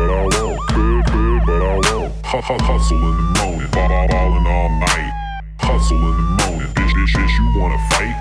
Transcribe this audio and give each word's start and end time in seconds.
but 0.00 0.10
I 0.10 0.22
won't. 0.40 0.60
Could, 0.68 1.04
could, 1.12 1.40
but 1.46 1.62
I 1.62 1.74
won't. 1.74 2.12
Hu- 2.26 2.40
hu- 2.40 2.64
Hustling, 2.64 3.16
moaning, 3.38 3.70
ball- 3.70 3.92
all 4.46 4.68
night. 4.80 5.12
Moaning, 5.90 6.72
bitch, 6.74 6.92
bitch, 6.96 7.12
bitch, 7.16 7.34
you 7.38 7.60
wanna 7.60 7.78
fight? 7.90 8.16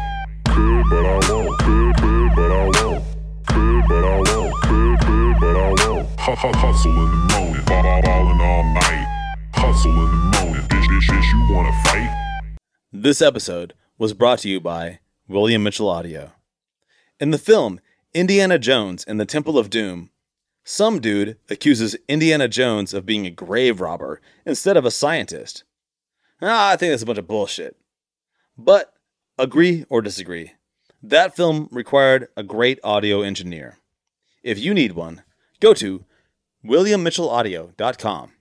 Could, 0.45 0.83
but 0.89 1.05
I 1.05 1.19
won't. 1.31 1.59
Could, 1.59 1.95
could, 2.01 2.29
but 2.35 2.51
I 2.51 2.63
won't. 2.65 3.03
Could, 3.47 3.83
but 3.87 4.03
I 4.05 4.17
won't. 4.17 4.53
Could, 4.63 4.99
could, 5.05 5.35
but 5.39 5.55
I 5.55 5.69
won't. 5.69 6.09
Hu- 6.19 6.35
hu- 6.35 6.57
Hustling, 6.57 7.11
moaning, 7.31 7.65
ball- 7.65 7.85
all 8.41 8.63
night. 8.73 9.05
Moaning, 10.33 10.67
bitch, 10.67 10.87
bitch, 10.87 11.07
bitch, 11.09 11.31
you 11.31 11.53
wanna 11.53 11.71
fight? 11.85 12.09
This 12.91 13.21
episode 13.21 13.73
was 13.97 14.13
brought 14.13 14.39
to 14.39 14.49
you 14.49 14.59
by 14.59 14.99
William 15.27 15.63
Mitchell 15.63 15.89
Audio. 15.89 16.31
In 17.19 17.31
the 17.31 17.37
film 17.37 17.79
Indiana 18.13 18.57
Jones 18.57 19.03
and 19.05 19.19
the 19.19 19.25
Temple 19.25 19.57
of 19.57 19.69
Doom, 19.69 20.09
some 20.69 21.01
dude 21.01 21.35
accuses 21.49 21.97
Indiana 22.07 22.47
Jones 22.47 22.93
of 22.93 23.03
being 23.03 23.25
a 23.25 23.31
grave 23.31 23.81
robber 23.81 24.21
instead 24.45 24.77
of 24.77 24.85
a 24.85 24.91
scientist. 24.91 25.63
Ah, 26.43 26.69
I 26.69 26.75
think 26.75 26.91
that's 26.91 27.01
a 27.01 27.07
bunch 27.07 27.17
of 27.17 27.27
bullshit. 27.27 27.75
But 28.55 28.93
agree 29.39 29.85
or 29.89 30.03
disagree, 30.03 30.51
that 31.01 31.35
film 31.35 31.69
required 31.71 32.27
a 32.37 32.43
great 32.43 32.79
audio 32.83 33.23
engineer. 33.23 33.79
If 34.43 34.59
you 34.59 34.75
need 34.75 34.91
one, 34.91 35.23
go 35.59 35.73
to 35.73 36.05
williammitchellaudio.com. 36.63 38.31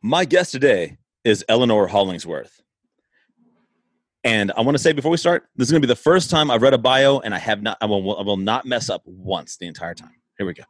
My 0.00 0.24
guest 0.24 0.52
today 0.52 0.96
is 1.22 1.44
Eleanor 1.50 1.88
Hollingsworth. 1.88 2.62
And 4.24 4.52
I 4.56 4.62
want 4.62 4.74
to 4.74 4.82
say 4.82 4.92
before 4.92 5.10
we 5.10 5.18
start, 5.18 5.44
this 5.54 5.68
is 5.68 5.70
going 5.70 5.82
to 5.82 5.86
be 5.86 5.92
the 5.92 5.96
first 5.96 6.30
time 6.30 6.50
I've 6.50 6.62
read 6.62 6.72
a 6.72 6.78
bio, 6.78 7.20
and 7.20 7.34
I 7.34 7.38
have 7.38 7.60
not. 7.62 7.76
I 7.82 7.86
will, 7.86 8.18
I 8.18 8.22
will 8.22 8.38
not 8.38 8.64
mess 8.64 8.88
up 8.88 9.02
once 9.04 9.58
the 9.58 9.66
entire 9.66 9.94
time. 9.94 10.14
Here 10.38 10.46
we 10.46 10.54
go. 10.54 10.64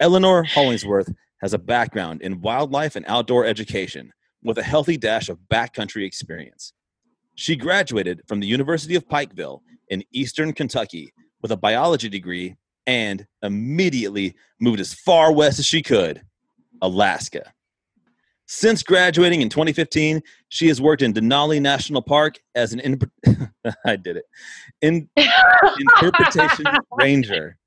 Eleanor 0.00 0.44
Hollingsworth 0.44 1.12
has 1.40 1.54
a 1.54 1.58
background 1.58 2.22
in 2.22 2.40
wildlife 2.40 2.96
and 2.96 3.04
outdoor 3.08 3.44
education 3.44 4.12
with 4.42 4.58
a 4.58 4.62
healthy 4.62 4.96
dash 4.96 5.28
of 5.28 5.38
backcountry 5.52 6.06
experience. 6.06 6.72
She 7.34 7.56
graduated 7.56 8.22
from 8.26 8.40
the 8.40 8.46
University 8.46 8.94
of 8.94 9.06
Pikeville 9.08 9.60
in 9.88 10.02
eastern 10.12 10.52
Kentucky 10.52 11.12
with 11.42 11.52
a 11.52 11.56
biology 11.56 12.08
degree 12.08 12.56
and 12.86 13.26
immediately 13.42 14.34
moved 14.60 14.80
as 14.80 14.94
far 14.94 15.32
west 15.32 15.58
as 15.58 15.66
she 15.66 15.82
could, 15.82 16.22
Alaska. 16.80 17.52
Since 18.46 18.84
graduating 18.84 19.42
in 19.42 19.48
2015, 19.48 20.22
she 20.48 20.68
has 20.68 20.80
worked 20.80 21.02
in 21.02 21.12
Denali 21.12 21.60
National 21.60 22.00
Park 22.00 22.38
as 22.54 22.72
an 22.72 22.80
in- 22.80 23.00
I 23.84 23.96
did 23.96 24.16
it 24.16 24.24
in 24.82 25.08
interpretation 25.16 26.64
ranger, 26.92 27.58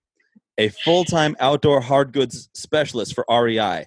a 0.60 0.68
full-time 0.68 1.38
outdoor 1.40 1.80
hard 1.80 2.12
goods 2.12 2.50
specialist 2.54 3.16
for 3.16 3.26
REI, 3.30 3.86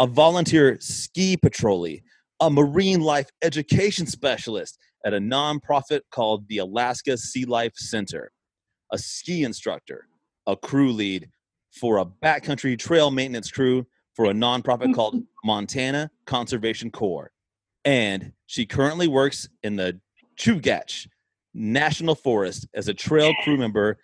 a 0.00 0.06
volunteer 0.08 0.76
ski 0.80 1.36
patrollee, 1.36 2.02
a 2.40 2.50
marine 2.50 3.00
life 3.00 3.30
education 3.42 4.06
specialist 4.06 4.76
at 5.06 5.14
a 5.14 5.18
nonprofit 5.18 6.00
called 6.10 6.46
the 6.48 6.58
Alaska 6.58 7.16
Sea 7.16 7.44
Life 7.44 7.74
Center, 7.76 8.32
a 8.92 8.98
ski 8.98 9.44
instructor, 9.44 10.08
a 10.48 10.56
crew 10.56 10.92
lead 10.92 11.30
for 11.70 11.98
a 11.98 12.04
backcountry 12.04 12.76
trail 12.76 13.12
maintenance 13.12 13.52
crew 13.52 13.86
for 14.16 14.24
a 14.24 14.32
nonprofit 14.32 14.92
called 14.92 15.22
Montana 15.44 16.10
Conservation 16.26 16.90
Corps. 16.90 17.30
And 17.84 18.32
she 18.46 18.66
currently 18.66 19.06
works 19.06 19.48
in 19.62 19.76
the 19.76 20.00
Chugach 20.36 21.06
National 21.54 22.16
Forest 22.16 22.66
as 22.74 22.88
a 22.88 22.94
trail 22.94 23.32
crew 23.44 23.56
member 23.56 23.98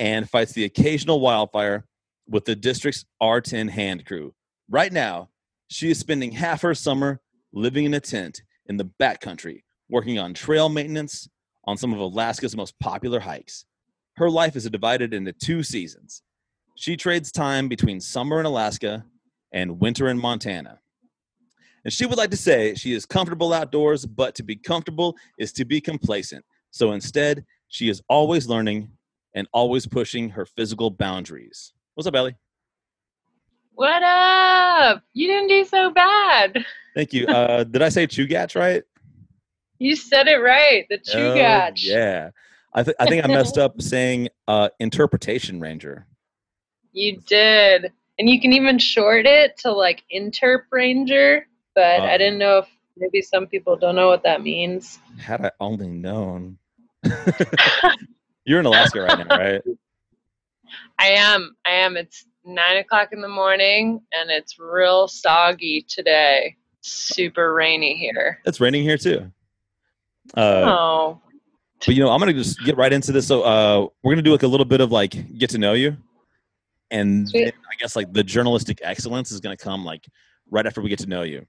and 0.00 0.28
fights 0.28 0.52
the 0.54 0.64
occasional 0.64 1.20
wildfire 1.20 1.84
with 2.26 2.46
the 2.46 2.56
district's 2.56 3.04
R10 3.22 3.68
hand 3.68 4.06
crew. 4.06 4.34
Right 4.68 4.92
now, 4.92 5.28
she 5.68 5.90
is 5.90 5.98
spending 5.98 6.32
half 6.32 6.62
her 6.62 6.74
summer 6.74 7.20
living 7.52 7.84
in 7.84 7.92
a 7.92 8.00
tent 8.00 8.42
in 8.66 8.78
the 8.78 8.90
backcountry, 8.98 9.62
working 9.90 10.18
on 10.18 10.32
trail 10.32 10.70
maintenance 10.70 11.28
on 11.64 11.76
some 11.76 11.92
of 11.92 12.00
Alaska's 12.00 12.56
most 12.56 12.78
popular 12.80 13.20
hikes. 13.20 13.66
Her 14.16 14.30
life 14.30 14.56
is 14.56 14.68
divided 14.70 15.12
into 15.12 15.32
two 15.34 15.62
seasons. 15.62 16.22
She 16.76 16.96
trades 16.96 17.30
time 17.30 17.68
between 17.68 18.00
summer 18.00 18.40
in 18.40 18.46
Alaska 18.46 19.04
and 19.52 19.80
winter 19.80 20.08
in 20.08 20.18
Montana. 20.18 20.78
And 21.84 21.92
she 21.92 22.06
would 22.06 22.18
like 22.18 22.30
to 22.30 22.36
say 22.38 22.74
she 22.74 22.94
is 22.94 23.04
comfortable 23.04 23.52
outdoors, 23.52 24.06
but 24.06 24.34
to 24.36 24.42
be 24.42 24.56
comfortable 24.56 25.16
is 25.38 25.52
to 25.54 25.66
be 25.66 25.80
complacent. 25.80 26.44
So 26.70 26.92
instead, 26.92 27.44
she 27.68 27.90
is 27.90 28.02
always 28.08 28.48
learning 28.48 28.90
and 29.34 29.46
always 29.52 29.86
pushing 29.86 30.30
her 30.30 30.44
physical 30.44 30.90
boundaries. 30.90 31.72
What's 31.94 32.06
up, 32.06 32.14
Ellie? 32.14 32.36
What 33.74 34.02
up? 34.02 35.02
You 35.14 35.26
didn't 35.28 35.48
do 35.48 35.64
so 35.64 35.90
bad. 35.90 36.64
Thank 36.94 37.12
you. 37.12 37.26
Uh, 37.26 37.64
did 37.72 37.82
I 37.82 37.88
say 37.88 38.06
Chugach 38.06 38.54
right? 38.54 38.82
You 39.78 39.96
said 39.96 40.28
it 40.28 40.36
right. 40.36 40.84
The 40.90 41.00
Oh, 41.14 41.70
yeah. 41.76 42.30
I, 42.74 42.82
th- 42.82 42.96
I 43.00 43.06
think 43.06 43.24
I 43.24 43.28
messed 43.28 43.56
up 43.58 43.80
saying 43.82 44.28
uh, 44.46 44.68
interpretation 44.78 45.60
ranger. 45.60 46.06
You 46.92 47.18
did. 47.26 47.90
And 48.18 48.28
you 48.28 48.40
can 48.40 48.52
even 48.52 48.78
short 48.78 49.24
it 49.24 49.56
to 49.58 49.72
like 49.72 50.02
Interp 50.14 50.64
Ranger, 50.70 51.46
but 51.74 51.84
I 52.02 52.14
Uh. 52.14 52.18
didn't 52.18 52.38
know 52.38 52.58
if 52.58 52.68
maybe 52.98 53.22
some 53.22 53.46
people 53.46 53.76
don't 53.76 53.94
know 53.96 54.08
what 54.08 54.22
that 54.24 54.42
means. 54.42 54.98
Had 55.18 55.46
I 55.46 55.50
only 55.58 55.88
known. 55.88 56.58
You're 58.44 58.60
in 58.60 58.66
Alaska 58.66 59.02
right 59.02 59.26
now, 59.26 59.36
right? 59.38 59.62
I 60.98 61.08
am. 61.08 61.56
I 61.66 61.72
am. 61.72 61.96
It's 61.96 62.26
nine 62.44 62.76
o'clock 62.78 63.12
in 63.12 63.20
the 63.20 63.28
morning 63.28 64.00
and 64.12 64.30
it's 64.30 64.58
real 64.58 65.08
soggy 65.08 65.84
today. 65.88 66.56
Super 66.80 67.52
rainy 67.52 67.96
here. 67.96 68.38
It's 68.44 68.60
raining 68.60 68.82
here 68.82 68.96
too. 68.96 69.30
Uh, 70.36 70.40
oh. 70.40 71.22
but 71.84 71.94
you 71.94 72.02
know, 72.02 72.10
I'm 72.10 72.18
gonna 72.18 72.32
just 72.32 72.62
get 72.64 72.76
right 72.76 72.92
into 72.92 73.12
this. 73.12 73.26
So 73.26 73.42
uh, 73.42 73.86
we're 74.02 74.12
gonna 74.12 74.22
do 74.22 74.32
like 74.32 74.42
a 74.42 74.48
little 74.48 74.64
bit 74.64 74.80
of 74.80 74.90
like 74.90 75.38
get 75.38 75.50
to 75.50 75.58
know 75.58 75.74
you, 75.74 75.96
and 76.90 77.26
then 77.28 77.48
I 77.48 77.74
guess 77.78 77.96
like 77.96 78.12
the 78.12 78.22
journalistic 78.22 78.80
excellence 78.82 79.30
is 79.30 79.40
gonna 79.40 79.56
come 79.56 79.84
like 79.84 80.06
right 80.50 80.66
after 80.66 80.80
we 80.80 80.88
get 80.88 81.00
to 81.00 81.06
know 81.06 81.22
you. 81.22 81.46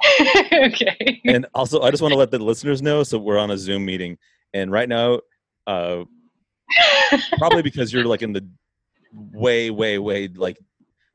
okay. 0.52 1.20
And 1.26 1.46
also, 1.54 1.82
I 1.82 1.90
just 1.90 2.02
want 2.02 2.12
to 2.12 2.18
let 2.18 2.30
the 2.30 2.38
listeners 2.38 2.82
know. 2.82 3.02
So 3.02 3.18
we're 3.18 3.38
on 3.38 3.50
a 3.50 3.58
Zoom 3.58 3.84
meeting, 3.84 4.16
and 4.54 4.72
right 4.72 4.88
now, 4.88 5.20
uh, 5.68 6.04
probably 7.38 7.62
because 7.62 7.92
you're 7.92 8.04
like 8.04 8.22
in 8.22 8.32
the 8.32 8.44
way, 9.12 9.70
way, 9.70 9.98
way 9.98 10.28
like 10.28 10.58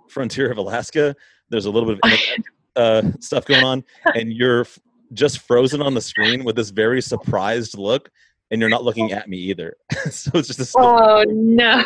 frontier 0.08 0.52
of 0.52 0.58
Alaska. 0.58 1.16
There's 1.50 1.66
a 1.66 1.72
little 1.72 1.90
bit 1.90 2.00
of 2.02 2.12
internet, 2.12 2.46
uh, 2.75 3.12
stuff 3.19 3.46
going 3.46 3.63
on, 3.63 3.84
and 4.16 4.31
you're 4.31 4.62
f- 4.62 4.80
just 5.13 5.40
frozen 5.40 5.81
on 5.81 5.94
the 5.94 6.02
screen 6.02 6.44
with 6.44 6.56
this 6.56 6.69
very 6.69 7.02
surprised 7.02 7.78
look, 7.78 8.09
and 8.52 8.62
you're 8.62 8.69
not 8.69 8.84
looking 8.84 9.12
at 9.12 9.28
me 9.28 9.38
either. 9.38 9.75
so 10.09 10.31
it's 10.36 10.47
just 10.47 10.59
this. 10.59 10.74
Oh 10.78 11.24
no. 11.28 11.84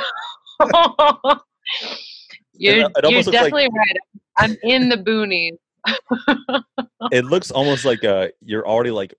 you're 2.54 2.76
you're 2.76 2.88
looks 2.92 3.28
like- 3.28 3.32
definitely 3.32 3.70
right. 3.74 3.98
I'm 4.38 4.56
in 4.64 4.90
the 4.90 4.98
boonies. 4.98 5.58
It 7.12 7.26
looks 7.26 7.50
almost 7.50 7.86
like 7.86 8.04
uh, 8.04 8.28
you're 8.42 8.68
already 8.68 8.92
like 8.92 9.14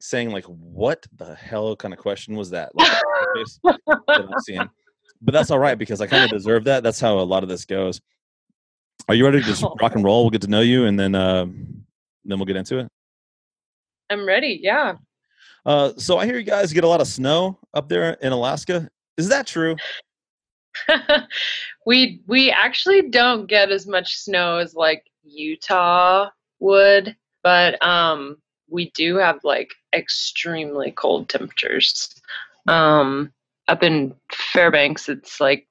saying 0.00 0.30
like, 0.30 0.44
"What 0.44 1.06
the 1.16 1.34
hell 1.34 1.76
kind 1.76 1.94
of 1.94 2.00
question 2.00 2.36
was 2.36 2.50
that?" 2.50 2.74
Like, 2.74 2.90
that 2.90 4.68
But 5.22 5.32
that's 5.32 5.50
all 5.50 5.58
right 5.58 5.78
because 5.78 6.00
I 6.00 6.06
kind 6.06 6.24
of 6.24 6.30
deserve 6.30 6.64
that. 6.64 6.82
That's 6.82 7.00
how 7.00 7.18
a 7.18 7.20
lot 7.20 7.42
of 7.42 7.48
this 7.48 7.64
goes. 7.64 8.00
Are 9.08 9.14
you 9.14 9.24
ready 9.24 9.40
to 9.40 9.46
just 9.46 9.64
rock 9.80 9.94
and 9.94 10.04
roll? 10.04 10.22
We'll 10.22 10.30
get 10.30 10.42
to 10.42 10.48
know 10.48 10.60
you, 10.60 10.86
and 10.86 10.98
then 10.98 11.14
uh, 11.14 11.44
then 11.44 12.38
we'll 12.38 12.46
get 12.46 12.56
into 12.56 12.78
it. 12.78 12.88
I'm 14.10 14.26
ready. 14.26 14.58
Yeah. 14.62 14.96
Uh, 15.64 15.92
so 15.96 16.18
I 16.18 16.26
hear 16.26 16.38
you 16.38 16.44
guys 16.44 16.72
get 16.72 16.84
a 16.84 16.88
lot 16.88 17.00
of 17.00 17.06
snow 17.06 17.58
up 17.74 17.88
there 17.88 18.14
in 18.14 18.32
Alaska. 18.32 18.88
Is 19.16 19.28
that 19.28 19.46
true? 19.46 19.76
we 21.86 22.22
we 22.26 22.50
actually 22.50 23.10
don't 23.10 23.46
get 23.46 23.70
as 23.70 23.86
much 23.86 24.16
snow 24.16 24.56
as 24.56 24.74
like 24.74 25.04
Utah 25.22 26.30
would, 26.60 27.16
but 27.42 27.82
um 27.84 28.36
we 28.70 28.90
do 28.90 29.16
have 29.16 29.40
like 29.44 29.72
extremely 29.94 30.90
cold 30.92 31.28
temperatures. 31.28 32.08
Um 32.68 33.32
up 33.68 33.82
in 33.82 34.14
Fairbanks 34.32 35.08
it's 35.08 35.40
like 35.40 35.66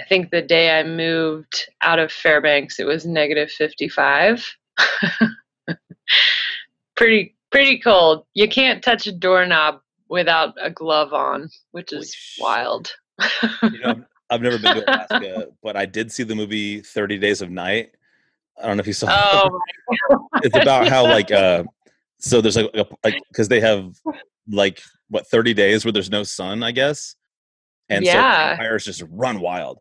I 0.00 0.04
think 0.04 0.30
the 0.30 0.42
day 0.42 0.78
I 0.78 0.82
moved 0.82 1.68
out 1.82 1.98
of 1.98 2.12
Fairbanks 2.12 2.78
it 2.78 2.86
was 2.86 3.06
negative 3.06 3.50
55. 3.50 4.46
pretty 6.96 7.36
pretty 7.50 7.78
cold. 7.78 8.24
You 8.34 8.48
can't 8.48 8.82
touch 8.82 9.06
a 9.06 9.12
doorknob 9.12 9.80
without 10.08 10.54
a 10.60 10.70
glove 10.70 11.12
on, 11.12 11.48
which 11.72 11.92
is 11.92 12.16
wild. 12.38 12.92
You 13.62 13.78
know, 13.80 14.04
I've, 14.30 14.42
never 14.42 14.58
been 14.58 14.76
to 14.76 14.90
Alaska, 15.10 15.48
but 15.62 15.76
I 15.76 15.86
did 15.86 16.12
see 16.12 16.22
the 16.22 16.34
movie 16.34 16.80
Thirty 16.80 17.18
Days 17.18 17.42
of 17.42 17.50
Night. 17.50 17.92
I 18.62 18.66
don't 18.66 18.76
know 18.76 18.80
if 18.80 18.86
you 18.86 18.92
saw. 18.92 19.06
it. 19.08 19.60
oh 20.10 20.28
it's 20.42 20.56
about 20.56 20.88
how 20.88 21.04
like 21.04 21.30
uh 21.30 21.64
so 22.26 22.40
there's 22.40 22.56
like 22.56 22.70
like 23.04 23.16
because 23.28 23.48
they 23.48 23.60
have 23.60 23.92
like 24.50 24.80
what 25.08 25.26
30 25.28 25.54
days 25.54 25.84
where 25.84 25.92
there's 25.92 26.10
no 26.10 26.22
sun 26.22 26.62
i 26.62 26.72
guess 26.72 27.16
and 27.88 28.04
so 28.04 28.12
Yeah. 28.12 28.48
vampires 28.48 28.84
just 28.84 29.02
run 29.10 29.40
wild 29.40 29.78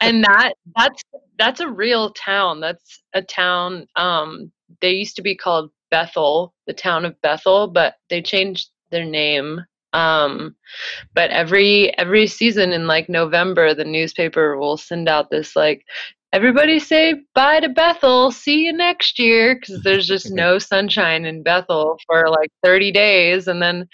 and 0.00 0.24
that 0.24 0.54
that's 0.76 1.02
that's 1.38 1.60
a 1.60 1.68
real 1.68 2.10
town. 2.10 2.60
That's 2.60 3.02
a 3.14 3.22
town. 3.22 3.86
Um, 3.96 4.52
they 4.80 4.92
used 4.92 5.16
to 5.16 5.22
be 5.22 5.34
called 5.34 5.70
Bethel, 5.90 6.54
the 6.66 6.72
town 6.72 7.04
of 7.04 7.20
Bethel, 7.22 7.68
but 7.68 7.94
they 8.10 8.22
changed 8.22 8.70
their 8.90 9.04
name. 9.04 9.60
Um, 9.92 10.56
but 11.14 11.30
every 11.30 11.96
every 11.98 12.26
season 12.26 12.72
in 12.72 12.86
like 12.86 13.08
November, 13.08 13.74
the 13.74 13.84
newspaper 13.84 14.56
will 14.56 14.76
send 14.76 15.08
out 15.08 15.30
this 15.30 15.56
like 15.56 15.84
everybody 16.32 16.78
say 16.78 17.14
bye 17.34 17.60
to 17.60 17.68
Bethel. 17.68 18.30
See 18.32 18.64
you 18.64 18.72
next 18.72 19.18
year 19.18 19.54
because 19.54 19.82
there's 19.82 20.06
just 20.06 20.30
no 20.32 20.58
sunshine 20.58 21.24
in 21.24 21.42
Bethel 21.42 21.98
for 22.06 22.28
like 22.28 22.50
30 22.64 22.92
days, 22.92 23.48
and 23.48 23.62
then 23.62 23.88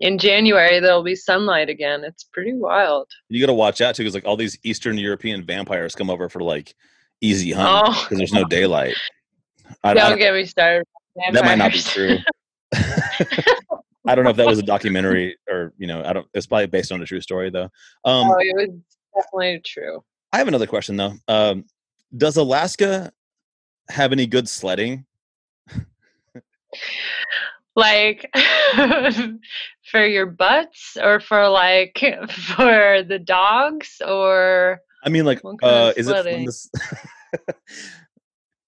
in 0.00 0.18
January 0.18 0.80
there'll 0.80 1.02
be 1.02 1.14
sunlight 1.14 1.68
again. 1.68 2.04
It's 2.04 2.24
pretty 2.24 2.52
wild. 2.54 3.06
You 3.28 3.40
got 3.40 3.46
to 3.48 3.54
watch 3.54 3.80
out 3.80 3.94
too, 3.94 4.02
because 4.02 4.14
like 4.14 4.26
all 4.26 4.36
these 4.36 4.58
Eastern 4.62 4.96
European 4.98 5.44
vampires 5.44 5.94
come 5.94 6.10
over 6.10 6.28
for 6.28 6.40
like 6.42 6.74
easy 7.20 7.52
hunt 7.52 7.86
because 7.86 8.12
Oh, 8.12 8.16
there's 8.16 8.32
no 8.32 8.44
daylight. 8.44 8.94
I, 9.84 9.90
I 9.90 9.94
don't 9.94 10.10
don't- 10.10 10.18
get 10.18 10.34
me 10.34 10.44
started. 10.46 10.86
that 11.32 11.44
might 11.44 11.56
not 11.58 11.72
be 11.72 11.78
true. 11.80 12.16
I 14.06 14.14
don't 14.14 14.24
know 14.24 14.30
if 14.30 14.36
that 14.36 14.46
was 14.46 14.58
a 14.58 14.62
documentary 14.62 15.36
or 15.48 15.72
you 15.76 15.86
know 15.86 16.02
I 16.04 16.12
don't. 16.14 16.26
It's 16.32 16.46
probably 16.46 16.66
based 16.66 16.90
on 16.92 17.02
a 17.02 17.04
true 17.04 17.20
story 17.20 17.50
though. 17.50 17.68
Um, 18.04 18.30
oh, 18.30 18.36
it 18.38 18.56
was 18.56 18.68
definitely 19.14 19.60
true. 19.64 20.02
I 20.32 20.38
have 20.38 20.48
another 20.48 20.66
question 20.66 20.96
though. 20.96 21.12
Um, 21.28 21.64
does 22.16 22.36
Alaska 22.36 23.12
have 23.88 24.12
any 24.12 24.26
good 24.26 24.48
sledding? 24.48 25.06
like 27.76 28.28
for 29.90 30.04
your 30.04 30.26
butts 30.26 30.96
or 31.00 31.20
for 31.20 31.48
like 31.48 31.98
for 32.30 33.02
the 33.02 33.18
dogs 33.18 34.00
or 34.06 34.80
I 35.04 35.08
mean, 35.08 35.24
like, 35.24 35.40
uh, 35.62 35.92
is 35.96 36.08
it 36.08 36.12
fun 36.12 36.24
sledding? 36.24 36.44
to 36.44 36.48
s- 36.48 36.70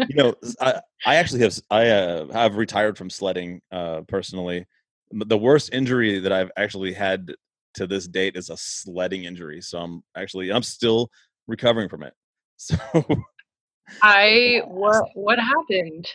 you 0.09 0.15
know 0.15 0.35
I, 0.61 0.81
I 1.05 1.17
actually 1.17 1.41
have 1.41 1.59
I 1.71 1.89
uh, 1.89 2.33
have 2.33 2.57
retired 2.57 2.97
from 2.97 3.11
sledding 3.11 3.61
uh 3.71 4.03
personally 4.09 4.67
the 5.11 5.39
worst 5.39 5.73
injury 5.73 6.19
that 6.21 6.33
i've 6.33 6.51
actually 6.57 6.93
had 6.93 7.33
to 7.75 7.87
this 7.87 8.07
date 8.07 8.37
is 8.37 8.51
a 8.51 8.57
sledding 8.57 9.25
injury 9.25 9.61
so 9.61 9.79
i'm 9.79 10.03
actually 10.17 10.53
i'm 10.53 10.63
still 10.63 11.09
recovering 11.49 11.89
from 11.89 12.05
it. 12.05 12.15
So 12.61 12.77
i 14.03 14.63
what 14.67 15.11
what 15.15 15.39
happened? 15.39 16.09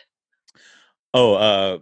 Oh 1.14 1.34
uh 1.34 1.78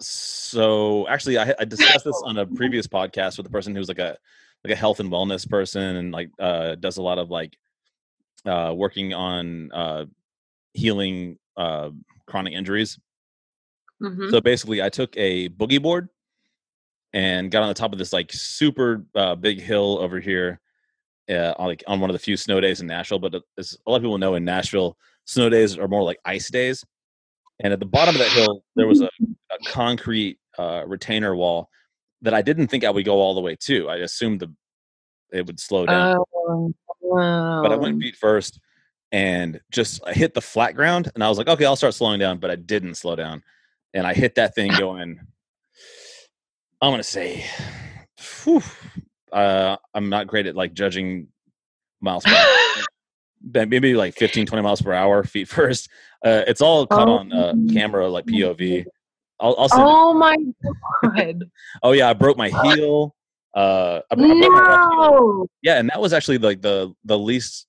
so 0.00 1.06
actually 1.08 1.38
i, 1.38 1.54
I 1.58 1.64
discussed 1.64 2.04
this 2.04 2.20
on 2.24 2.36
a 2.36 2.46
previous 2.46 2.86
podcast 2.98 3.38
with 3.38 3.46
a 3.46 3.50
person 3.50 3.76
who's 3.76 3.86
like 3.86 4.00
a 4.00 4.18
like 4.64 4.72
a 4.72 4.76
health 4.76 4.98
and 4.98 5.10
wellness 5.10 5.48
person 5.48 5.96
and 5.96 6.12
like 6.12 6.30
uh 6.40 6.74
does 6.74 6.96
a 6.96 7.02
lot 7.02 7.18
of 7.18 7.30
like 7.30 7.56
uh 8.44 8.74
working 8.76 9.14
on 9.14 9.70
uh 9.72 10.06
healing 10.74 11.38
uh 11.56 11.90
chronic 12.26 12.52
injuries. 12.52 12.98
Mhm. 14.02 14.30
So 14.30 14.40
basically, 14.40 14.82
I 14.82 14.88
took 14.88 15.16
a 15.16 15.48
boogie 15.48 15.80
board 15.80 16.08
and 17.12 17.50
got 17.50 17.62
on 17.62 17.68
the 17.68 17.74
top 17.74 17.92
of 17.92 17.98
this 17.98 18.12
like 18.12 18.32
super 18.32 19.06
uh, 19.14 19.34
big 19.34 19.60
hill 19.60 19.98
over 20.00 20.20
here, 20.20 20.60
uh, 21.30 21.54
on, 21.58 21.66
like 21.66 21.84
on 21.86 22.00
one 22.00 22.10
of 22.10 22.14
the 22.14 22.20
few 22.20 22.36
snow 22.36 22.60
days 22.60 22.80
in 22.80 22.86
Nashville. 22.86 23.18
But 23.18 23.34
as 23.58 23.76
a 23.86 23.90
lot 23.90 23.96
of 23.96 24.02
people 24.02 24.18
know, 24.18 24.34
in 24.34 24.44
Nashville, 24.44 24.96
snow 25.24 25.48
days 25.48 25.78
are 25.78 25.88
more 25.88 26.02
like 26.02 26.18
ice 26.24 26.50
days. 26.50 26.84
And 27.60 27.72
at 27.72 27.80
the 27.80 27.86
bottom 27.86 28.14
of 28.14 28.20
that 28.20 28.32
hill, 28.32 28.62
there 28.74 28.86
was 28.86 29.00
a, 29.00 29.06
a 29.50 29.58
concrete 29.66 30.38
uh, 30.58 30.84
retainer 30.86 31.34
wall 31.34 31.70
that 32.22 32.34
I 32.34 32.42
didn't 32.42 32.68
think 32.68 32.84
I 32.84 32.90
would 32.90 33.04
go 33.04 33.16
all 33.16 33.34
the 33.34 33.40
way 33.40 33.56
to. 33.60 33.88
I 33.88 33.96
assumed 33.96 34.40
the 34.40 34.52
it 35.32 35.44
would 35.44 35.58
slow 35.58 35.84
down 35.84 36.22
oh, 36.34 36.72
but 37.62 37.72
I 37.72 37.76
went 37.76 37.96
wow. 37.96 38.00
feet 38.00 38.16
first 38.16 38.60
and 39.12 39.60
just 39.70 40.00
I 40.06 40.12
hit 40.12 40.34
the 40.34 40.40
flat 40.40 40.74
ground 40.74 41.10
and 41.14 41.22
I 41.22 41.28
was 41.28 41.38
like, 41.38 41.48
okay, 41.48 41.64
I'll 41.64 41.76
start 41.76 41.94
slowing 41.94 42.18
down, 42.18 42.38
but 42.38 42.50
I 42.50 42.56
didn't 42.56 42.96
slow 42.96 43.16
down. 43.16 43.42
And 43.94 44.06
I 44.06 44.14
hit 44.14 44.34
that 44.36 44.54
thing 44.54 44.72
going, 44.78 45.20
I'm 46.80 46.92
gonna 46.92 47.02
say, 47.02 47.44
whew, 48.44 48.62
uh, 49.32 49.76
I'm 49.94 50.08
not 50.08 50.26
great 50.26 50.46
at 50.46 50.56
like 50.56 50.74
judging 50.74 51.28
miles 52.00 52.24
per 52.24 52.34
hour. 52.34 52.84
maybe 53.66 53.94
like 53.94 54.14
15, 54.14 54.46
20 54.46 54.62
miles 54.62 54.82
per 54.82 54.92
hour, 54.92 55.24
feet 55.24 55.48
first. 55.48 55.88
Uh, 56.24 56.42
it's 56.46 56.60
all 56.60 56.86
caught 56.86 57.08
on 57.08 57.32
uh, 57.32 57.54
camera, 57.72 58.08
like 58.08 58.26
POV. 58.26 58.84
I'll, 59.38 59.54
I'll 59.58 59.68
send 59.68 59.82
it. 59.82 59.86
oh 59.86 60.14
my 60.14 60.36
god 61.02 61.44
Oh 61.82 61.92
yeah, 61.92 62.08
I 62.08 62.14
broke 62.14 62.38
my 62.38 62.48
heel. 62.48 63.14
Uh, 63.54 64.00
I, 64.10 64.14
broke 64.14 64.28
my 64.28 64.34
heel. 64.34 64.48
no 64.98 65.46
Yeah, 65.62 65.78
and 65.78 65.90
that 65.90 66.00
was 66.00 66.12
actually 66.12 66.38
like 66.38 66.62
the 66.62 66.94
the 67.04 67.18
least. 67.18 67.66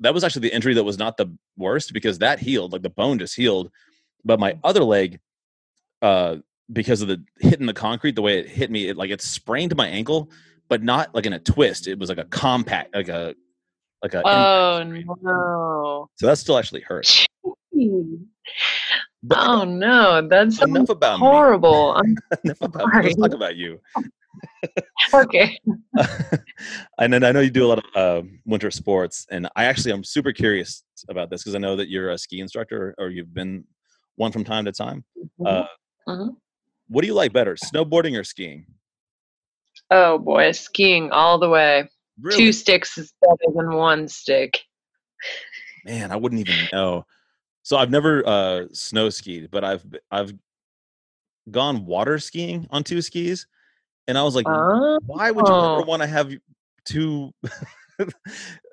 That 0.00 0.14
was 0.14 0.22
actually 0.22 0.48
the 0.48 0.54
injury 0.54 0.74
that 0.74 0.84
was 0.84 0.98
not 0.98 1.16
the 1.16 1.34
worst 1.56 1.92
because 1.92 2.18
that 2.18 2.38
healed, 2.38 2.72
like 2.72 2.82
the 2.82 2.90
bone 2.90 3.18
just 3.18 3.34
healed, 3.34 3.70
but 4.24 4.38
my 4.38 4.56
other 4.62 4.84
leg, 4.84 5.18
uh, 6.02 6.36
because 6.72 7.02
of 7.02 7.08
the 7.08 7.22
hitting 7.40 7.66
the 7.66 7.72
concrete, 7.74 8.14
the 8.14 8.22
way 8.22 8.38
it 8.38 8.48
hit 8.48 8.70
me, 8.70 8.88
it 8.88 8.96
like 8.96 9.10
it 9.10 9.22
sprained 9.22 9.74
my 9.76 9.86
ankle, 9.88 10.30
but 10.68 10.82
not 10.82 11.14
like 11.14 11.26
in 11.26 11.32
a 11.32 11.38
twist. 11.38 11.86
It 11.86 11.98
was 11.98 12.08
like 12.08 12.18
a 12.18 12.24
compact, 12.24 12.94
like 12.94 13.08
a 13.08 13.34
like 14.02 14.14
a. 14.14 14.22
oh 14.26 14.82
no 14.84 16.08
So 16.16 16.26
that 16.26 16.38
still 16.38 16.58
actually 16.58 16.82
hurt. 16.82 17.26
But 19.22 19.38
oh 19.40 19.64
no 19.64 20.26
that's 20.28 20.62
enough 20.62 20.88
about 20.90 21.18
horrible 21.20 21.92
I'm 21.96 22.10
me. 22.10 22.16
enough 22.44 22.60
about 22.62 22.94
me. 22.94 23.02
Let's 23.02 23.16
talk 23.16 23.32
about 23.32 23.56
you. 23.56 23.80
okay 25.14 25.58
and 26.98 27.12
then 27.12 27.24
I 27.24 27.32
know 27.32 27.40
you 27.40 27.50
do 27.50 27.64
a 27.64 27.68
lot 27.68 27.78
of 27.78 27.84
uh, 27.96 28.28
winter 28.44 28.70
sports, 28.70 29.26
and 29.30 29.48
I 29.56 29.64
actually 29.64 29.92
i'm 29.92 30.04
super 30.04 30.32
curious 30.32 30.84
about 31.08 31.30
this 31.30 31.42
because 31.42 31.54
I 31.54 31.58
know 31.58 31.76
that 31.76 31.88
you're 31.88 32.10
a 32.10 32.18
ski 32.18 32.40
instructor 32.40 32.94
or 32.98 33.08
you've 33.08 33.32
been 33.34 33.64
one 34.16 34.30
from 34.32 34.44
time 34.44 34.64
to 34.66 34.72
time. 34.72 35.04
Uh, 35.44 35.64
Mhm. 36.06 36.36
What 36.88 37.02
do 37.02 37.06
you 37.06 37.14
like 37.14 37.32
better, 37.32 37.54
snowboarding 37.54 38.18
or 38.18 38.24
skiing? 38.24 38.66
oh 39.90 40.18
boy 40.18 40.52
skiing 40.52 41.10
all 41.12 41.38
the 41.38 41.48
way 41.48 41.88
Really? 42.20 42.36
two 42.36 42.52
sticks 42.52 42.98
is 42.98 43.12
better 43.22 43.52
than 43.54 43.74
one 43.74 44.06
stick 44.08 44.60
Man, 45.84 46.10
I 46.10 46.16
wouldn't 46.16 46.40
even 46.40 46.68
know. 46.72 47.06
So 47.62 47.76
I've 47.78 47.90
never 47.90 48.26
uh, 48.26 48.64
snow 48.72 49.08
skied, 49.10 49.50
but 49.50 49.64
I've 49.64 49.84
I've 50.10 50.32
gone 51.50 51.86
water 51.86 52.18
skiing 52.18 52.66
on 52.70 52.84
two 52.84 53.00
skis, 53.00 53.46
and 54.06 54.18
I 54.18 54.22
was 54.22 54.34
like, 54.34 54.46
oh 54.48 54.98
why 55.06 55.30
would 55.30 55.48
you 55.48 55.54
ever 55.54 55.80
Oh. 55.80 55.84
want 55.84 56.02
to 56.02 56.08
have 56.08 56.32
two 56.84 57.32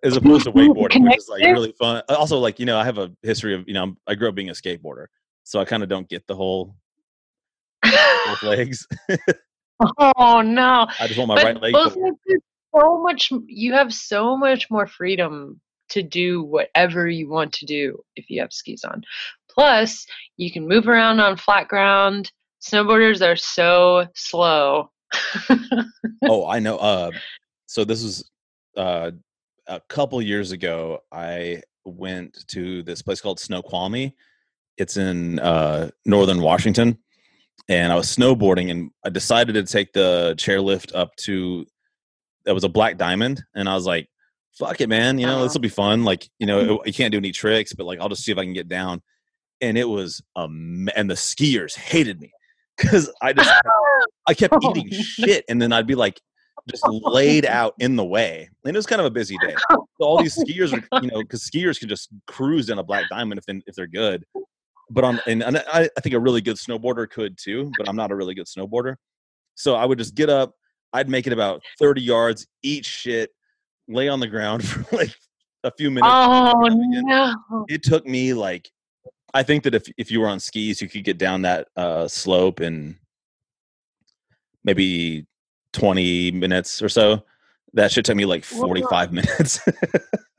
as 0.03 0.15
opposed 0.17 0.43
to 0.45 0.51
wakeboarding, 0.51 1.03
which 1.03 1.17
is 1.17 1.29
like 1.29 1.43
really 1.43 1.71
fun. 1.73 2.01
Also, 2.09 2.39
like 2.39 2.59
you 2.59 2.65
know, 2.65 2.77
I 2.77 2.83
have 2.83 2.97
a 2.97 3.11
history 3.21 3.53
of 3.55 3.67
you 3.67 3.73
know, 3.73 3.81
I'm- 3.81 3.97
I 4.07 4.15
grew 4.15 4.27
up 4.27 4.35
being 4.35 4.49
a 4.49 4.53
skateboarder, 4.53 5.05
so 5.43 5.59
I 5.59 5.65
kind 5.65 5.83
of 5.83 5.89
don't 5.89 6.09
get 6.09 6.25
the 6.27 6.35
whole 6.35 6.75
both 8.25 8.43
legs. 8.43 8.87
oh 9.97 10.41
no 10.41 10.87
I 10.99 11.07
just 11.07 11.17
want 11.17 11.29
my 11.29 11.35
but 11.35 11.43
right 11.43 11.61
leg. 11.61 11.73
both 11.73 11.95
legs 11.95 12.17
so 12.73 13.01
much 13.01 13.31
you 13.47 13.73
have 13.73 13.93
so 13.93 14.37
much 14.37 14.69
more 14.69 14.87
freedom 14.87 15.59
to 15.89 16.01
do 16.01 16.43
whatever 16.43 17.07
you 17.07 17.29
want 17.29 17.51
to 17.53 17.65
do 17.65 17.99
if 18.15 18.29
you 18.29 18.39
have 18.41 18.53
skis 18.53 18.85
on 18.85 19.03
plus 19.49 20.05
you 20.37 20.51
can 20.51 20.67
move 20.67 20.87
around 20.87 21.19
on 21.19 21.35
flat 21.35 21.67
ground 21.67 22.31
snowboarders 22.61 23.21
are 23.21 23.35
so 23.35 24.07
slow 24.15 24.89
oh, 26.23 26.47
I 26.47 26.59
know. 26.59 26.77
Uh, 26.77 27.11
so 27.65 27.83
this 27.83 28.03
was 28.03 28.29
uh, 28.77 29.11
a 29.67 29.79
couple 29.81 30.21
years 30.21 30.51
ago. 30.51 30.99
I 31.11 31.61
went 31.85 32.47
to 32.49 32.83
this 32.83 33.01
place 33.01 33.21
called 33.21 33.39
Snoqualmie. 33.39 34.15
It's 34.77 34.97
in 34.97 35.39
uh, 35.39 35.89
northern 36.05 36.41
Washington, 36.41 36.97
and 37.67 37.91
I 37.91 37.95
was 37.95 38.15
snowboarding, 38.15 38.71
and 38.71 38.91
I 39.03 39.09
decided 39.09 39.53
to 39.53 39.63
take 39.63 39.93
the 39.93 40.35
chairlift 40.37 40.95
up 40.95 41.15
to. 41.17 41.65
That 42.45 42.53
was 42.53 42.63
a 42.63 42.69
black 42.69 42.97
diamond, 42.97 43.43
and 43.55 43.67
I 43.67 43.73
was 43.73 43.85
like, 43.85 44.07
"Fuck 44.57 44.81
it, 44.81 44.89
man! 44.89 45.17
You 45.17 45.25
know 45.25 45.43
this 45.43 45.53
will 45.53 45.61
be 45.61 45.69
fun. 45.69 46.03
Like, 46.03 46.29
you 46.39 46.45
know, 46.47 46.81
you 46.85 46.93
can't 46.93 47.11
do 47.11 47.17
any 47.17 47.31
tricks, 47.31 47.73
but 47.73 47.85
like, 47.85 47.99
I'll 47.99 48.09
just 48.09 48.23
see 48.23 48.31
if 48.31 48.37
I 48.37 48.43
can 48.43 48.53
get 48.53 48.67
down." 48.67 49.01
And 49.61 49.77
it 49.77 49.87
was 49.87 50.21
um, 50.35 50.89
and 50.95 51.09
the 51.09 51.15
skiers 51.15 51.75
hated 51.75 52.19
me 52.19 52.31
because 52.77 53.11
I 53.21 53.33
just 53.33 53.51
I 54.27 54.33
kept 54.33 54.53
Oh, 54.63 54.71
eating 54.75 54.91
shit, 54.91 55.45
and 55.49 55.61
then 55.61 55.73
I'd 55.73 55.87
be 55.87 55.95
like 55.95 56.19
just 56.69 56.83
laid 56.89 57.45
out 57.45 57.73
in 57.79 57.95
the 57.95 58.05
way. 58.05 58.49
And 58.63 58.75
it 58.75 58.77
was 58.77 58.85
kind 58.85 58.99
of 58.99 59.05
a 59.05 59.11
busy 59.11 59.37
day. 59.39 59.55
So 59.71 59.87
all 60.01 60.21
these 60.21 60.37
skiers 60.37 60.73
are, 60.73 61.01
you 61.01 61.09
know, 61.09 61.21
because 61.21 61.49
skiers 61.49 61.79
can 61.79 61.89
just 61.89 62.09
cruise 62.27 62.67
down 62.67 62.79
a 62.79 62.83
black 62.83 63.05
diamond 63.09 63.39
if 63.39 63.45
they, 63.45 63.61
if 63.67 63.75
they're 63.75 63.87
good. 63.87 64.23
But 64.89 65.03
on 65.03 65.19
and, 65.27 65.43
and 65.43 65.57
I, 65.57 65.89
I 65.97 66.01
think 66.01 66.13
a 66.15 66.19
really 66.19 66.41
good 66.41 66.57
snowboarder 66.57 67.09
could 67.09 67.37
too, 67.37 67.71
but 67.77 67.89
I'm 67.89 67.95
not 67.95 68.11
a 68.11 68.15
really 68.15 68.35
good 68.35 68.45
snowboarder. 68.45 68.95
So 69.55 69.75
I 69.75 69.85
would 69.85 69.97
just 69.97 70.15
get 70.15 70.29
up, 70.29 70.53
I'd 70.93 71.09
make 71.09 71.27
it 71.27 71.33
about 71.33 71.61
30 71.79 72.01
yards, 72.01 72.45
eat 72.61 72.85
shit, 72.85 73.31
lay 73.87 74.07
on 74.09 74.19
the 74.19 74.27
ground 74.27 74.67
for 74.67 74.85
like 74.95 75.15
a 75.63 75.71
few 75.71 75.89
minutes. 75.89 76.13
oh 76.13 76.67
no 76.69 77.65
It 77.67 77.83
took 77.83 78.05
me 78.05 78.33
like 78.33 78.69
I 79.33 79.43
think 79.43 79.63
that 79.63 79.75
if 79.75 79.85
if 79.97 80.11
you 80.11 80.21
were 80.21 80.27
on 80.27 80.39
skis, 80.39 80.81
you 80.81 80.87
could 80.87 81.03
get 81.03 81.17
down 81.17 81.41
that 81.41 81.67
uh, 81.75 82.07
slope 82.07 82.61
in 82.61 82.97
maybe 84.63 85.25
20 85.73 86.31
minutes 86.31 86.81
or 86.81 86.87
so. 86.87 87.23
That 87.73 87.91
should 87.91 88.05
take 88.05 88.15
me 88.15 88.25
like 88.25 88.45
Well, 88.51 88.61
45 88.61 89.11
minutes. 89.19 89.59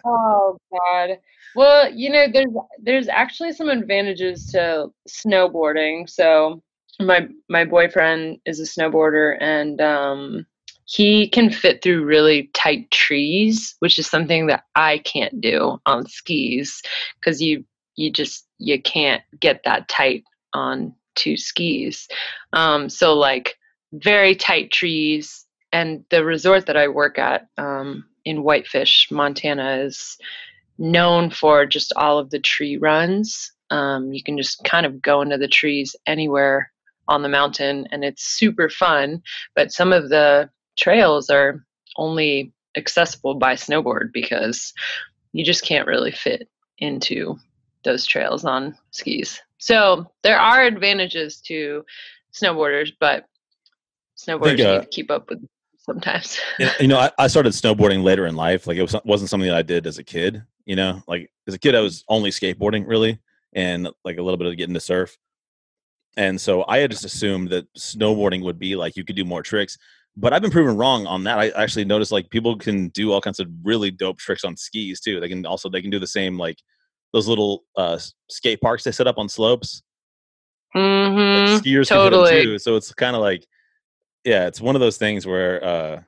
Oh 0.04 0.56
God. 0.72 1.18
Well, 1.56 1.90
you 1.90 2.10
know, 2.10 2.26
there's 2.30 2.54
there's 2.82 3.08
actually 3.08 3.52
some 3.54 3.70
advantages 3.70 4.46
to 4.52 4.88
snowboarding. 5.08 6.08
So 6.08 6.62
my 7.00 7.28
my 7.48 7.64
boyfriend 7.64 8.38
is 8.44 8.60
a 8.60 8.64
snowboarder 8.64 9.38
and 9.40 9.80
um 9.80 10.46
he 10.84 11.28
can 11.28 11.50
fit 11.50 11.82
through 11.82 12.04
really 12.04 12.50
tight 12.54 12.90
trees, 12.90 13.74
which 13.80 13.98
is 13.98 14.06
something 14.06 14.46
that 14.48 14.64
I 14.76 14.98
can't 14.98 15.40
do 15.40 15.78
on 15.86 16.06
skis 16.06 16.82
because 17.18 17.40
you 17.40 17.64
you 17.96 18.12
just 18.12 18.46
you 18.58 18.80
can't 18.82 19.22
get 19.40 19.62
that 19.64 19.88
tight 19.88 20.24
on 20.52 20.94
two 21.14 21.38
skis. 21.38 22.06
Um 22.52 22.90
so 22.90 23.14
like 23.14 23.56
very 23.94 24.34
tight 24.36 24.70
trees 24.72 25.46
and 25.72 26.04
the 26.10 26.22
resort 26.22 26.66
that 26.66 26.76
I 26.76 26.88
work 26.88 27.18
at 27.18 27.48
um 27.56 28.04
in 28.26 28.42
Whitefish, 28.42 29.08
Montana, 29.10 29.78
is 29.78 30.18
known 30.78 31.30
for 31.30 31.66
just 31.66 31.92
all 31.96 32.18
of 32.18 32.30
the 32.30 32.38
tree 32.38 32.76
runs. 32.76 33.52
Um, 33.70 34.12
you 34.12 34.22
can 34.22 34.36
just 34.36 34.62
kind 34.64 34.86
of 34.86 35.02
go 35.02 35.22
into 35.22 35.38
the 35.38 35.48
trees 35.48 35.96
anywhere 36.06 36.70
on 37.08 37.22
the 37.22 37.28
mountain, 37.28 37.86
and 37.90 38.04
it's 38.04 38.24
super 38.24 38.68
fun. 38.68 39.22
But 39.54 39.72
some 39.72 39.92
of 39.92 40.08
the 40.08 40.50
trails 40.76 41.30
are 41.30 41.64
only 41.96 42.52
accessible 42.76 43.34
by 43.34 43.54
snowboard 43.54 44.12
because 44.12 44.72
you 45.32 45.44
just 45.44 45.64
can't 45.64 45.86
really 45.86 46.12
fit 46.12 46.48
into 46.78 47.38
those 47.84 48.04
trails 48.04 48.44
on 48.44 48.76
skis. 48.90 49.40
So 49.58 50.10
there 50.22 50.38
are 50.38 50.62
advantages 50.62 51.40
to 51.42 51.84
snowboarders, 52.32 52.90
but 53.00 53.26
snowboarders 54.16 54.64
uh, 54.64 54.74
need 54.74 54.82
to 54.82 54.88
keep 54.90 55.10
up 55.10 55.30
with 55.30 55.46
sometimes. 55.86 56.38
you 56.58 56.66
know- 56.66 56.72
you 56.80 56.88
know, 56.88 56.98
I, 56.98 57.10
I 57.18 57.26
started 57.28 57.52
snowboarding 57.52 58.02
later 58.02 58.26
in 58.26 58.36
life. 58.36 58.66
Like 58.66 58.76
it 58.76 58.82
was, 58.82 58.94
wasn't 59.04 59.30
something 59.30 59.48
that 59.48 59.56
I 59.56 59.62
did 59.62 59.86
as 59.86 59.98
a 59.98 60.04
kid. 60.04 60.42
You 60.64 60.76
know, 60.76 61.02
like 61.06 61.30
as 61.46 61.54
a 61.54 61.58
kid, 61.58 61.74
I 61.74 61.80
was 61.80 62.04
only 62.08 62.30
skateboarding 62.30 62.86
really, 62.86 63.18
and 63.52 63.88
like 64.04 64.18
a 64.18 64.22
little 64.22 64.36
bit 64.36 64.48
of 64.48 64.56
getting 64.56 64.74
to 64.74 64.80
surf. 64.80 65.16
And 66.16 66.40
so 66.40 66.64
I 66.66 66.78
had 66.78 66.90
just 66.90 67.04
assumed 67.04 67.50
that 67.50 67.72
snowboarding 67.74 68.42
would 68.42 68.58
be 68.58 68.74
like 68.74 68.96
you 68.96 69.04
could 69.04 69.16
do 69.16 69.24
more 69.24 69.42
tricks, 69.42 69.76
but 70.16 70.32
I've 70.32 70.42
been 70.42 70.50
proven 70.50 70.76
wrong 70.76 71.06
on 71.06 71.24
that. 71.24 71.38
I 71.38 71.50
actually 71.50 71.84
noticed 71.84 72.10
like 72.10 72.30
people 72.30 72.56
can 72.56 72.88
do 72.88 73.12
all 73.12 73.20
kinds 73.20 73.38
of 73.38 73.48
really 73.62 73.90
dope 73.90 74.18
tricks 74.18 74.42
on 74.44 74.56
skis 74.56 75.00
too. 75.00 75.20
They 75.20 75.28
can 75.28 75.44
also 75.46 75.68
they 75.68 75.82
can 75.82 75.90
do 75.90 75.98
the 75.98 76.06
same 76.06 76.36
like 76.38 76.58
those 77.12 77.28
little 77.28 77.64
uh, 77.76 77.98
skate 78.28 78.60
parks 78.60 78.82
they 78.82 78.92
set 78.92 79.06
up 79.06 79.18
on 79.18 79.28
slopes. 79.28 79.82
Mm-hmm. 80.74 81.56
skiers 81.56 81.88
can 81.88 81.96
hit 81.98 82.06
'em 82.06 82.10
totally. 82.12 82.42
too. 82.42 82.58
So 82.58 82.76
it's 82.76 82.92
kind 82.92 83.14
of 83.16 83.22
like, 83.22 83.46
yeah, 84.26 84.46
it's 84.48 84.60
one 84.60 84.74
of 84.74 84.80
those 84.80 84.98
things 84.98 85.24
where 85.26 85.64
uh, 85.64 86.02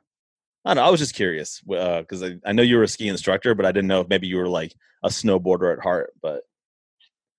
I 0.65 0.75
don't 0.75 0.77
know. 0.77 0.83
I 0.89 0.91
was 0.91 1.01
just 1.01 1.15
curious 1.15 1.63
because 1.67 2.23
I, 2.23 2.37
I 2.45 2.53
know 2.53 2.63
you 2.63 2.77
were 2.77 2.83
a 2.83 2.89
ski 2.89 3.09
instructor, 3.09 3.55
but 3.55 3.65
I 3.65 3.71
didn't 3.73 3.87
know 3.87 4.01
if 4.01 4.09
maybe 4.09 4.27
you 4.27 4.37
were 4.37 4.49
like 4.49 4.75
a 5.05 5.09
snowboarder 5.09 5.73
at 5.73 5.83
heart. 5.83 6.13
But 6.21 6.43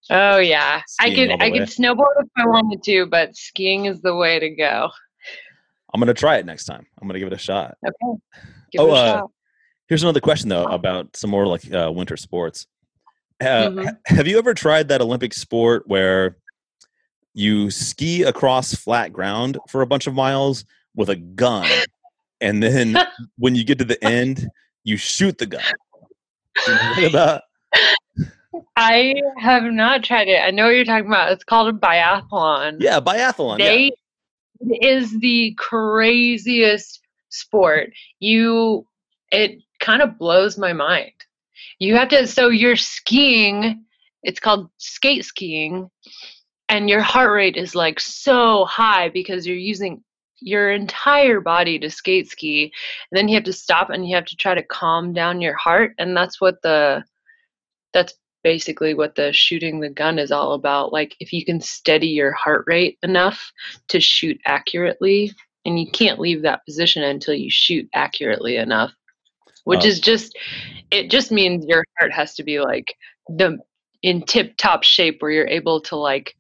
Oh 0.10 0.38
yeah, 0.38 0.82
I 1.00 1.14
could 1.14 1.30
I 1.32 1.52
way. 1.52 1.60
could 1.60 1.68
snowboard 1.68 2.16
if 2.22 2.30
I 2.38 2.46
wanted 2.48 2.82
to, 2.84 3.06
but 3.08 3.36
skiing 3.36 3.86
is 3.86 4.02
the 4.02 4.16
way 4.16 4.40
to 4.40 4.50
go. 4.50 4.90
I'm 5.94 6.00
gonna 6.00 6.14
try 6.14 6.38
it 6.38 6.46
next 6.46 6.64
time. 6.66 6.88
I'm 7.00 7.08
gonna 7.08 7.20
give 7.20 7.28
it 7.28 7.34
a 7.34 7.38
shot. 7.38 7.76
Okay, 7.86 8.20
give 8.72 8.82
Oh, 8.82 8.88
it 8.88 8.92
a 8.92 8.96
uh, 8.96 9.14
shot. 9.20 9.32
Here's 9.90 10.04
another 10.04 10.22
question 10.22 10.48
though 10.50 10.66
about 10.66 11.18
some 11.18 11.30
more 11.30 11.46
like 11.46 11.72
uh, 11.74 11.92
winter 11.94 12.16
sports. 12.16 12.68
Uh, 13.42 13.70
Mhm. 13.70 13.98
Have 14.06 14.28
you 14.28 14.38
ever 14.38 14.54
tried 14.54 14.88
that 14.90 15.02
Olympic 15.02 15.34
sport 15.34 15.84
where 15.88 16.38
you 17.34 17.70
ski 17.72 18.24
across 18.24 18.74
flat 18.74 19.14
ground 19.14 19.58
for 19.68 19.82
a 19.82 19.88
bunch 19.88 20.08
of 20.08 20.14
miles 20.14 20.66
with 20.96 21.10
a 21.10 21.16
gun, 21.16 21.70
and 22.42 22.62
then 22.62 22.98
when 23.38 23.56
you 23.56 23.64
get 23.64 23.78
to 23.80 23.86
the 23.86 24.04
end, 24.04 24.48
you 24.84 24.98
shoot 24.98 25.38
the 25.38 25.46
gun? 25.46 25.62
You 26.68 26.74
know 26.74 26.94
what 26.96 27.10
about? 27.10 27.42
I 28.76 29.16
have 29.38 29.64
not 29.64 30.04
tried 30.04 30.28
it. 30.28 30.42
I 30.42 30.52
know 30.52 30.66
what 30.66 30.76
you're 30.76 30.86
talking 30.86 31.08
about. 31.08 31.32
It's 31.32 31.44
called 31.44 31.74
a 31.74 31.78
biathlon. 31.78 32.78
Yeah, 32.80 33.00
biathlon. 33.00 33.60
yeah. 33.60 33.66
They 33.66 33.92
it 34.62 34.84
is 34.84 35.20
the 35.20 35.54
craziest 35.58 37.02
sport. 37.30 37.92
You 38.20 38.86
it 39.32 39.60
kind 39.80 40.02
of 40.02 40.18
blows 40.18 40.58
my 40.58 40.74
mind. 40.74 41.12
You 41.80 41.96
have 41.96 42.10
to 42.10 42.28
so 42.28 42.50
you're 42.50 42.76
skiing, 42.76 43.84
it's 44.24 44.40
called 44.40 44.70
skate 44.78 45.26
skiing, 45.26 45.90
and 46.70 46.90
your 46.90 47.02
heart 47.02 47.32
rate 47.32 47.58
is 47.58 47.76
like 47.76 48.00
so 48.00 48.66
high 48.66 49.10
because 49.10 49.46
you're 49.46 49.58
using 49.58 50.04
your 50.42 50.72
entire 50.72 51.42
body 51.42 51.78
to 51.80 51.90
skate 51.90 52.30
ski. 52.30 52.72
And 53.12 53.18
then 53.18 53.28
you 53.28 53.36
have 53.36 53.44
to 53.46 53.54
stop 53.54 53.90
and 53.90 54.08
you 54.08 54.16
have 54.16 54.26
to 54.26 54.36
try 54.38 54.56
to 54.56 54.64
calm 54.64 55.12
down 55.12 55.42
your 55.42 55.56
heart. 55.56 55.94
And 55.98 56.16
that's 56.16 56.40
what 56.40 56.62
the 56.62 57.04
that's 57.94 58.14
basically 58.44 58.94
what 58.94 59.16
the 59.16 59.34
shooting 59.34 59.80
the 59.80 59.90
gun 59.90 60.20
is 60.20 60.32
all 60.32 60.54
about. 60.54 60.94
Like 60.94 61.16
if 61.20 61.34
you 61.34 61.44
can 61.44 61.60
steady 61.60 62.08
your 62.08 62.32
heart 62.32 62.64
rate 62.68 62.98
enough 63.04 63.52
to 63.90 64.00
shoot 64.00 64.40
accurately, 64.46 65.34
and 65.66 65.80
you 65.80 65.90
can't 65.92 66.20
leave 66.20 66.42
that 66.44 66.64
position 66.66 67.04
until 67.04 67.34
you 67.34 67.50
shoot 67.50 67.88
accurately 67.94 68.56
enough. 68.58 68.92
Which 69.66 69.84
Oh. 69.84 69.88
is 69.88 70.00
just 70.00 70.38
it 70.92 71.10
just 71.12 71.32
means 71.32 71.66
your 71.66 71.84
heart 72.00 72.14
has 72.14 72.34
to 72.36 72.44
be 72.44 72.60
like 72.60 72.96
the 73.28 73.60
in 74.02 74.22
tip 74.24 74.56
top 74.58 74.84
shape 74.84 75.22
where 75.22 75.32
you're 75.32 75.48
able 75.48 75.82
to 75.82 75.96
like 75.96 76.36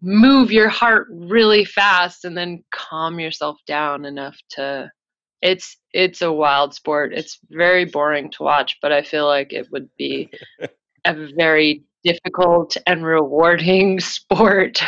move 0.00 0.50
your 0.50 0.68
heart 0.68 1.08
really 1.10 1.64
fast 1.64 2.24
and 2.24 2.36
then 2.36 2.62
calm 2.72 3.18
yourself 3.18 3.58
down 3.66 4.04
enough 4.04 4.36
to 4.50 4.90
it's 5.40 5.76
it's 5.92 6.20
a 6.20 6.32
wild 6.32 6.74
sport. 6.74 7.12
It's 7.14 7.38
very 7.50 7.84
boring 7.84 8.30
to 8.32 8.42
watch 8.42 8.78
but 8.82 8.92
i 8.92 9.02
feel 9.02 9.26
like 9.26 9.52
it 9.52 9.68
would 9.70 9.88
be 9.96 10.30
a 11.04 11.28
very 11.36 11.84
difficult 12.04 12.76
and 12.86 13.04
rewarding 13.04 14.00
sport. 14.16 14.80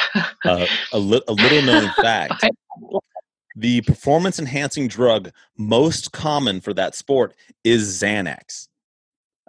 Uh, 0.44 0.66
a, 0.92 0.98
li- 0.98 1.22
a 1.28 1.32
little 1.32 1.62
known 1.62 1.90
fact. 2.00 2.44
The 3.56 3.80
performance 3.82 4.38
enhancing 4.38 4.88
drug 4.88 5.32
most 5.58 6.12
common 6.12 6.60
for 6.60 6.72
that 6.74 6.94
sport 6.94 7.34
is 7.64 8.00
Xanax. 8.00 8.68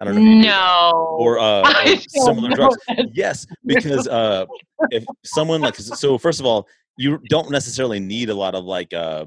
I 0.01 0.05
don't 0.05 0.15
know. 0.15 0.21
if 0.21 0.25
you 0.25 0.35
knew 0.35 0.41
that. 0.43 0.47
no 0.47 1.17
Or, 1.19 1.37
uh, 1.37 1.85
or 1.85 1.95
similar 2.09 2.49
drugs. 2.49 2.77
that. 2.87 3.09
Yes, 3.13 3.45
because 3.65 4.07
uh, 4.07 4.47
if 4.89 5.05
someone 5.23 5.61
like 5.61 5.75
so, 5.75 6.17
first 6.17 6.39
of 6.39 6.45
all, 6.45 6.67
you 6.97 7.19
don't 7.29 7.51
necessarily 7.51 7.99
need 7.99 8.29
a 8.29 8.33
lot 8.33 8.55
of 8.55 8.65
like 8.65 8.93
uh, 8.93 9.25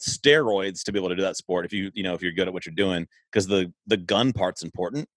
steroids 0.00 0.82
to 0.84 0.92
be 0.92 0.98
able 0.98 1.08
to 1.08 1.16
do 1.16 1.22
that 1.22 1.36
sport. 1.36 1.64
If 1.64 1.72
you 1.72 1.90
you 1.94 2.02
know 2.02 2.14
if 2.14 2.22
you're 2.22 2.32
good 2.32 2.46
at 2.48 2.52
what 2.52 2.66
you're 2.66 2.74
doing, 2.74 3.06
because 3.32 3.46
the 3.46 3.72
the 3.86 3.96
gun 3.96 4.32
part's 4.32 4.62
important, 4.62 5.08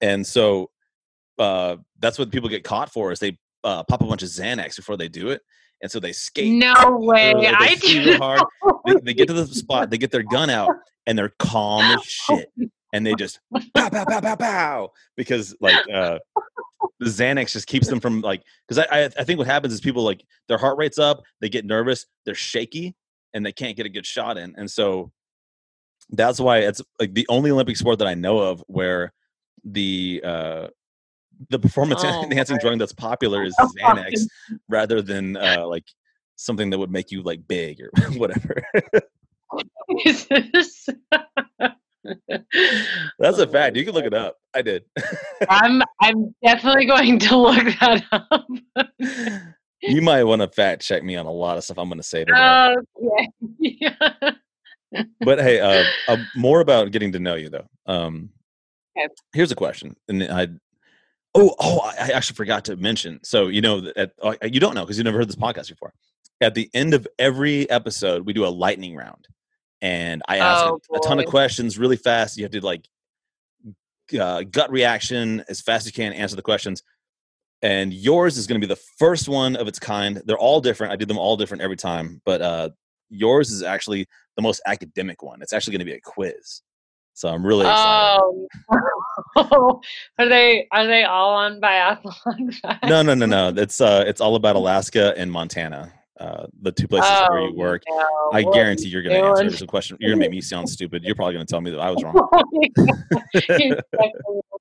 and 0.00 0.26
so 0.26 0.70
uh, 1.38 1.76
that's 2.00 2.18
what 2.18 2.30
people 2.30 2.48
get 2.48 2.64
caught 2.64 2.90
for 2.90 3.12
is 3.12 3.18
they 3.18 3.38
uh, 3.62 3.82
pop 3.82 4.02
a 4.02 4.06
bunch 4.06 4.22
of 4.22 4.28
Xanax 4.28 4.76
before 4.76 4.96
they 4.96 5.08
do 5.08 5.28
it, 5.28 5.42
and 5.82 5.90
so 5.90 6.00
they 6.00 6.12
skate. 6.12 6.52
no 6.52 6.96
way 6.98 7.34
they 7.34 7.48
i 7.48 7.76
real 7.84 8.18
hard. 8.18 8.42
They, 8.86 8.94
they 9.02 9.14
get 9.14 9.28
to 9.28 9.34
the 9.34 9.46
spot, 9.54 9.90
they 9.90 9.98
get 9.98 10.10
their 10.10 10.22
gun 10.22 10.50
out, 10.50 10.74
and 11.06 11.18
they're 11.18 11.34
calm 11.38 11.82
as 11.82 12.04
shit, 12.06 12.50
and 12.92 13.06
they 13.06 13.14
just 13.14 13.40
pow 13.74 13.88
pow 13.88 14.04
pow 14.04 14.20
pow 14.20 14.36
pow 14.36 14.92
because 15.16 15.54
like 15.60 15.76
uh, 15.92 16.18
the 17.00 17.06
Xanax 17.06 17.52
just 17.52 17.66
keeps 17.66 17.88
them 17.88 18.00
from 18.00 18.20
like 18.20 18.42
because 18.66 18.86
I, 18.90 19.04
I 19.04 19.04
I 19.18 19.24
think 19.24 19.38
what 19.38 19.46
happens 19.46 19.72
is 19.72 19.80
people 19.80 20.02
like 20.02 20.24
their 20.48 20.58
heart 20.58 20.78
rate's 20.78 20.98
up, 20.98 21.22
they 21.40 21.48
get 21.48 21.64
nervous, 21.64 22.06
they're 22.24 22.34
shaky, 22.34 22.94
and 23.34 23.44
they 23.44 23.52
can't 23.52 23.76
get 23.76 23.86
a 23.86 23.90
good 23.90 24.06
shot 24.06 24.38
in, 24.38 24.54
and 24.56 24.70
so 24.70 25.12
that's 26.10 26.38
why 26.38 26.58
it's 26.58 26.80
like 27.00 27.14
the 27.14 27.26
only 27.28 27.50
Olympic 27.50 27.76
sport 27.76 27.98
that 27.98 28.08
I 28.08 28.14
know 28.14 28.38
of 28.38 28.62
where 28.68 29.12
the 29.64 30.22
uh 30.24 30.68
the 31.50 31.58
performance 31.58 32.02
Oh, 32.04 32.22
enhancing 32.22 32.58
drug 32.58 32.78
that's 32.78 32.92
popular 32.92 33.42
is 33.42 33.54
Xanax 33.56 34.26
rather 34.68 35.02
than 35.02 35.36
uh 35.36 35.66
like 35.66 35.84
something 36.36 36.70
that 36.70 36.78
would 36.78 36.90
make 36.90 37.10
you 37.10 37.22
like 37.22 37.46
big 37.48 37.80
or 37.80 37.90
whatever. 38.16 38.62
That's 43.18 43.38
a 43.38 43.46
fact. 43.46 43.76
You 43.76 43.84
can 43.84 43.94
look 43.94 44.04
it 44.04 44.14
up. 44.14 44.36
I 44.54 44.62
did. 44.62 44.84
I'm 45.48 45.82
I'm 46.00 46.34
definitely 46.44 46.86
going 46.86 47.18
to 47.18 47.36
look 47.36 47.64
that 47.80 48.04
up. 48.12 48.46
you 49.82 50.02
might 50.02 50.24
want 50.24 50.42
to 50.42 50.48
fact 50.48 50.82
check 50.82 51.02
me 51.02 51.16
on 51.16 51.26
a 51.26 51.32
lot 51.32 51.56
of 51.56 51.64
stuff 51.64 51.78
I'm 51.78 51.88
going 51.88 51.98
to 51.98 52.02
say 52.02 52.24
today. 52.24 52.74
Okay. 52.98 53.28
Yeah. 53.58 54.30
but 55.20 55.40
hey, 55.40 55.60
uh, 55.60 55.84
uh, 56.08 56.16
more 56.34 56.60
about 56.60 56.90
getting 56.92 57.12
to 57.12 57.18
know 57.18 57.34
you 57.34 57.50
though. 57.50 57.66
Um, 57.86 58.30
Okay. 58.98 59.08
Here's 59.34 59.52
a 59.52 59.56
question, 59.56 59.94
and 60.08 60.22
I. 60.24 60.48
Oh, 61.34 61.54
oh! 61.60 61.80
I 61.80 62.06
I 62.06 62.08
actually 62.14 62.36
forgot 62.36 62.64
to 62.64 62.76
mention. 62.76 63.20
So 63.22 63.48
you 63.48 63.60
know, 63.60 63.80
that- 63.82 63.96
at, 63.98 64.12
uh, 64.22 64.34
you 64.42 64.58
don't 64.58 64.74
know 64.74 64.84
because 64.84 64.96
you 64.96 65.04
never 65.04 65.18
heard 65.18 65.28
this 65.28 65.36
podcast 65.36 65.68
before. 65.68 65.92
At 66.40 66.54
the 66.54 66.70
end 66.72 66.94
of 66.94 67.06
every 67.18 67.68
episode, 67.68 68.24
we 68.24 68.32
do 68.32 68.46
a 68.46 68.48
lightning 68.48 68.96
round, 68.96 69.28
and 69.82 70.22
I 70.28 70.38
ask 70.38 70.64
Oh, 70.66 70.80
a, 70.92 70.96
a 70.96 71.00
ton 71.00 71.18
of 71.18 71.26
questions 71.26 71.78
really 71.78 71.96
fast. 71.96 72.36
You 72.36 72.44
have 72.44 72.52
to 72.52 72.60
like 72.60 72.86
uh, 74.18 74.42
gut 74.42 74.70
reaction 74.70 75.44
as 75.48 75.60
fast 75.60 75.86
as 75.86 75.96
you 75.96 76.02
can, 76.02 76.12
answer 76.12 76.36
the 76.36 76.42
questions. 76.42 76.82
And 77.62 77.92
yours 77.92 78.36
is 78.36 78.46
going 78.46 78.60
to 78.60 78.66
be 78.66 78.72
the 78.72 78.80
first 78.98 79.28
one 79.28 79.56
of 79.56 79.66
its 79.66 79.78
kind. 79.78 80.22
They're 80.26 80.38
all 80.38 80.60
different. 80.60 80.92
I 80.92 80.96
do 80.96 81.06
them 81.06 81.18
all 81.18 81.36
different 81.36 81.62
every 81.62 81.76
time, 81.76 82.20
but 82.24 82.42
uh, 82.42 82.68
yours 83.08 83.50
is 83.50 83.62
actually 83.62 84.06
the 84.36 84.42
most 84.42 84.60
academic 84.66 85.22
one. 85.22 85.40
It's 85.42 85.52
actually 85.52 85.72
going 85.72 85.80
to 85.80 85.84
be 85.86 85.94
a 85.94 86.00
quiz. 86.00 86.62
So 87.14 87.30
I'm 87.30 87.44
really 87.44 87.62
excited. 87.66 88.46
Oh, 89.36 89.80
are 90.18 90.28
they 90.28 90.68
are 90.70 90.86
they 90.86 91.04
all 91.04 91.34
on 91.34 91.60
biathlon? 91.62 92.54
facts? 92.60 92.80
No, 92.88 93.00
no, 93.02 93.14
no, 93.14 93.24
no. 93.24 93.48
It's 93.56 93.80
uh, 93.80 94.04
it's 94.06 94.20
all 94.20 94.36
about 94.36 94.54
Alaska 94.54 95.14
and 95.16 95.32
Montana, 95.32 95.94
uh, 96.18 96.46
the 96.62 96.72
two 96.72 96.88
places 96.88 97.10
where 97.28 97.40
you 97.42 97.50
Oh, 97.50 97.58
work. 97.58 97.82
no. 97.88 98.06
I 98.32 98.42
guarantee 98.42 98.88
you're 98.88 99.02
going 99.02 99.20
to 99.22 99.28
answer 99.28 99.50
this 99.50 99.62
question. 99.62 99.96
You're 100.00 100.10
going 100.10 100.20
to 100.20 100.24
make 100.24 100.30
me 100.30 100.40
sound 100.40 100.68
stupid. 100.68 101.04
You're 101.04 101.14
probably 101.14 101.34
going 101.34 101.46
to 101.46 101.50
tell 101.50 101.60
me 101.60 101.70
that 101.72 101.80
I 101.80 101.90
was 101.90 102.02
wrong. 102.02 102.16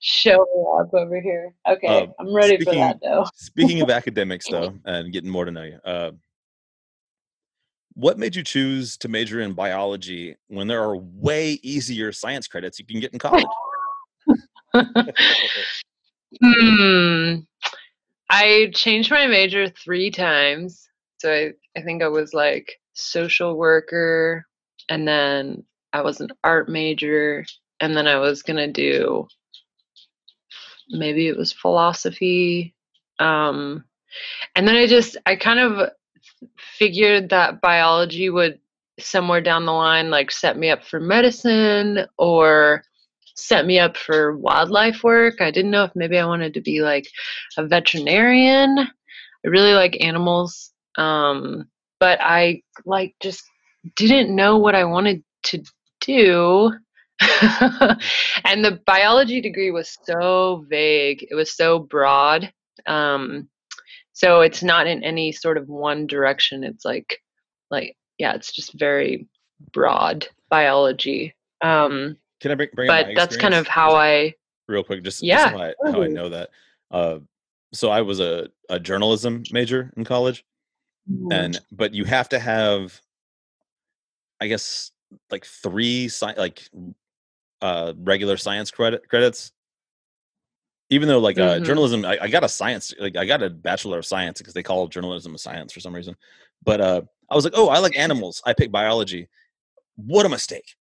Show 0.00 0.42
up 0.80 0.92
over 0.92 1.20
here. 1.20 1.54
Okay, 1.68 1.86
Uh, 1.86 2.06
I'm 2.18 2.34
ready 2.34 2.56
for 2.56 2.62
speaking- 2.62 2.80
that 2.80 2.98
though. 3.02 3.24
Speaking 3.36 3.80
of 3.82 3.90
academics, 3.90 4.46
though, 4.50 4.74
and 4.84 5.12
getting 5.12 5.30
more 5.30 5.44
to 5.44 5.50
know 5.50 5.62
you, 5.62 5.78
uh, 5.84 6.10
what 7.94 8.18
made 8.18 8.36
you 8.36 8.42
choose 8.42 8.96
to 8.98 9.08
major 9.08 9.40
in 9.40 9.54
biology 9.54 10.36
when 10.48 10.66
there 10.66 10.82
are 10.82 10.96
way 10.96 11.52
easier 11.62 12.12
science 12.12 12.46
credits 12.46 12.78
you 12.78 12.84
can 12.84 13.00
get 13.00 13.12
in 13.14 13.18
college? 13.18 13.44
Hmm. 16.42 17.36
I 18.30 18.70
changed 18.74 19.10
my 19.10 19.26
major 19.26 19.68
three 19.68 20.10
times. 20.10 20.88
So 21.18 21.32
I, 21.32 21.52
I 21.78 21.82
think 21.82 22.02
I 22.02 22.08
was 22.08 22.34
like 22.34 22.74
social 22.92 23.56
worker, 23.56 24.46
and 24.88 25.06
then 25.06 25.64
I 25.92 26.02
was 26.02 26.20
an 26.20 26.30
art 26.44 26.68
major, 26.68 27.44
and 27.80 27.96
then 27.96 28.06
I 28.06 28.18
was 28.18 28.42
going 28.42 28.58
to 28.58 28.70
do 28.70 29.28
maybe 30.90 31.28
it 31.28 31.36
was 31.36 31.52
philosophy. 31.52 32.74
Um, 33.18 33.84
and 34.54 34.66
then 34.66 34.76
I 34.76 34.86
just, 34.86 35.16
I 35.26 35.36
kind 35.36 35.60
of 35.60 35.90
figured 36.58 37.30
that 37.30 37.60
biology 37.60 38.30
would 38.30 38.60
somewhere 38.98 39.40
down 39.40 39.66
the 39.66 39.72
line 39.72 40.10
like 40.10 40.30
set 40.30 40.56
me 40.56 40.70
up 40.70 40.84
for 40.84 40.98
medicine 40.98 42.06
or 42.16 42.82
set 43.36 43.66
me 43.66 43.78
up 43.78 43.96
for 43.96 44.36
wildlife 44.36 45.04
work. 45.04 45.40
I 45.40 45.50
didn't 45.50 45.70
know 45.70 45.84
if 45.84 45.92
maybe 45.94 46.18
I 46.18 46.26
wanted 46.26 46.54
to 46.54 46.60
be 46.60 46.80
like 46.80 47.06
a 47.56 47.66
veterinarian. 47.66 48.78
I 48.78 49.48
really 49.48 49.74
like 49.74 49.98
animals. 50.00 50.72
Um, 50.96 51.68
but 52.00 52.18
I 52.20 52.62
like 52.84 53.14
just 53.20 53.42
didn't 53.96 54.34
know 54.34 54.58
what 54.58 54.74
I 54.74 54.84
wanted 54.84 55.22
to 55.44 55.62
do. 56.00 56.72
and 57.20 58.64
the 58.64 58.80
biology 58.86 59.40
degree 59.40 59.70
was 59.70 59.96
so 60.04 60.64
vague. 60.68 61.26
It 61.30 61.34
was 61.34 61.54
so 61.54 61.78
broad. 61.78 62.52
Um, 62.86 63.48
so 64.12 64.40
it's 64.40 64.62
not 64.62 64.86
in 64.86 65.02
any 65.04 65.32
sort 65.32 65.58
of 65.58 65.68
one 65.68 66.06
direction. 66.06 66.64
It's 66.64 66.84
like 66.84 67.20
like 67.70 67.96
yeah, 68.18 68.34
it's 68.34 68.52
just 68.52 68.78
very 68.78 69.28
broad 69.72 70.26
biology. 70.48 71.34
Um, 71.62 72.16
Can 72.40 72.50
I 72.50 72.54
bring, 72.54 72.68
bring 72.74 72.90
up 72.90 73.06
but 73.06 73.14
that's 73.14 73.36
kind 73.36 73.54
of 73.54 73.66
how 73.66 73.94
I 73.94 74.34
real 74.68 74.84
quick, 74.84 75.02
just, 75.02 75.20
just 75.20 75.24
Yeah, 75.24 75.50
how, 75.50 75.58
I, 75.58 75.74
how 75.90 76.02
I 76.02 76.08
know 76.08 76.28
that. 76.28 76.50
Uh, 76.90 77.18
so 77.72 77.90
I 77.90 78.02
was 78.02 78.20
a, 78.20 78.48
a 78.68 78.78
journalism 78.78 79.42
major 79.52 79.92
in 79.96 80.04
college, 80.04 80.44
and 81.32 81.60
but 81.72 81.94
you 81.94 82.04
have 82.04 82.28
to 82.30 82.38
have, 82.38 83.00
I 84.40 84.46
guess, 84.48 84.92
like 85.30 85.44
three 85.44 86.06
sci- 86.06 86.34
like 86.36 86.68
uh, 87.62 87.92
regular 87.98 88.36
science 88.36 88.70
credit 88.70 89.08
credits. 89.08 89.52
Even 90.90 91.08
though 91.08 91.18
like 91.18 91.38
uh, 91.38 91.58
Mhm. 91.58 91.64
journalism, 91.64 92.04
I, 92.04 92.18
I 92.22 92.28
got 92.28 92.44
a 92.44 92.48
science, 92.48 92.94
like 93.00 93.16
I 93.16 93.24
got 93.24 93.42
a 93.42 93.50
bachelor 93.50 93.98
of 93.98 94.06
science 94.06 94.38
because 94.38 94.54
they 94.54 94.62
call 94.62 94.86
journalism 94.86 95.34
a 95.34 95.38
science 95.38 95.72
for 95.72 95.80
some 95.80 95.94
reason. 95.94 96.16
But 96.64 96.80
uh, 96.80 97.02
I 97.28 97.34
was 97.34 97.44
like, 97.44 97.54
oh, 97.56 97.68
I 97.68 97.78
like 97.78 97.96
animals. 97.98 98.40
I 98.46 98.52
picked 98.52 98.72
biology. 98.72 99.28
What 99.96 100.26
a 100.26 100.28
mistake! 100.28 100.76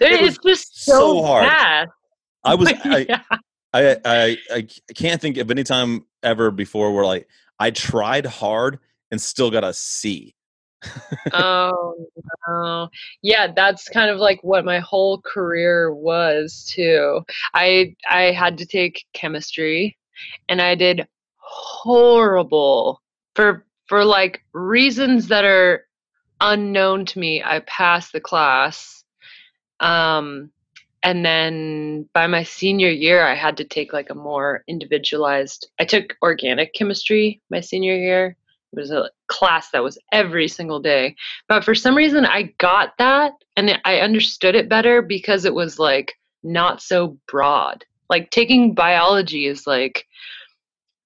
It's 0.00 0.38
just 0.38 0.84
so, 0.84 0.92
so 0.92 1.22
hard. 1.24 1.46
fast. 1.46 1.90
I 2.44 2.54
was 2.54 2.72
I, 2.84 3.06
yeah. 3.08 3.22
I, 3.72 3.96
I 4.04 4.38
I 4.52 4.68
can't 4.94 5.20
think 5.20 5.36
of 5.38 5.50
any 5.50 5.64
time 5.64 6.06
ever 6.22 6.50
before 6.50 6.94
where 6.94 7.04
like 7.04 7.28
I 7.58 7.70
tried 7.70 8.26
hard 8.26 8.78
and 9.10 9.20
still 9.20 9.50
got 9.50 9.64
a 9.64 9.72
C. 9.72 10.34
oh 11.32 11.94
no 12.46 12.90
yeah 13.22 13.50
that's 13.50 13.88
kind 13.88 14.10
of 14.10 14.18
like 14.18 14.38
what 14.44 14.66
my 14.66 14.78
whole 14.80 15.18
career 15.22 15.94
was 15.94 16.70
too 16.70 17.24
i 17.54 17.94
i 18.10 18.24
had 18.24 18.58
to 18.58 18.66
take 18.66 19.06
chemistry 19.14 19.96
and 20.50 20.60
i 20.60 20.74
did 20.74 21.08
horrible 21.38 23.00
for 23.34 23.64
for 23.86 24.04
like 24.04 24.44
reasons 24.52 25.28
that 25.28 25.44
are 25.44 25.86
unknown 26.40 27.06
to 27.06 27.18
me 27.18 27.42
i 27.42 27.60
passed 27.60 28.12
the 28.12 28.20
class 28.20 29.04
um 29.80 30.50
and 31.02 31.24
then 31.24 32.08
by 32.14 32.26
my 32.26 32.42
senior 32.42 32.90
year 32.90 33.26
i 33.26 33.34
had 33.34 33.56
to 33.56 33.64
take 33.64 33.92
like 33.92 34.10
a 34.10 34.14
more 34.14 34.64
individualized 34.68 35.68
i 35.78 35.84
took 35.84 36.16
organic 36.22 36.72
chemistry 36.74 37.40
my 37.50 37.60
senior 37.60 37.96
year. 37.96 38.36
It 38.72 38.80
was 38.80 38.90
a 38.90 39.08
class 39.28 39.70
that 39.70 39.84
was 39.84 39.98
every 40.10 40.48
single 40.48 40.80
day. 40.80 41.14
But 41.46 41.64
for 41.64 41.74
some 41.74 41.96
reason 41.96 42.24
i 42.24 42.54
got 42.58 42.98
that 42.98 43.32
and 43.56 43.78
i 43.84 43.98
understood 43.98 44.56
it 44.56 44.68
better 44.68 45.00
because 45.00 45.44
it 45.44 45.54
was 45.54 45.78
like 45.78 46.14
not 46.42 46.82
so 46.82 47.16
broad. 47.28 47.84
Like 48.10 48.30
taking 48.30 48.74
biology 48.74 49.46
is 49.46 49.66
like 49.66 50.06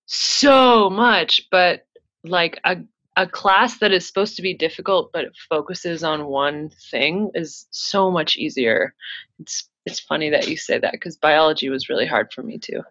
so 0.06 0.88
much 0.88 1.42
but 1.50 1.86
like 2.24 2.58
a 2.64 2.78
a 3.18 3.26
class 3.26 3.78
that 3.78 3.92
is 3.92 4.06
supposed 4.06 4.36
to 4.36 4.42
be 4.42 4.54
difficult 4.54 5.10
but 5.12 5.24
it 5.24 5.32
focuses 5.48 6.02
on 6.02 6.26
one 6.26 6.70
thing 6.90 7.30
is 7.34 7.66
so 7.70 8.10
much 8.10 8.36
easier 8.36 8.94
it's 9.40 9.68
it's 9.84 10.00
funny 10.00 10.30
that 10.30 10.48
you 10.48 10.56
say 10.56 10.78
that 10.78 10.92
because 10.92 11.16
biology 11.16 11.68
was 11.68 11.88
really 11.88 12.06
hard 12.06 12.32
for 12.32 12.42
me 12.42 12.58
too 12.58 12.82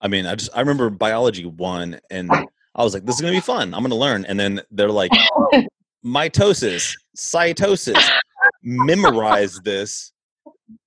I 0.00 0.08
mean, 0.08 0.26
I 0.26 0.34
just 0.34 0.50
I 0.54 0.60
remember 0.60 0.90
biology 0.90 1.44
one 1.44 2.00
and 2.10 2.30
I 2.30 2.84
was 2.84 2.94
like, 2.94 3.04
this 3.04 3.16
is 3.16 3.20
gonna 3.20 3.32
be 3.32 3.40
fun. 3.40 3.74
I'm 3.74 3.82
gonna 3.82 3.96
learn. 3.96 4.24
And 4.24 4.38
then 4.38 4.60
they're 4.70 4.90
like, 4.90 5.10
mitosis, 6.04 6.94
cytosis, 7.16 8.08
memorize 8.62 9.58
this, 9.64 10.12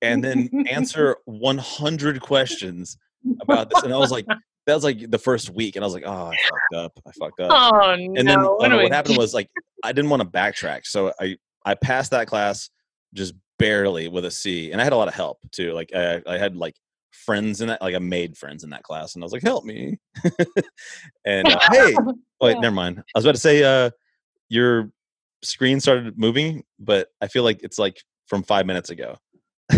and 0.02 0.24
then 0.24 0.50
answer 0.70 1.18
100 1.26 2.22
questions 2.22 2.98
about 3.42 3.70
this. 3.70 3.84
And 3.84 3.94
I 3.94 3.98
was 3.98 4.12
like, 4.12 4.26
that 4.68 4.76
was 4.76 4.84
like 4.84 5.10
the 5.10 5.18
first 5.18 5.50
week, 5.50 5.76
and 5.76 5.84
I 5.84 5.88
was 5.88 5.94
like, 5.94 6.04
oh, 6.06 6.28
I 6.28 6.36
fucked 6.50 6.76
up. 6.76 7.00
I 7.08 7.12
fucked 7.12 7.40
up. 7.40 7.52
oh 7.52 7.96
no 7.96 8.14
and 8.16 8.28
then 8.28 8.40
uh, 8.40 8.44
what, 8.44 8.72
what 8.72 8.92
happened 8.92 9.18
was 9.18 9.34
like 9.34 9.50
I 9.84 9.92
didn't 9.92 10.10
want 10.10 10.22
to 10.22 10.28
backtrack, 10.28 10.86
so 10.86 11.14
I 11.20 11.38
I 11.66 11.76
passed 11.76 12.12
that 12.12 12.28
class 12.28 12.70
just 13.14 13.34
barely 13.58 14.08
with 14.08 14.26
a 14.26 14.32
C, 14.32 14.72
and 14.72 14.82
I 14.82 14.84
had 14.84 14.94
a 14.94 14.98
lot 14.98 15.08
of 15.08 15.14
help 15.14 15.40
too. 15.52 15.74
Like 15.74 15.92
I, 15.96 16.22
I 16.28 16.38
had 16.38 16.56
like 16.56 16.76
friends 17.12 17.62
in 17.62 17.68
that, 17.68 17.82
like 17.82 17.96
I 17.96 18.00
made 18.00 18.38
friends 18.38 18.64
in 18.64 18.72
that 18.72 18.84
class, 18.84 19.16
and 19.16 19.24
I 19.24 19.26
was 19.26 19.34
like, 19.34 19.44
help 19.44 19.66
me. 19.66 20.00
and 21.26 21.48
uh, 21.48 21.60
hey, 21.72 21.96
wait, 22.42 22.60
never 22.60 22.76
mind. 22.76 23.00
I 23.00 23.04
was 23.18 23.26
about 23.26 23.36
to 23.36 23.42
say, 23.42 23.64
uh, 23.64 23.92
your 24.50 24.92
screen 25.44 25.80
started 25.80 26.18
moving, 26.18 26.64
but 26.80 27.10
I 27.22 27.28
feel 27.28 27.44
like 27.44 27.62
it's 27.64 27.80
like 27.80 28.02
from 28.28 28.44
five 28.44 28.66
minutes 28.66 28.90
ago. 28.90 29.18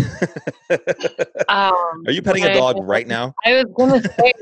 Um, 1.46 2.04
Are 2.06 2.12
you 2.12 2.22
petting 2.22 2.44
a 2.44 2.54
dog 2.54 2.76
right 2.80 3.06
now? 3.06 3.34
I 3.44 3.52
was 3.52 3.66
gonna 3.76 4.02
say, 4.02 4.32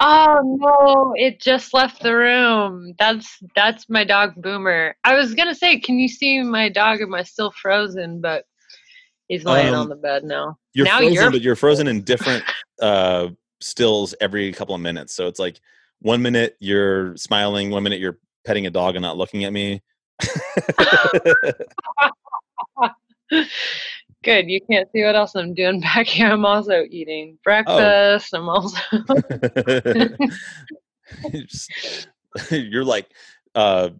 oh 0.00 0.58
no, 0.60 1.12
it 1.16 1.40
just 1.40 1.74
left 1.74 2.02
the 2.02 2.14
room. 2.14 2.94
That's 2.98 3.38
that's 3.54 3.88
my 3.88 4.04
dog 4.04 4.34
Boomer. 4.36 4.96
I 5.04 5.14
was 5.14 5.34
gonna 5.34 5.54
say, 5.54 5.78
can 5.78 5.98
you 5.98 6.08
see 6.08 6.42
my 6.42 6.68
dog? 6.68 7.00
Am 7.00 7.14
I 7.14 7.22
still 7.22 7.52
frozen? 7.52 8.20
But 8.20 8.44
he's 9.28 9.44
laying 9.44 9.74
Um, 9.74 9.82
on 9.82 9.88
the 9.88 9.96
bed 9.96 10.24
now. 10.24 10.58
You're 10.74 10.86
now 10.86 10.98
frozen, 10.98 11.14
you're 11.14 11.30
but 11.30 11.42
you're 11.42 11.56
frozen 11.56 11.88
in 11.88 12.02
different 12.02 12.44
uh, 12.82 13.28
stills 13.60 14.14
every 14.20 14.52
couple 14.52 14.74
of 14.74 14.80
minutes. 14.80 15.14
So 15.14 15.26
it's 15.26 15.38
like 15.38 15.60
one 16.00 16.22
minute 16.22 16.56
you're 16.60 17.16
smiling, 17.16 17.70
one 17.70 17.82
minute 17.82 18.00
you're 18.00 18.18
petting 18.44 18.66
a 18.66 18.70
dog 18.70 18.96
and 18.96 19.02
not 19.02 19.16
looking 19.16 19.44
at 19.44 19.52
me. 19.52 19.82
good. 24.24 24.48
You 24.50 24.60
can't 24.70 24.88
see 24.92 25.02
what 25.04 25.16
else 25.16 25.34
I'm 25.34 25.54
doing 25.54 25.80
back 25.88 26.06
here. 26.06 26.28
I'm 26.28 26.44
also 26.44 26.84
eating 26.90 27.38
breakfast. 27.44 28.34
I'm 28.34 28.48
also 28.48 28.78
You're 32.50 32.84
like 32.84 33.06
uh, 33.54 33.90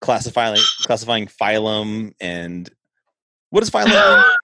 classifying 0.00 0.58
classifying 0.82 1.26
phylum 1.26 2.14
and 2.20 2.70
what 3.50 3.62
is 3.62 3.70
phylum? 3.70 4.22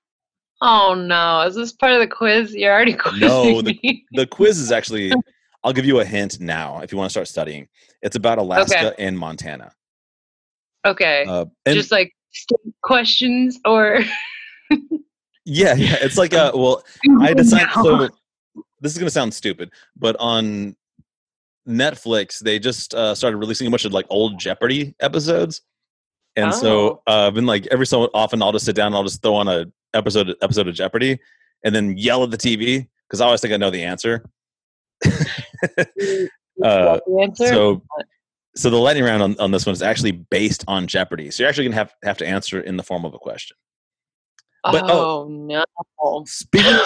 Oh 0.65 0.95
no! 0.95 1.41
Is 1.41 1.57
this 1.57 1.73
part 1.73 1.91
of 1.91 1.99
the 1.99 2.07
quiz? 2.07 2.55
You're 2.55 2.73
already 2.73 2.95
quizzing 2.95 3.19
No, 3.27 3.63
the- 3.63 3.77
me. 3.83 4.05
the 4.13 4.29
quiz 4.29 4.61
is 4.61 4.71
actually. 4.71 5.13
I'll 5.65 5.73
give 5.73 5.85
you 5.85 5.99
a 5.99 6.05
hint 6.05 6.39
now 6.39 6.79
if 6.83 6.93
you 6.93 6.99
want 6.99 7.09
to 7.09 7.11
start 7.11 7.27
studying. 7.27 7.67
It's 8.01 8.15
about 8.15 8.39
Alaska 8.39 8.95
and 8.97 9.19
Montana. 9.19 9.73
okay, 10.87 11.25
Uh, 11.27 11.47
and 11.67 11.75
just 11.75 11.91
like 11.91 12.13
state 12.31 12.61
questions 12.85 13.59
or. 13.65 14.03
Yeah, 15.45 15.75
yeah, 15.75 15.97
it's 16.01 16.19
like 16.19 16.33
a 16.33 16.53
well. 16.55 16.83
I 17.21 17.35
decided. 17.35 17.69
So 17.73 18.09
this 18.81 18.93
is 18.93 18.99
gonna 18.99 19.11
sound 19.11 19.35
stupid, 19.35 19.71
but 19.97 20.17
on 20.19 20.77
Netflix 21.69 22.41
they 22.41 22.59
just 22.59 22.95
uh, 22.95 23.15
started 23.15 23.37
releasing 23.37 23.67
a 23.67 23.71
bunch 23.71 23.85
of 23.85 23.93
like 23.93 24.07
old 24.11 24.39
Jeopardy 24.39 24.95
episodes, 25.01 25.63
And 26.37 26.55
so 26.55 27.03
uh, 27.07 27.27
I've 27.27 27.35
been 27.35 27.47
like 27.47 27.67
every 27.71 27.87
so 27.87 28.11
often 28.15 28.43
I'll 28.43 28.53
just 28.53 28.65
sit 28.65 28.77
down 28.77 28.89
and 28.89 28.97
I'll 28.97 29.05
just 29.05 29.23
throw 29.23 29.35
on 29.35 29.49
a 29.49 29.67
episode 29.95 30.35
episode 30.43 30.69
of 30.69 30.75
Jeopardy 30.75 31.19
and 31.65 31.75
then 31.75 31.97
yell 31.97 32.23
at 32.25 32.31
the 32.31 32.37
TV 32.37 32.89
because 33.09 33.21
I 33.21 33.27
always 33.27 33.41
think 33.41 33.55
I 33.55 33.57
know 33.57 33.71
the 33.71 33.83
answer. 33.83 34.25
Uh, 36.63 37.01
the 37.07 37.23
answer? 37.23 37.47
so 37.47 37.83
so 38.55 38.71
the 38.71 38.77
lightning 38.77 39.03
round 39.03 39.23
on, 39.23 39.41
on 39.41 39.51
this 39.51 39.65
one 39.65 39.73
is 39.73 39.83
actually 39.83 40.13
based 40.13 40.63
on 40.69 40.87
Jeopardy. 40.87 41.31
So 41.31 41.43
you're 41.43 41.49
actually 41.49 41.65
gonna 41.65 41.77
have 41.77 41.95
have 42.05 42.19
to 42.19 42.27
answer 42.27 42.61
in 42.61 42.77
the 42.77 42.83
form 42.83 43.05
of 43.05 43.15
a 43.15 43.19
question. 43.19 43.57
But- 44.63 44.85
oh, 44.91 45.25
oh. 45.25 45.29
no. 45.29 45.65
Speaking 46.27 46.79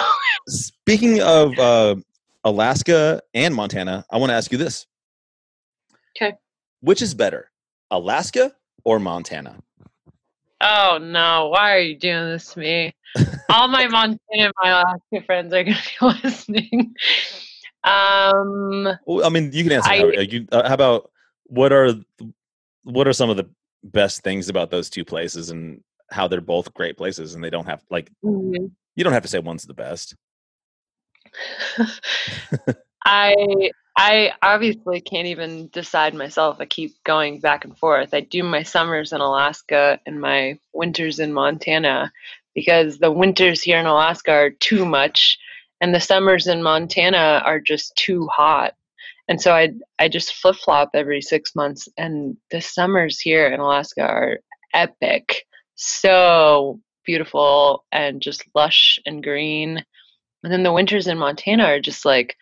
speaking 0.46 1.22
of 1.22 1.58
uh, 1.58 1.96
Alaska 2.44 3.20
and 3.34 3.54
Montana, 3.54 4.04
I 4.10 4.18
want 4.18 4.30
to 4.30 4.34
ask 4.34 4.52
you 4.52 4.58
this. 4.58 4.86
Okay. 6.16 6.34
Which 6.80 7.02
is 7.02 7.14
better, 7.14 7.50
Alaska 7.90 8.52
or 8.84 8.98
Montana? 8.98 9.58
Oh 10.60 10.98
no, 11.00 11.48
why 11.48 11.74
are 11.74 11.80
you 11.80 11.98
doing 11.98 12.30
this 12.30 12.54
to 12.54 12.60
me? 12.60 12.94
All 13.50 13.68
my 13.68 13.86
Montana 13.88 14.18
and 14.30 14.52
my 14.62 14.70
Alaska 14.70 15.26
friends 15.26 15.52
are 15.52 15.64
gonna 15.64 15.76
be 16.00 16.06
listening. 16.24 16.94
Um 17.84 18.88
Well, 19.06 19.24
I 19.24 19.28
mean, 19.28 19.50
you 19.52 19.62
can 19.64 19.72
answer. 19.72 19.90
I- 19.90 19.98
how, 19.98 20.06
you, 20.20 20.46
uh, 20.52 20.66
how 20.68 20.74
about 20.74 21.10
what 21.44 21.72
are 21.72 21.94
what 22.84 23.06
are 23.08 23.12
some 23.12 23.30
of 23.30 23.36
the 23.36 23.48
best 23.84 24.22
things 24.22 24.48
about 24.48 24.70
those 24.70 24.88
two 24.90 25.04
places 25.04 25.50
and 25.50 25.82
how 26.10 26.28
they're 26.28 26.40
both 26.40 26.72
great 26.74 26.96
places 26.96 27.34
and 27.34 27.42
they 27.42 27.50
don't 27.50 27.66
have 27.66 27.82
like 27.90 28.10
mhm. 28.24 28.70
you 28.94 29.04
don't 29.04 29.12
have 29.12 29.22
to 29.22 29.28
say 29.28 29.38
one's 29.38 29.64
the 29.64 29.74
best. 29.74 30.14
I 33.04 33.70
I 33.98 34.32
obviously 34.42 35.00
can't 35.00 35.26
even 35.26 35.68
decide 35.68 36.14
myself. 36.14 36.58
I 36.60 36.66
keep 36.66 36.92
going 37.04 37.40
back 37.40 37.64
and 37.64 37.76
forth. 37.78 38.12
I 38.12 38.20
do 38.20 38.42
my 38.42 38.62
summers 38.62 39.12
in 39.12 39.20
Alaska 39.20 39.98
and 40.04 40.20
my 40.20 40.58
winters 40.74 41.18
in 41.18 41.32
Montana 41.32 42.12
because 42.54 42.98
the 42.98 43.10
winters 43.10 43.62
here 43.62 43.78
in 43.78 43.86
Alaska 43.86 44.32
are 44.32 44.50
too 44.50 44.84
much 44.84 45.38
and 45.80 45.94
the 45.94 46.00
summers 46.00 46.46
in 46.46 46.62
Montana 46.62 47.42
are 47.44 47.60
just 47.60 47.96
too 47.96 48.26
hot. 48.26 48.74
And 49.28 49.40
so 49.40 49.54
I 49.54 49.70
I 49.98 50.08
just 50.08 50.34
flip 50.34 50.56
flop 50.56 50.90
every 50.94 51.22
six 51.22 51.54
months 51.54 51.88
and 51.96 52.36
the 52.50 52.60
summers 52.60 53.18
here 53.18 53.46
in 53.46 53.60
Alaska 53.60 54.02
are 54.02 54.38
epic. 54.74 55.46
So 55.76 56.80
beautiful 57.04 57.84
and 57.92 58.20
just 58.20 58.44
lush 58.54 58.98
and 59.06 59.22
green. 59.22 59.84
And 60.42 60.52
then 60.52 60.62
the 60.62 60.72
winters 60.72 61.06
in 61.06 61.18
Montana 61.18 61.64
are 61.64 61.80
just 61.80 62.04
like 62.04 62.36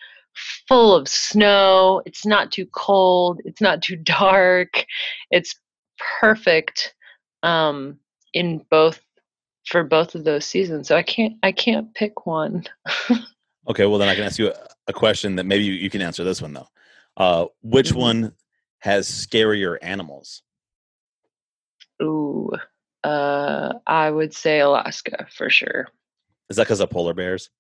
full 0.69 0.95
of 0.95 1.09
snow. 1.09 2.03
It's 2.07 2.25
not 2.27 2.51
too 2.51 2.67
cold. 2.67 3.41
It's 3.45 3.61
not 3.61 3.83
too 3.83 3.97
dark. 4.03 4.85
It's 5.31 5.55
perfect 6.21 6.95
um, 7.43 7.99
in 8.33 8.65
both 8.71 9.01
for 9.67 9.85
both 9.85 10.15
of 10.15 10.25
those 10.25 10.45
seasons. 10.45 10.89
So 10.89 10.97
I 10.97 11.03
can't 11.03 11.35
I 11.43 11.53
can't 11.53 11.93
pick 11.95 12.27
one. 12.27 12.65
Okay, 13.67 13.87
well 13.87 13.99
then 13.99 14.09
I 14.11 14.15
can 14.15 14.25
ask 14.25 14.39
you 14.39 14.51
a, 14.51 14.69
a 14.89 14.93
question 14.93 15.37
that 15.37 15.47
maybe 15.47 15.65
you, 15.65 15.73
you 15.73 15.89
can 15.89 16.03
answer 16.03 16.23
this 16.23 16.43
one 16.43 16.53
though. 16.53 16.69
Uh, 17.17 17.47
which 17.63 17.93
Mhm. 17.93 17.97
one 17.97 18.33
has 18.81 19.09
scarier 19.09 19.79
animals? 19.81 20.43
Ooh, 22.03 22.51
uh, 23.05 23.75
I 23.87 24.11
would 24.11 24.35
say 24.35 24.61
Alaska 24.61 25.27
for 25.31 25.51
sure. 25.51 25.89
Is 26.51 26.57
that 26.57 26.65
because 26.65 26.81
of 26.81 26.91
polar 26.91 27.15
bears? 27.15 27.51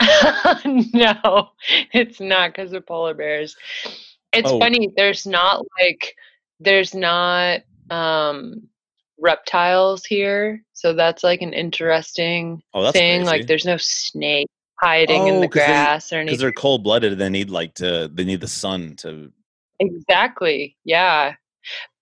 no, 0.64 1.50
it's 1.92 2.20
not 2.20 2.52
because 2.54 2.72
of 2.72 2.86
polar 2.86 3.14
bears. 3.14 3.56
It's 4.32 4.50
Oh. 4.50 4.58
funny. 4.58 4.90
There's 4.96 5.26
not 5.26 5.64
like 5.80 6.14
there's 6.60 6.94
not 6.94 7.62
um 7.90 8.68
reptiles 9.18 10.04
here, 10.04 10.62
so 10.74 10.92
that's 10.92 11.24
like 11.24 11.40
an 11.42 11.52
interesting 11.52 12.62
Oh, 12.74 12.90
thing. 12.92 13.20
crazy. 13.22 13.24
Like 13.38 13.46
there's 13.46 13.64
no 13.64 13.76
snake 13.78 14.48
hiding 14.80 15.26
in 15.28 15.40
the 15.40 15.48
'cause 15.48 15.60
they- 15.62 15.66
grass 15.66 16.12
or 16.12 16.16
anything. 16.16 16.26
because 16.26 16.40
they're 16.40 16.52
cold 16.52 16.82
blooded. 16.84 17.16
They 17.18 17.28
need 17.30 17.50
like 17.50 17.74
to. 17.76 18.10
They 18.12 18.24
need 18.24 18.40
the 18.40 18.48
sun 18.48 18.96
to. 18.96 19.32
Exactly. 19.80 20.76
Yeah. 20.84 21.34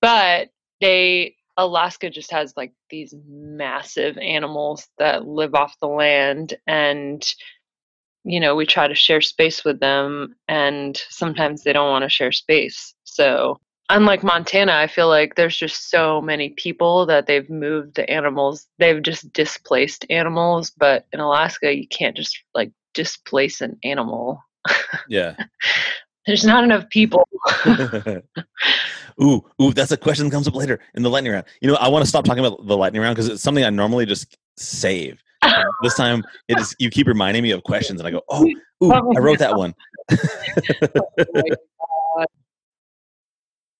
But 0.00 0.50
they 0.80 1.36
Alaska 1.56 2.10
just 2.10 2.30
has 2.32 2.52
like 2.56 2.72
these 2.90 3.14
massive 3.28 4.18
animals 4.18 4.88
that 4.98 5.26
live 5.26 5.54
off 5.54 5.78
the 5.80 5.88
land 5.88 6.54
and 6.66 7.24
you 8.24 8.40
know, 8.40 8.56
we 8.56 8.64
try 8.64 8.88
to 8.88 8.94
share 8.94 9.20
space 9.20 9.64
with 9.64 9.80
them 9.80 10.34
and 10.48 11.00
sometimes 11.10 11.62
they 11.62 11.72
don't 11.72 11.90
want 11.90 12.04
to 12.04 12.08
share 12.08 12.32
space. 12.32 12.94
So, 13.04 13.58
unlike 13.90 14.22
Montana, 14.22 14.72
I 14.72 14.86
feel 14.86 15.08
like 15.08 15.34
there's 15.34 15.56
just 15.56 15.90
so 15.90 16.22
many 16.22 16.50
people 16.50 17.04
that 17.06 17.26
they've 17.26 17.48
moved 17.50 17.96
the 17.96 18.08
animals. 18.08 18.66
They've 18.78 19.02
just 19.02 19.30
displaced 19.34 20.06
animals, 20.08 20.70
but 20.70 21.06
in 21.12 21.20
Alaska 21.20 21.74
you 21.74 21.86
can't 21.86 22.16
just 22.16 22.36
like 22.54 22.72
displace 22.94 23.60
an 23.60 23.78
animal. 23.84 24.42
Yeah. 25.08 25.36
There's 26.26 26.44
not 26.44 26.64
enough 26.64 26.88
people. 26.90 27.28
ooh, 29.22 29.44
ooh, 29.60 29.72
that's 29.72 29.92
a 29.92 29.96
question 29.96 30.26
that 30.26 30.32
comes 30.32 30.48
up 30.48 30.54
later 30.54 30.80
in 30.94 31.02
the 31.02 31.10
lightning 31.10 31.32
round. 31.32 31.44
You 31.60 31.68
know, 31.68 31.76
I 31.76 31.88
want 31.88 32.02
to 32.04 32.08
stop 32.08 32.24
talking 32.24 32.44
about 32.44 32.66
the 32.66 32.76
lightning 32.76 33.02
round 33.02 33.16
because 33.16 33.28
it's 33.28 33.42
something 33.42 33.64
I 33.64 33.70
normally 33.70 34.06
just 34.06 34.36
save. 34.56 35.22
this 35.82 35.94
time, 35.94 36.24
it 36.48 36.58
is 36.58 36.74
you 36.78 36.90
keep 36.90 37.06
reminding 37.06 37.42
me 37.42 37.50
of 37.50 37.62
questions, 37.64 38.00
and 38.00 38.08
I 38.08 38.10
go, 38.10 38.22
oh, 38.30 38.48
ooh, 38.82 38.92
I 38.92 39.20
wrote 39.20 39.38
that 39.38 39.56
one. 39.56 39.74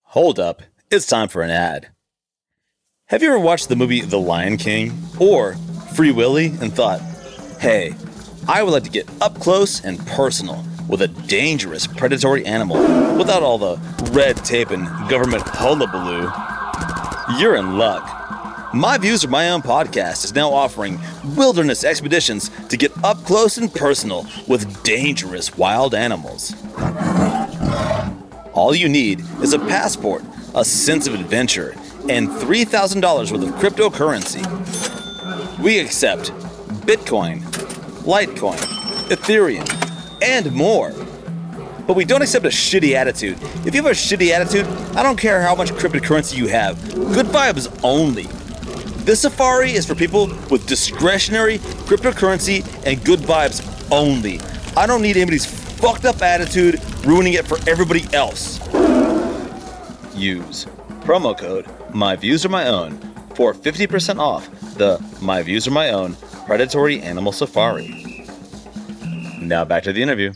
Hold 0.03 0.39
up, 0.39 0.63
it's 0.91 1.07
time 1.07 1.29
for 1.29 1.43
an 1.43 1.51
ad. 1.51 1.89
Have 3.09 3.23
you 3.23 3.29
ever 3.29 3.39
watched 3.39 3.69
the 3.69 3.77
movie 3.77 4.01
The 4.01 4.19
Lion 4.19 4.57
King 4.57 4.93
or 5.19 5.55
Free 5.95 6.13
Willy 6.13 6.47
and 6.61 6.73
thought, 6.73 7.01
hey, 7.59 7.95
I 8.49 8.63
would 8.63 8.73
like 8.73 8.85
to 8.85 8.91
get 8.91 9.09
up 9.21 9.39
close 9.41 9.85
and 9.85 9.99
personal 10.07 10.65
with 10.89 11.03
a 11.03 11.09
dangerous 11.09 11.87
predatory 11.87 12.45
animal 12.47 12.77
without 13.17 13.43
all 13.43 13.59
the 13.59 13.77
red 14.13 14.37
tape 14.45 14.71
and 14.71 14.87
government 15.09 15.43
hullabaloo? 15.47 16.31
You're 17.39 17.57
in 17.57 17.79
luck. 17.79 18.11
My 18.75 18.99
Views 18.99 19.25
are 19.25 19.29
My 19.29 19.51
Own 19.51 19.63
podcast 19.63 20.25
is 20.25 20.35
now 20.35 20.51
offering 20.53 20.99
wilderness 21.37 21.85
expeditions 21.85 22.51
to 22.69 22.77
get 22.77 22.93
up 23.05 23.19
close 23.25 23.57
and 23.57 23.73
personal 23.73 24.27
with 24.49 24.83
dangerous 24.83 25.57
wild 25.57 25.95
animals. 25.95 26.55
All 28.53 28.75
you 28.75 28.89
need 28.89 29.21
is 29.43 29.53
a 29.53 29.59
passport, 29.61 30.23
a 30.55 30.65
sense 30.65 31.07
of 31.07 31.15
adventure, 31.15 31.77
and 32.09 32.29
$3,000 32.29 33.33
worth 33.33 33.43
of 33.43 33.55
cryptocurrency. 33.55 34.43
We 35.63 35.79
accept 35.79 36.33
Bitcoin, 36.85 37.41
Litecoin, 38.03 38.59
Ethereum, 39.09 39.84
and 40.25 40.51
more. 40.53 40.93
But 41.87 41.97
we 41.97 42.07
don't 42.07 42.23
accept 42.23 42.47
a 42.47 42.49
shitty 42.49 42.95
attitude. 42.95 43.37
If 43.67 43.75
you 43.75 43.83
have 43.83 43.91
a 43.91 43.95
shitty 43.95 44.31
attitude, 44.31 44.67
I 44.97 45.03
don't 45.03 45.19
care 45.19 45.43
how 45.43 45.55
much 45.55 45.71
cryptocurrency 45.73 46.37
you 46.37 46.47
have. 46.47 46.83
Good 46.95 47.27
vibes 47.27 47.69
only. 47.83 48.25
This 49.05 49.21
safari 49.21 49.73
is 49.73 49.85
for 49.85 49.95
people 49.95 50.29
with 50.51 50.67
discretionary 50.67 51.59
cryptocurrency 51.89 52.65
and 52.87 53.05
good 53.05 53.21
vibes 53.21 53.61
only. 53.93 54.41
I 54.77 54.87
don't 54.87 55.03
need 55.03 55.19
anybody's 55.19 55.45
fucked 55.45 56.07
up 56.07 56.23
attitude 56.23 56.81
ruining 57.05 57.35
it 57.35 57.47
for 57.47 57.59
everybody 57.69 58.07
else. 58.15 58.59
Use 60.15 60.65
promo 61.03 61.37
code 61.37 61.67
My 61.93 62.17
Views 62.17 62.47
Are 62.47 62.49
My 62.49 62.67
Own 62.67 62.99
for 63.35 63.53
50% 63.53 64.19
off 64.19 64.49
the 64.79 65.05
My 65.21 65.43
Views 65.43 65.69
Are 65.69 65.71
My 65.71 65.91
Own 65.91 66.17
Predatory 66.47 67.03
Animal 67.03 67.33
Safari. 67.33 68.04
Now 69.49 69.65
back 69.65 69.83
to 69.85 69.93
the 69.93 70.03
interview. 70.03 70.33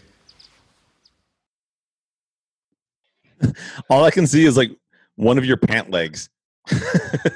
All 3.89 4.05
I 4.05 4.11
can 4.11 4.27
see 4.27 4.45
is 4.45 4.57
like 4.57 4.71
one 5.17 5.39
of 5.39 5.45
your 5.45 5.57
pant 5.57 5.91
legs. 5.91 6.29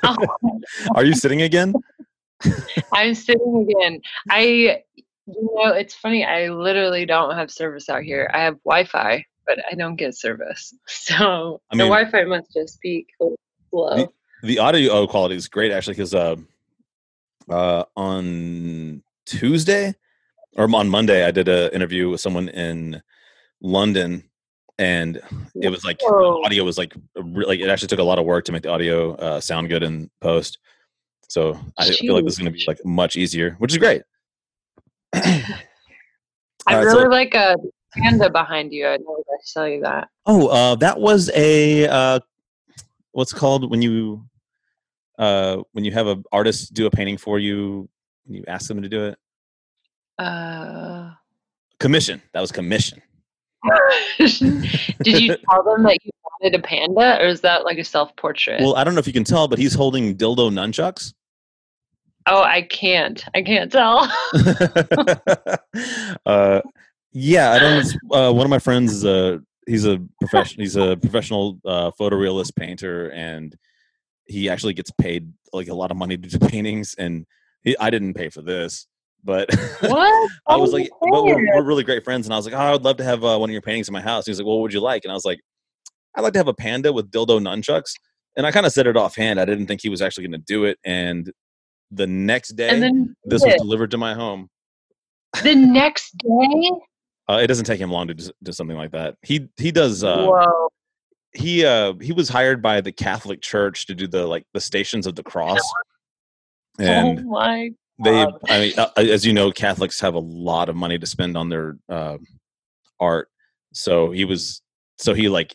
Oh, 0.05 0.17
Are 0.95 1.05
you 1.05 1.15
sitting 1.15 1.43
again? 1.43 1.75
I'm 2.93 3.15
sitting 3.15 3.67
again. 3.71 4.01
I, 4.31 4.83
you 5.27 5.51
know, 5.55 5.73
it's 5.73 5.95
funny. 5.95 6.25
I 6.25 6.49
literally 6.49 7.07
don't 7.07 7.35
have 7.35 7.51
service 7.51 7.89
out 7.89 8.03
here. 8.03 8.29
I 8.35 8.41
have 8.43 8.59
Wi-Fi, 8.65 9.25
but 9.47 9.59
I 9.71 9.75
don't 9.75 9.97
get 9.97 10.15
service. 10.17 10.75
So 10.89 11.61
I 11.71 11.77
the 11.77 11.85
mean- 11.85 11.91
Wi-Fi 11.91 12.25
must 12.25 12.53
just 12.53 12.81
be 12.81 13.07
slow. 13.71 14.13
The 14.43 14.59
audio 14.59 15.07
quality 15.07 15.37
is 15.37 15.49
great 15.49 15.71
actually 15.73 15.95
because 15.95 16.15
uh, 16.15 16.37
uh, 17.49 17.85
on 17.97 19.03
Tuesday 19.25 19.95
or 20.57 20.75
on 20.75 20.89
Monday 20.89 21.25
I 21.27 21.31
did 21.31 21.49
an 21.49 21.71
interview 21.73 22.11
with 22.11 22.21
someone 22.21 22.49
in 22.49 23.03
London 23.61 24.25
and 24.79 25.21
it 25.55 25.69
was 25.69 25.85
like 25.85 26.01
audio 26.03 26.65
was 26.65 26.79
like 26.79 26.95
a 27.17 27.23
re- 27.23 27.47
like 27.47 27.61
it 27.61 27.69
actually 27.69 27.89
took 27.89 27.99
a 27.99 28.05
lot 28.05 28.19
of 28.19 28.25
work 28.25 28.45
to 28.47 28.53
make 28.53 28.63
the 28.63 28.71
audio 28.71 29.15
uh, 29.17 29.41
sound 29.41 29.69
good 29.69 29.83
in 29.83 30.11
post. 30.21 30.59
So 31.29 31.59
I 31.79 31.91
feel 31.91 32.15
like 32.15 32.25
this 32.25 32.35
is 32.35 32.39
going 32.39 32.53
to 32.53 32.59
be 32.59 32.65
like 32.67 32.85
much 32.85 33.17
easier, 33.17 33.57
which 33.59 33.73
is 33.73 33.79
great. 33.79 34.03
I 35.15 35.55
Alright, 36.69 36.85
really 36.85 37.03
so- 37.03 37.09
like 37.09 37.35
a 37.35 37.57
panda 37.95 38.31
behind 38.31 38.73
you. 38.73 38.87
I 38.87 38.97
know 38.97 39.23
I 39.29 39.37
tell 39.53 39.69
you 39.69 39.83
that. 39.83 40.09
Oh, 40.27 40.49
uh, 40.49 40.75
that 40.77 40.99
was 40.99 41.31
a 41.35 41.87
uh, 41.87 42.21
what's 43.13 43.33
called 43.33 43.71
when 43.71 43.83
you 43.83 44.25
uh, 45.19 45.59
when 45.73 45.85
you 45.85 45.93
have 45.93 46.07
an 46.07 46.25
artist 46.33 46.75
do 46.75 46.87
a 46.87 46.91
painting 46.91 47.19
for 47.19 47.39
you, 47.39 47.89
you 48.27 48.45
ask 48.49 48.69
them 48.69 48.83
to 48.83 48.89
do 48.89 49.05
it? 49.07 49.19
Uh, 50.19 51.11
Commission. 51.79 52.23
That 52.33 52.41
was 52.41 52.53
commission. 52.53 53.03
did 54.19 54.41
you 55.21 55.37
tell 55.51 55.63
them 55.65 55.83
that 55.83 55.99
you 56.05 56.11
wanted 56.41 56.59
a 56.59 56.63
panda, 56.63 57.19
or 57.21 57.27
is 57.27 57.41
that 57.41 57.65
like 57.65 57.79
a 57.79 57.85
self-portrait? 57.85 58.61
Well, 58.61 58.77
I 58.77 58.85
don't 58.85 58.95
know 58.95 59.01
if 59.01 59.07
you 59.07 59.13
can 59.13 59.25
tell, 59.25 59.49
but 59.49 59.59
he's 59.59 59.75
holding 59.75 60.17
dildo 60.17 60.51
nunchucks. 60.53 61.13
oh, 62.29 62.43
I 62.43 62.63
can't. 62.63 63.25
I 63.35 63.43
can't 63.43 63.71
tell. 63.73 64.09
uh, 66.27 66.61
yeah, 67.13 67.51
I 67.53 67.59
don't. 67.59 67.87
Uh, 68.13 68.33
one 68.33 68.47
of 68.47 68.51
my 68.51 68.61
friends 68.61 68.93
is 68.93 69.05
a 69.05 69.41
he's 69.67 69.85
a 69.85 70.01
professional. 70.21 70.63
He's 70.63 70.77
a 70.77 70.97
professional 70.97 71.59
uh, 71.65 71.91
photorealist 71.99 72.55
painter, 72.57 73.11
and 73.11 73.57
he 74.27 74.49
actually 74.49 74.75
gets 74.75 74.91
paid 74.93 75.33
like 75.53 75.69
a 75.69 75.75
lot 75.75 75.91
of 75.91 75.97
money 75.97 76.17
to 76.17 76.29
do 76.29 76.39
paintings. 76.47 76.95
And 76.97 77.27
he, 77.63 77.77
I 77.79 77.91
didn't 77.91 78.15
pay 78.15 78.29
for 78.29 78.41
this, 78.43 78.87
but 79.25 79.49
what? 79.81 80.31
I 80.47 80.57
was 80.57 80.71
Oh, 80.73 80.77
like, 80.77 80.91
but 81.01 81.25
we're, 81.25 81.55
we're 81.55 81.63
really 81.63 81.85
great 81.85 82.05
friends, 82.05 82.27
and 82.27 82.35
I 82.35 82.37
was 82.37 82.45
like, 82.47 82.55
oh, 82.55 82.59
I 82.59 82.73
would 82.73 82.83
love 82.83 82.97
to 82.99 83.05
have 83.05 83.25
uh, 83.25 83.37
one 83.39 83.49
of 83.51 83.53
your 83.53 83.63
paintings 83.63 83.89
in 83.89 83.93
my 83.93 84.01
house. 84.01 84.27
He 84.27 84.31
was 84.31 84.39
like, 84.39 84.47
well, 84.47 84.57
what 84.57 84.63
would 84.63 84.73
you 84.73 84.81
like? 84.81 85.05
And 85.05 85.11
I 85.13 85.15
was 85.15 85.25
like, 85.25 85.41
I'd 86.15 86.23
like 86.23 86.33
to 86.35 86.39
have 86.39 86.49
a 86.49 86.55
panda 86.55 86.93
with 86.93 87.11
dildo 87.11 87.41
nunchucks. 87.41 87.93
And 88.37 88.47
I 88.47 88.51
kind 88.53 88.67
of 88.67 88.73
said 88.73 88.87
it 88.87 88.97
offhand. 88.97 89.41
I 89.41 89.45
didn't 89.45 89.67
think 89.67 89.83
he 89.83 89.89
was 89.89 90.01
actually 90.03 90.25
going 90.29 90.41
to 90.41 90.45
do 90.47 90.65
it. 90.65 90.79
And 90.85 91.31
the 91.91 92.07
next 92.07 92.51
day, 92.57 92.81
this 93.25 93.45
was 93.45 93.55
delivered 93.59 93.91
to 93.93 93.99
my 93.99 94.15
home. 94.15 94.49
the 95.43 95.55
next 95.55 96.17
day. 96.19 96.71
Uh, 97.29 97.39
it 97.43 97.47
doesn't 97.47 97.65
take 97.67 97.81
him 97.81 97.91
long 97.91 98.09
to 98.09 98.15
do, 98.15 98.31
do 98.43 98.53
something 98.53 98.77
like 98.77 98.91
that. 98.93 99.17
He 99.23 99.49
he 99.57 99.71
does. 99.71 100.03
Uh, 100.03 100.27
Whoa. 100.27 100.69
he 101.33 101.65
uh, 101.65 101.95
he 102.01 102.13
was 102.13 102.29
hired 102.29 102.61
by 102.63 102.81
the 102.81 102.91
Catholic 102.93 103.41
Church 103.43 103.87
to 103.87 103.95
do 103.95 104.07
the 104.07 104.27
like 104.27 104.45
the 104.55 104.61
Stations 104.61 105.07
of 105.07 105.15
the 105.15 105.23
Cross, 105.23 105.61
and 106.79 107.21
oh 107.21 107.23
my 107.23 107.71
they 108.05 108.25
God. 108.25 108.39
i 108.49 108.59
mean 108.61 108.73
uh, 108.79 108.89
as 108.97 109.25
you 109.25 109.33
know 109.33 109.51
catholics 109.51 110.01
have 110.01 110.15
a 110.15 110.19
lot 110.21 110.69
of 110.69 110.77
money 110.77 110.99
to 110.99 111.07
spend 111.07 111.37
on 111.37 111.49
their 111.49 111.77
uh, 111.89 112.19
art 113.01 113.29
so 113.73 114.11
he 114.11 114.25
was 114.25 114.63
so 114.99 115.15
he 115.15 115.29
like 115.29 115.55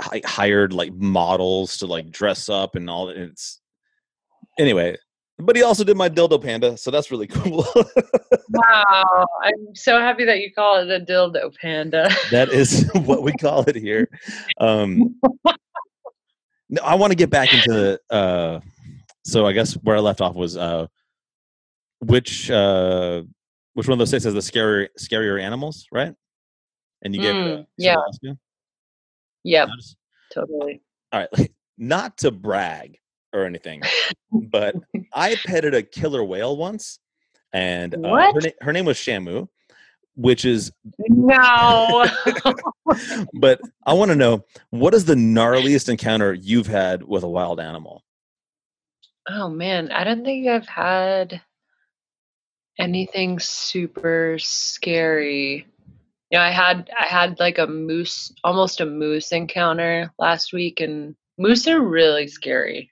hi- 0.00 0.22
hired 0.24 0.72
like 0.72 0.92
models 0.94 1.78
to 1.78 1.86
like 1.86 2.10
dress 2.10 2.48
up 2.48 2.76
and 2.76 2.88
all 2.88 3.06
that 3.06 3.16
it's 3.16 3.60
anyway 4.58 4.96
but 5.38 5.56
he 5.56 5.62
also 5.62 5.82
did 5.82 5.96
my 5.96 6.08
dildo 6.08 6.40
panda 6.42 6.76
so 6.76 6.90
that's 6.90 7.10
really 7.10 7.26
cool 7.28 7.66
Wow. 8.54 9.26
I'm 9.42 9.74
so 9.74 9.98
happy 9.98 10.24
that 10.26 10.40
you 10.40 10.52
call 10.52 10.78
it 10.80 10.90
a 10.90 11.04
dildo 11.04 11.54
panda. 11.56 12.08
that 12.30 12.50
is 12.50 12.88
what 13.04 13.22
we 13.22 13.32
call 13.32 13.62
it 13.68 13.76
here 13.76 14.08
um 14.60 15.18
no, 16.68 16.82
i 16.82 16.94
want 16.94 17.10
to 17.10 17.16
get 17.16 17.30
back 17.30 17.52
into 17.52 17.98
uh 18.10 18.60
so 19.24 19.46
i 19.46 19.52
guess 19.52 19.74
where 19.74 19.96
i 19.96 20.00
left 20.00 20.20
off 20.20 20.34
was 20.34 20.56
uh 20.56 20.86
which 22.06 22.50
uh 22.50 23.22
which 23.74 23.86
one 23.88 23.92
of 23.94 23.98
those 23.98 24.08
states 24.08 24.24
has 24.24 24.34
the 24.34 24.40
scarier 24.40 24.88
scarier 24.98 25.40
animals 25.40 25.86
right 25.92 26.14
and 27.02 27.14
you 27.14 27.20
gave 27.20 27.34
Mm, 27.34 27.66
yeah. 27.76 27.96
Alaska? 27.96 28.38
Yep, 29.44 29.68
Nice. 29.68 29.96
totally. 30.32 30.82
all 31.12 31.20
right 31.32 31.50
not 31.76 32.16
to 32.18 32.30
brag 32.30 32.98
or 33.32 33.44
anything 33.44 33.82
but 34.32 34.74
i 35.12 35.36
petted 35.46 35.74
a 35.74 35.82
killer 35.82 36.22
whale 36.24 36.56
once 36.56 36.98
and 37.52 37.94
uh, 37.94 37.98
her, 37.98 38.10
What? 38.32 38.44
na- 38.44 38.50
her 38.60 38.72
name 38.72 38.84
was 38.86 38.96
shamu 38.96 39.48
which 40.16 40.44
is 40.44 40.70
No. 41.08 42.06
but 43.34 43.60
I 43.84 43.94
want 43.94 44.12
to 44.12 44.14
know 44.16 44.44
what 44.70 44.94
is 44.94 45.04
the 45.06 45.16
gnarliest 45.16 45.88
encounter 45.88 46.32
you've 46.32 46.68
had 46.68 47.02
with 47.02 47.24
a 47.24 47.28
wild 47.28 47.58
animal? 47.58 48.04
oh 49.28 49.48
man, 49.48 49.90
I 49.90 50.04
don't 50.04 50.24
think 50.24 50.46
I've 50.46 50.68
had 50.68 51.40
anything 52.78 53.38
super 53.38 54.36
scary. 54.38 55.66
You 56.30 56.38
know, 56.38 56.44
I 56.44 56.50
had 56.50 56.90
I 56.98 57.06
had 57.06 57.38
like 57.40 57.58
a 57.58 57.66
moose, 57.66 58.32
almost 58.44 58.80
a 58.80 58.86
moose 58.86 59.32
encounter 59.32 60.12
last 60.18 60.52
week, 60.52 60.80
and 60.80 61.14
moose 61.38 61.66
are 61.68 61.80
really 61.80 62.28
scary. 62.28 62.90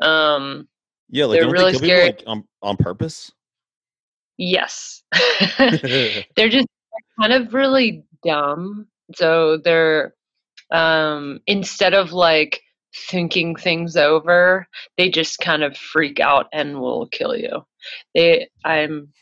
Um, 0.00 0.68
Yeah, 1.10 1.26
like 1.26 1.40
They're 1.40 1.48
really 1.48 1.72
they 1.72 1.78
scary. 1.78 2.00
people 2.00 2.06
like 2.06 2.22
on, 2.26 2.44
on 2.62 2.76
purpose? 2.76 3.32
yes, 4.36 5.02
they're 6.36 6.48
just 6.48 6.66
kind 7.20 7.32
of 7.32 7.54
really 7.54 8.04
dumb. 8.24 8.86
So 9.14 9.58
they're 9.58 10.14
um 10.70 11.40
instead 11.46 11.94
of 11.94 12.12
like 12.12 12.60
thinking 13.08 13.54
things 13.56 13.96
over, 13.96 14.66
they 14.96 15.08
just 15.10 15.38
kind 15.40 15.62
of 15.62 15.76
freak 15.76 16.20
out 16.20 16.46
and 16.52 16.80
will 16.80 17.06
kill 17.08 17.36
you. 17.36 17.64
They 18.14 18.48
I'm 18.64 19.12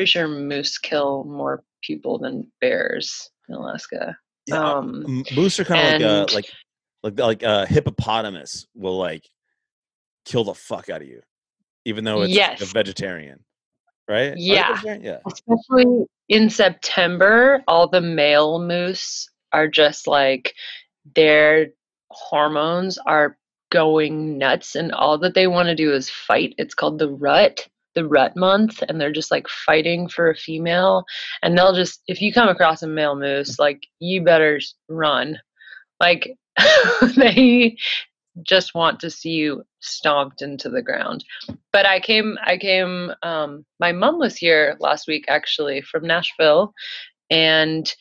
pretty 0.00 0.10
sure 0.10 0.28
moose 0.28 0.78
kill 0.78 1.24
more 1.24 1.62
people 1.82 2.18
than 2.18 2.50
bears 2.62 3.30
in 3.50 3.54
Alaska. 3.54 4.16
Yeah, 4.46 4.56
uh, 4.56 4.78
Um 4.78 5.24
moose 5.36 5.60
are 5.60 5.64
kind 5.64 6.02
of 6.02 6.32
like 6.32 6.46
uh, 7.02 7.04
like 7.04 7.18
like 7.18 7.20
like 7.20 7.42
a 7.42 7.66
hippopotamus 7.66 8.66
will 8.74 8.98
like 8.98 9.28
kill 10.24 10.44
the 10.44 10.54
fuck 10.54 10.88
out 10.88 11.02
of 11.02 11.08
you, 11.08 11.20
even 11.84 12.04
though 12.04 12.22
it's 12.22 12.34
like, 12.34 12.62
a 12.62 12.64
vegetarian, 12.64 13.40
right? 14.08 14.32
Yeah. 14.38 14.72
vegetarian? 14.72 15.04
yeah. 15.04 15.18
especially 15.26 16.06
in 16.30 16.48
September, 16.48 17.62
all 17.68 17.86
the 17.86 18.00
male 18.00 18.58
moose 18.58 19.28
are 19.52 19.68
just 19.68 20.06
like 20.06 20.54
their 21.14 21.68
hormones 22.10 22.96
are 23.04 23.36
going 23.70 24.38
nuts, 24.38 24.76
and 24.76 24.92
all 24.92 25.18
that 25.18 25.34
they 25.34 25.46
want 25.46 25.68
to 25.68 25.74
do 25.74 25.92
is 25.92 26.08
fight. 26.08 26.54
It's 26.56 26.74
called 26.74 26.98
the 26.98 27.10
rut, 27.10 27.68
the 28.00 28.08
rut 28.08 28.36
month, 28.36 28.82
and 28.88 29.00
they're 29.00 29.12
just 29.12 29.30
like 29.30 29.48
fighting 29.48 30.08
for 30.08 30.30
a 30.30 30.36
female. 30.36 31.04
And 31.42 31.56
they'll 31.56 31.74
just, 31.74 32.02
if 32.06 32.20
you 32.20 32.32
come 32.32 32.48
across 32.48 32.82
a 32.82 32.86
male 32.86 33.16
moose, 33.16 33.58
like 33.58 33.86
you 33.98 34.22
better 34.22 34.60
run. 34.88 35.38
Like 36.00 36.36
they 37.16 37.76
just 38.42 38.74
want 38.74 39.00
to 39.00 39.10
see 39.10 39.30
you 39.30 39.64
stomped 39.80 40.40
into 40.40 40.68
the 40.68 40.82
ground 40.82 41.24
but 41.72 41.84
I 41.84 42.00
came 42.00 42.38
I 42.44 42.56
came 42.56 43.12
um 43.22 43.64
my 43.80 43.92
mom 43.92 44.18
was 44.18 44.36
here 44.36 44.76
last 44.78 45.08
week 45.08 45.24
actually 45.28 45.82
from 45.82 46.06
Nashville 46.06 46.72
and 47.28 47.92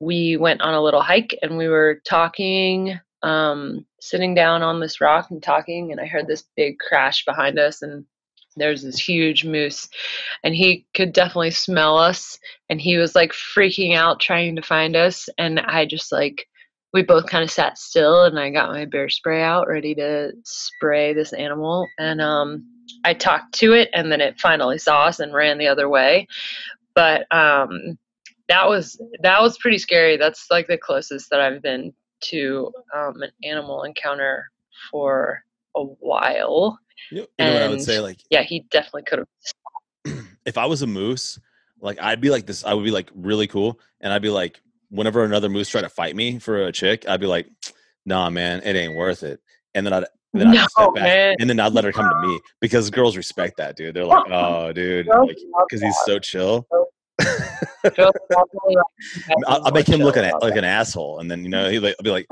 we 0.00 0.36
went 0.36 0.62
on 0.62 0.74
a 0.74 0.82
little 0.82 1.00
hike 1.00 1.38
and 1.42 1.56
we 1.56 1.68
were 1.68 2.00
talking 2.08 2.98
um 3.22 3.86
sitting 4.00 4.34
down 4.34 4.62
on 4.62 4.80
this 4.80 5.00
rock 5.00 5.30
and 5.30 5.42
talking 5.42 5.92
and 5.92 6.00
I 6.00 6.06
heard 6.06 6.26
this 6.26 6.44
big 6.56 6.78
crash 6.78 7.24
behind 7.24 7.58
us 7.58 7.80
and 7.82 8.04
there's 8.58 8.82
this 8.82 8.98
huge 8.98 9.44
moose 9.44 9.88
and 10.44 10.54
he 10.54 10.86
could 10.94 11.12
definitely 11.12 11.50
smell 11.50 11.96
us 11.96 12.38
and 12.68 12.80
he 12.80 12.96
was 12.96 13.14
like 13.14 13.32
freaking 13.32 13.94
out 13.94 14.20
trying 14.20 14.56
to 14.56 14.62
find 14.62 14.96
us 14.96 15.28
and 15.38 15.60
I 15.60 15.86
just 15.86 16.12
like 16.12 16.46
we 16.92 17.02
both 17.02 17.26
kind 17.26 17.44
of 17.44 17.50
sat 17.50 17.78
still 17.78 18.24
and 18.24 18.38
I 18.38 18.50
got 18.50 18.70
my 18.70 18.84
bear 18.84 19.08
spray 19.08 19.42
out 19.42 19.68
ready 19.68 19.94
to 19.96 20.32
spray 20.44 21.12
this 21.12 21.32
animal 21.32 21.86
and 21.98 22.20
um 22.20 22.64
I 23.04 23.14
talked 23.14 23.54
to 23.56 23.72
it 23.72 23.90
and 23.92 24.10
then 24.10 24.20
it 24.20 24.40
finally 24.40 24.78
saw 24.78 25.04
us 25.04 25.20
and 25.20 25.34
ran 25.34 25.58
the 25.58 25.68
other 25.68 25.88
way. 25.88 26.26
But 26.94 27.26
um 27.30 27.98
that 28.48 28.66
was 28.66 29.00
that 29.20 29.40
was 29.40 29.58
pretty 29.58 29.78
scary. 29.78 30.16
That's 30.16 30.46
like 30.50 30.66
the 30.66 30.78
closest 30.78 31.30
that 31.30 31.40
I've 31.40 31.62
been 31.62 31.92
to 32.20 32.72
um 32.94 33.22
an 33.22 33.30
animal 33.44 33.82
encounter 33.82 34.50
for 34.90 35.44
a 35.76 35.82
while. 35.82 36.78
You 37.10 37.18
know, 37.18 37.26
you 37.38 37.44
know 37.46 37.52
what 37.54 37.62
I 37.62 37.68
would 37.68 37.82
say? 37.82 38.00
Like, 38.00 38.18
Yeah, 38.30 38.42
he 38.42 38.60
definitely 38.70 39.02
could 39.02 39.20
have 39.20 39.28
if 40.46 40.58
I 40.58 40.66
was 40.66 40.82
a 40.82 40.86
moose, 40.86 41.38
like 41.80 42.00
I'd 42.00 42.20
be 42.20 42.30
like 42.30 42.46
this. 42.46 42.64
I 42.64 42.74
would 42.74 42.84
be 42.84 42.90
like 42.90 43.10
really 43.14 43.46
cool, 43.46 43.80
and 44.00 44.12
I'd 44.12 44.22
be 44.22 44.30
like, 44.30 44.60
whenever 44.90 45.24
another 45.24 45.48
moose 45.48 45.68
tried 45.68 45.82
to 45.82 45.88
fight 45.88 46.16
me 46.16 46.38
for 46.38 46.66
a 46.66 46.72
chick, 46.72 47.08
I'd 47.08 47.20
be 47.20 47.26
like, 47.26 47.48
Nah, 48.04 48.30
man, 48.30 48.62
it 48.64 48.74
ain't 48.74 48.94
worth 48.94 49.22
it. 49.22 49.40
And 49.74 49.86
then 49.86 49.92
I'd 49.92 50.04
then 50.32 50.48
I'd 50.48 50.54
No, 50.54 50.66
step 50.66 50.94
back, 50.94 51.04
man. 51.04 51.36
and 51.40 51.50
then 51.50 51.60
I'd 51.60 51.72
let 51.72 51.84
her 51.84 51.92
come 51.92 52.08
to 52.08 52.26
me 52.26 52.40
because 52.60 52.90
girls 52.90 53.16
respect 53.16 53.56
that, 53.58 53.76
dude. 53.76 53.94
They're 53.94 54.04
like, 54.04 54.26
oh, 54.30 54.72
dude, 54.72 55.06
because 55.68 55.82
he's 55.82 55.96
so 56.04 56.18
chill. 56.18 56.66
Girls 56.70 56.88
definitely 57.82 58.12
like 58.30 58.42
to 58.50 58.68
be 58.68 58.76
I'll, 59.46 59.66
I'll 59.66 59.72
make 59.72 59.88
him 59.88 60.00
look 60.00 60.16
an, 60.16 60.30
like 60.40 60.56
an 60.56 60.64
asshole, 60.64 61.20
and 61.20 61.30
then 61.30 61.42
you 61.42 61.48
know 61.50 61.70
he'll 61.70 61.82
like, 61.82 61.96
be 62.02 62.10
like, 62.10 62.26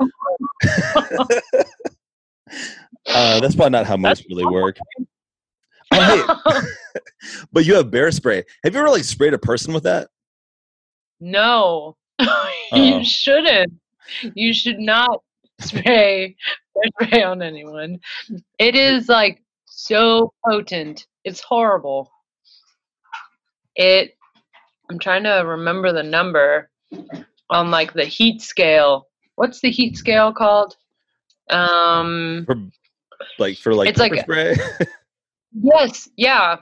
uh, 3.07 3.39
"That's 3.39 3.55
probably 3.55 3.71
not 3.71 3.85
how 3.85 3.97
most 3.97 4.25
really 4.29 4.45
work." 4.45 4.77
Oh, 5.89 6.33
hey, 6.51 6.59
but 7.53 7.65
you 7.65 7.75
have 7.75 7.89
bear 7.89 8.11
spray. 8.11 8.43
Have 8.65 8.73
you 8.73 8.79
ever 8.81 8.89
like 8.89 9.05
sprayed 9.05 9.33
a 9.33 9.37
person 9.37 9.73
with 9.73 9.83
that? 9.83 10.09
No, 11.21 11.95
you 12.73 13.05
shouldn't. 13.05 13.71
You 14.33 14.53
should 14.53 14.79
not 14.79 15.21
spray 15.61 16.35
bear 16.77 17.07
spray 17.07 17.23
on 17.23 17.41
anyone. 17.41 17.99
It 18.59 18.75
is 18.75 19.09
like 19.09 19.41
so 19.65 20.33
potent. 20.45 21.05
It's 21.23 21.41
horrible. 21.41 22.11
It. 23.75 24.13
I'm 24.89 24.99
trying 24.99 25.23
to 25.23 25.43
remember 25.45 25.91
the 25.91 26.03
number 26.03 26.69
on 27.49 27.71
like 27.71 27.93
the 27.93 28.05
heat 28.05 28.41
scale. 28.41 29.07
What's 29.35 29.59
the 29.59 29.69
heat 29.69 29.97
scale 29.97 30.31
called? 30.31 30.77
Um, 31.49 32.45
like 33.39 33.57
for 33.57 33.73
like 33.73 33.89
It's 33.89 33.99
like 33.99 34.19
spray. 34.21 34.55
Yes, 35.59 36.07
yeah. 36.17 36.57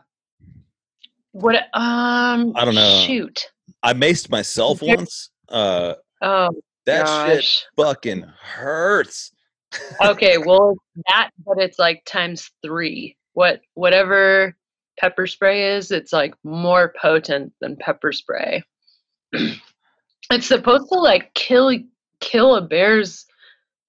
What 1.31 1.55
um 1.73 2.53
I 2.55 2.63
don't 2.63 2.75
know. 2.75 3.03
Shoot. 3.05 3.49
I 3.83 3.93
maced 3.93 4.29
myself 4.29 4.81
once. 4.81 5.31
Uh, 5.49 5.95
Oh 6.21 6.49
that 6.85 7.07
shit 7.27 7.65
fucking 7.75 8.21
hurts. 8.21 9.31
okay, 10.01 10.37
well 10.37 10.75
that 11.09 11.31
but 11.45 11.57
it's 11.59 11.79
like 11.79 12.03
times 12.05 12.49
three. 12.63 13.17
What 13.33 13.61
whatever 13.73 14.55
pepper 14.97 15.27
spray 15.27 15.75
is, 15.75 15.91
it's 15.91 16.13
like 16.13 16.33
more 16.43 16.93
potent 16.99 17.51
than 17.59 17.75
pepper 17.75 18.11
spray. 18.11 18.63
it's 19.33 20.47
supposed 20.47 20.87
to 20.91 20.99
like 20.99 21.33
kill 21.33 21.77
kill 22.21 22.55
a 22.55 22.61
bear's 22.61 23.25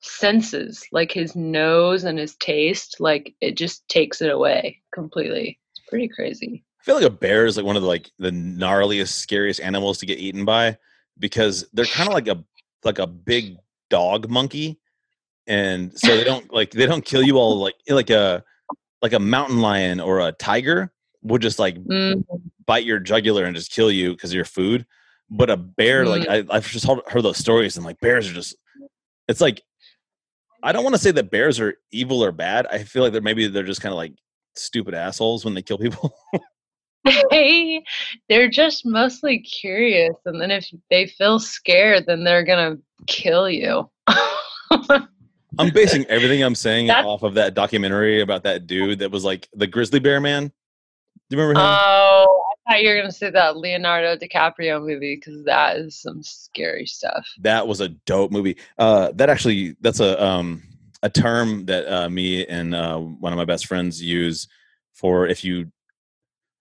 senses, 0.01 0.87
like 0.93 1.13
his 1.13 1.35
nose 1.35 2.05
and 2.05 2.19
his 2.19 2.37
taste. 2.37 2.97
Like 3.01 3.35
it 3.41 3.57
just 3.57 3.89
takes 3.89 4.21
it 4.23 4.31
away 4.31 4.83
completely. 4.93 5.59
It's 5.73 5.89
pretty 5.89 6.09
crazy. 6.09 6.65
I 6.81 6.85
feel 6.85 6.95
like 6.97 7.05
a 7.05 7.11
bear 7.11 7.47
is 7.47 7.57
like 7.57 7.67
one 7.67 7.77
of 7.77 7.83
the 7.83 7.89
like 7.89 8.11
the 8.19 8.31
gnarliest, 8.31 9.09
scariest 9.09 9.61
animals 9.61 9.99
to 9.99 10.07
get 10.07 10.19
eaten 10.19 10.45
by 10.45 10.79
because 11.19 11.67
they're 11.73 11.85
kind 11.85 12.09
of 12.09 12.15
like 12.15 12.29
a 12.29 12.45
like 12.85 12.99
a 12.99 13.07
big 13.07 13.57
dog 13.91 14.29
monkey, 14.31 14.79
and 15.47 15.99
so 15.99 16.17
they 16.17 16.25
don't 16.25 16.53
like 16.53 16.71
they 16.71 16.87
don't 16.87 17.05
kill 17.05 17.23
you 17.23 17.39
all 17.39 17.59
like 17.61 17.75
like 17.89 18.11
a 18.11 18.45
like 19.03 19.13
a 19.13 19.19
mountain 19.19 19.61
lion 19.61 20.01
or 20.01 20.21
a 20.21 20.33
tiger 20.33 20.93
would 21.23 21.43
just 21.43 21.59
like 21.59 21.77
Mm, 21.77 22.25
bite 22.67 22.85
your 22.85 22.99
jugular 22.99 23.45
and 23.45 23.57
just 23.57 23.73
kill 23.73 23.91
you 23.91 24.13
because 24.13 24.31
of 24.31 24.37
your 24.37 24.45
food. 24.45 24.87
But 25.29 25.51
a 25.51 25.57
bear, 25.57 26.07
like 26.07 26.29
I, 26.29 26.45
I've 26.51 26.69
just 26.69 26.87
heard, 26.87 27.01
heard 27.09 27.23
those 27.23 27.39
stories, 27.39 27.77
and 27.77 27.85
like 27.85 27.99
bears 28.01 28.31
are 28.31 28.35
just, 28.35 28.57
it's 29.27 29.41
like, 29.41 29.63
I 30.63 30.73
don't 30.73 30.83
want 30.85 30.95
to 30.95 31.01
say 31.01 31.11
that 31.13 31.31
bears 31.31 31.61
are 31.61 31.75
evil 31.91 32.23
or 32.25 32.33
bad. 32.33 32.67
I 32.67 32.79
feel 32.85 33.03
like 33.03 33.13
they're 33.13 33.23
maybe 33.23 33.47
they're 33.49 33.63
just 33.63 33.81
kind 33.81 33.93
of 33.93 33.97
like 33.97 34.15
stupid 34.55 34.95
assholes 34.95 35.45
when 35.45 35.55
they 35.55 35.63
kill 35.63 35.79
people. 35.79 36.17
they 37.31 37.83
they're 38.29 38.49
just 38.51 38.85
mostly 38.85 39.39
curious 39.41 40.17
and 40.25 40.41
then 40.41 40.51
if 40.51 40.67
they 40.91 41.07
feel 41.07 41.39
scared 41.39 42.05
then 42.07 42.25
they're 42.25 42.43
gonna 42.45 42.77
kill 43.07 43.49
you 43.49 43.89
I'm 45.59 45.71
basing 45.73 46.05
everything 46.07 46.43
I'm 46.43 46.55
saying 46.57 46.89
That's- 46.89 47.07
off 47.07 47.23
of 47.23 47.35
that 47.35 47.55
documentary 47.55 48.21
about 48.23 48.43
that 48.43 48.67
dude 48.67 48.99
that 48.99 49.11
was 49.11 49.25
like 49.25 49.49
the 49.55 49.67
grizzly 49.67 50.01
bear 50.01 50.21
man. 50.21 50.47
Do 51.29 51.37
you 51.37 51.39
remember 51.43 51.61
him? 51.61 51.67
oh 51.67 52.43
i 52.51 52.55
thought 52.67 52.83
you 52.83 52.91
were 52.91 52.97
gonna 52.97 53.13
say 53.13 53.31
that 53.31 53.57
leonardo 53.57 54.17
dicaprio 54.17 54.81
movie 54.81 55.17
because 55.17 55.45
that 55.45 55.77
is 55.77 55.99
some 56.01 56.23
scary 56.23 56.87
stuff 56.87 57.27
that 57.41 57.67
was 57.67 57.81
a 57.81 57.89
dope 57.89 58.31
movie. 58.31 58.57
Uh, 58.79 59.13
that 59.15 59.31
actually, 59.31 59.77
that's 59.81 60.01
a 60.01 60.23
um 60.23 60.63
a 61.03 61.11
term 61.11 61.67
that 61.67 61.87
uh, 61.93 62.09
me 62.09 62.47
and 62.47 62.75
uh, 62.75 62.99
one 62.99 63.33
of 63.33 63.37
my 63.37 63.45
best 63.45 63.67
friends 63.67 64.03
use 64.03 64.49
for 64.93 65.27
if 65.27 65.45
you. 65.45 65.71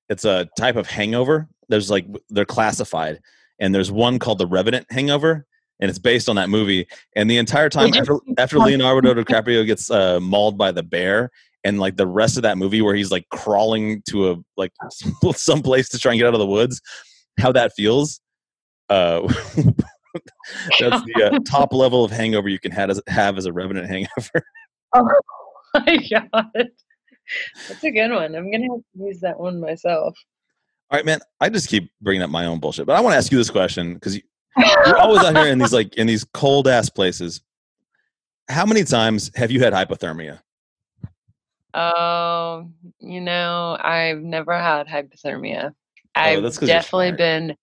It's 0.08 0.26
a 0.26 0.48
type 0.56 0.76
of 0.76 0.88
hangover. 0.88 1.48
There's 1.68 1.90
like 1.90 2.06
they're 2.30 2.46
classified, 2.46 3.22
and 3.60 3.74
there's 3.74 3.92
one 3.92 4.20
called 4.20 4.38
the 4.38 4.46
Revenant 4.46 4.86
hangover, 4.92 5.48
and 5.80 5.90
it's 5.90 5.98
based 5.98 6.30
on 6.30 6.36
that 6.36 6.50
movie. 6.50 6.88
And 7.16 7.30
the 7.30 7.38
entire 7.38 7.70
time 7.70 7.92
after 7.94 8.20
after? 8.38 8.60
Leonardo 8.60 9.16
DiCaprio 9.16 9.66
gets 9.66 9.90
uh, 9.90 10.20
mauled 10.20 10.60
by 10.60 10.72
the 10.72 10.84
bear, 10.84 11.32
and 11.66 11.80
like 11.80 11.98
the 11.98 12.08
rest 12.08 12.38
of 12.38 12.44
that 12.44 12.58
movie 12.58 12.82
where 12.82 12.96
he's 12.96 13.12
like 13.12 13.28
crawling 13.30 14.02
to 14.10 14.32
a 14.32 14.36
like 14.56 14.72
some 15.36 15.62
place 15.62 15.90
to 15.90 16.00
try 16.00 16.12
and 16.12 16.20
get 16.20 16.28
out 16.28 16.34
of 16.34 16.40
the 16.40 16.46
woods, 16.46 16.80
how 17.40 17.52
that 17.52 17.74
feels. 17.76 18.22
Uh, 18.88 19.22
that's 20.80 21.04
the 21.06 21.32
uh, 21.34 21.40
top 21.50 21.74
level 21.74 22.06
of 22.06 22.12
hangover 22.12 22.48
you 22.48 22.60
can 22.60 22.72
have 22.72 22.90
as, 22.90 23.02
have 23.08 23.38
as 23.38 23.48
a 23.48 23.52
revenant 23.52 23.88
hangover. 23.88 24.46
oh 24.94 25.10
my 25.74 25.98
god 26.10 26.70
that's 27.68 27.84
a 27.84 27.92
good 27.92 28.12
one 28.12 28.36
i'm 28.36 28.52
gonna 28.52 28.68
have 28.72 28.80
to 28.80 29.04
use 29.04 29.20
that 29.20 29.38
one 29.38 29.60
myself 29.60 30.16
All 30.92 30.98
right, 30.98 31.06
man. 31.06 31.20
I 31.42 31.50
just 31.50 31.68
keep 31.68 31.90
bringing 32.00 32.22
up 32.22 32.30
my 32.30 32.46
own 32.46 32.60
bullshit, 32.60 32.86
but 32.86 32.96
I 32.96 33.02
want 33.02 33.14
to 33.14 33.18
ask 33.18 33.32
you 33.32 33.40
this 33.40 33.50
question 33.50 33.96
because 33.96 34.16
you're 34.16 34.98
always 34.98 35.24
out 35.24 35.36
here 35.36 35.48
in 35.48 35.58
these 35.58 35.74
like 35.74 35.96
in 35.96 36.06
these 36.06 36.24
cold 36.24 36.68
ass 36.68 36.90
places. 36.90 37.42
How 38.48 38.66
many 38.66 38.84
times 38.84 39.32
have 39.36 39.50
you 39.50 39.60
had 39.60 39.74
hypothermia? 39.74 40.40
Um, 41.76 42.74
you 43.00 43.20
know, 43.20 43.78
I've 43.80 44.22
never 44.22 44.54
had 44.54 44.88
hypothermia. 44.88 45.72
Oh, 45.72 45.74
I've 46.16 46.42
you're 46.42 46.52
definitely 46.52 47.12
been 47.12 47.56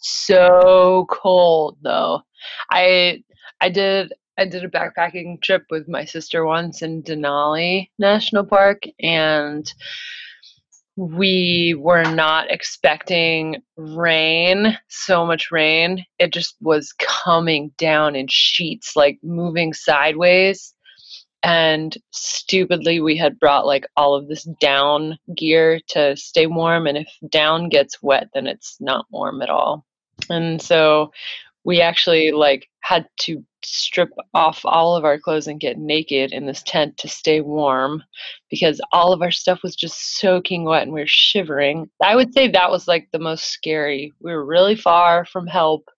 so 0.00 1.06
cold 1.10 1.76
though. 1.82 2.22
I 2.70 3.22
I 3.60 3.68
did 3.68 4.14
I 4.38 4.46
did 4.46 4.64
a 4.64 4.68
backpacking 4.68 5.42
trip 5.42 5.64
with 5.70 5.88
my 5.88 6.06
sister 6.06 6.46
once 6.46 6.80
in 6.80 7.02
Denali 7.02 7.90
National 7.98 8.44
Park 8.44 8.82
and 8.98 9.70
we 10.96 11.74
were 11.78 12.04
not 12.04 12.50
expecting 12.50 13.60
rain, 13.76 14.78
so 14.88 15.26
much 15.26 15.50
rain. 15.50 16.04
It 16.18 16.32
just 16.32 16.56
was 16.60 16.94
coming 16.98 17.72
down 17.78 18.14
in 18.16 18.28
sheets, 18.28 18.94
like 18.94 19.18
moving 19.22 19.74
sideways 19.74 20.72
and 21.44 21.96
stupidly 22.10 23.00
we 23.00 23.16
had 23.16 23.38
brought 23.38 23.66
like 23.66 23.84
all 23.96 24.14
of 24.14 24.28
this 24.28 24.44
down 24.60 25.18
gear 25.36 25.78
to 25.88 26.16
stay 26.16 26.46
warm 26.46 26.86
and 26.86 26.96
if 26.96 27.08
down 27.28 27.68
gets 27.68 28.02
wet 28.02 28.28
then 28.34 28.46
it's 28.46 28.78
not 28.80 29.06
warm 29.10 29.42
at 29.42 29.50
all. 29.50 29.84
And 30.30 30.60
so 30.60 31.12
we 31.64 31.80
actually 31.80 32.32
like 32.32 32.68
had 32.80 33.06
to 33.20 33.44
strip 33.62 34.10
off 34.32 34.60
all 34.64 34.96
of 34.96 35.04
our 35.04 35.18
clothes 35.18 35.46
and 35.46 35.60
get 35.60 35.78
naked 35.78 36.32
in 36.32 36.46
this 36.46 36.62
tent 36.62 36.96
to 36.98 37.08
stay 37.08 37.40
warm 37.40 38.02
because 38.50 38.80
all 38.92 39.12
of 39.12 39.22
our 39.22 39.30
stuff 39.30 39.62
was 39.62 39.76
just 39.76 40.18
soaking 40.18 40.64
wet 40.64 40.82
and 40.82 40.92
we 40.92 41.00
were 41.00 41.06
shivering. 41.06 41.88
I 42.02 42.16
would 42.16 42.32
say 42.32 42.48
that 42.48 42.70
was 42.70 42.88
like 42.88 43.08
the 43.12 43.18
most 43.18 43.46
scary. 43.46 44.12
We 44.20 44.32
were 44.32 44.44
really 44.44 44.76
far 44.76 45.26
from 45.26 45.46
help 45.46 45.90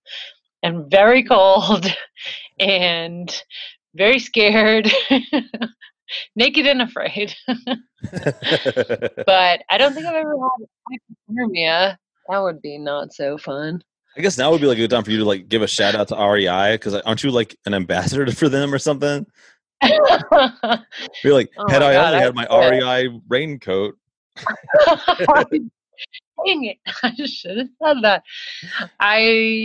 and 0.62 0.90
very 0.90 1.22
cold 1.28 1.86
and 2.58 3.42
very 3.96 4.18
scared, 4.18 4.90
naked 6.36 6.66
and 6.66 6.82
afraid. 6.82 7.34
but 9.26 9.62
I 9.68 9.78
don't 9.78 9.94
think 9.94 10.06
I've 10.06 10.14
ever 10.14 10.34
had 10.36 11.00
hypothermia. 11.30 11.96
That 12.28 12.38
would 12.42 12.60
be 12.62 12.78
not 12.78 13.12
so 13.12 13.38
fun. 13.38 13.82
I 14.16 14.20
guess 14.22 14.38
now 14.38 14.50
would 14.50 14.60
be 14.60 14.66
like 14.66 14.78
a 14.78 14.80
good 14.80 14.90
time 14.90 15.04
for 15.04 15.10
you 15.10 15.18
to 15.18 15.24
like 15.24 15.48
give 15.48 15.62
a 15.62 15.66
shout 15.66 15.94
out 15.94 16.08
to 16.08 16.16
REI 16.16 16.74
because 16.74 16.94
aren't 16.94 17.22
you 17.22 17.30
like 17.30 17.56
an 17.66 17.74
ambassador 17.74 18.30
for 18.32 18.48
them 18.48 18.72
or 18.72 18.78
something? 18.78 19.26
You're 21.22 21.34
like, 21.34 21.50
Oh 21.58 21.68
had 21.68 21.82
I 21.82 21.92
God, 21.92 22.14
only 22.14 22.18
I 22.18 22.22
had 22.22 22.34
my. 22.34 22.46
REI 22.50 23.20
raincoat. 23.28 23.94
Dang 26.44 26.64
it! 26.64 26.78
I 27.02 27.14
should 27.26 27.56
have 27.58 27.68
said 27.82 27.96
that. 28.02 28.22
I 29.00 29.64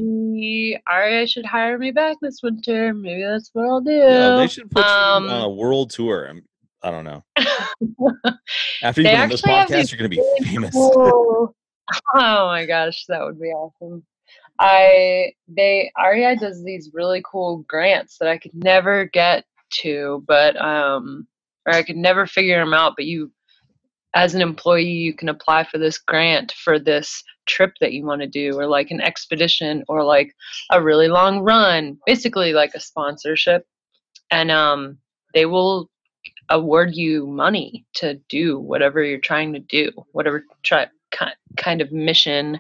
REI 0.90 1.26
should 1.26 1.46
hire 1.46 1.78
me 1.78 1.92
back 1.92 2.18
this 2.22 2.42
winter. 2.42 2.94
Maybe 2.94 3.24
that's 3.24 3.50
what 3.54 3.66
I'll 3.66 3.82
do. 3.82 3.92
Yeah, 3.92 4.36
they 4.38 4.48
should 4.48 4.70
put 4.72 4.86
Um, 4.86 5.26
you 5.26 5.30
on 5.32 5.42
a 5.42 5.50
world 5.50 5.90
tour. 5.90 6.28
I'm- 6.28 6.44
I 6.84 6.90
don't 6.90 7.04
know. 7.04 7.24
After 8.82 9.02
you've 9.02 9.12
been 9.12 9.22
on 9.22 9.30
this 9.30 9.42
podcast, 9.42 9.92
you're 9.92 9.98
gonna 9.98 10.10
be 10.10 10.24
famous. 10.44 10.72
cool- 10.74 11.56
Oh 12.16 12.48
my 12.48 12.66
gosh, 12.66 13.06
that 13.08 13.24
would 13.24 13.40
be 13.40 13.50
awesome. 13.50 14.04
I 14.60 15.34
they 15.48 15.92
REI 16.02 16.36
does 16.38 16.64
these 16.64 16.90
really 16.94 17.22
cool 17.30 17.58
grants 17.68 18.18
that 18.20 18.30
I 18.30 18.38
could 18.38 18.54
never 18.56 19.06
get 19.06 19.44
to, 19.82 20.24
but 20.28 20.60
um 20.60 21.28
or 21.68 21.74
I 21.76 21.84
could 21.84 21.98
never 21.98 22.26
figure 22.26 22.60
them 22.60 22.74
out, 22.74 22.94
but 22.96 23.06
you 23.06 23.32
as 24.14 24.36
an 24.36 24.42
employee 24.42 24.84
you 24.84 25.14
can 25.14 25.30
apply 25.30 25.64
for 25.64 25.78
this 25.78 25.98
grant 25.98 26.52
for 26.52 26.78
this 26.78 27.24
trip 27.46 27.74
that 27.80 27.94
you 27.94 28.06
want 28.06 28.22
to 28.22 28.28
do 28.28 28.58
or 28.58 28.68
like 28.68 28.92
an 28.92 29.02
expedition 29.02 29.84
or 29.88 30.04
like 30.04 30.34
a 30.72 30.82
really 30.82 31.08
long 31.08 31.40
run, 31.40 31.98
basically 32.06 32.54
like 32.54 32.74
a 32.76 32.80
sponsorship. 32.80 33.66
And 34.30 34.52
um 34.52 34.98
they 35.34 35.46
will 35.46 35.90
award 36.50 36.96
you 36.96 37.26
money 37.28 37.86
to 37.96 38.16
do 38.30 38.60
whatever 38.60 39.04
you're 39.04 39.20
trying 39.20 39.54
to 39.54 39.60
do, 39.60 39.92
whatever 40.12 40.44
try, 40.64 40.88
ki- 41.12 41.26
kind 41.58 41.82
of 41.82 41.92
mission 41.92 42.60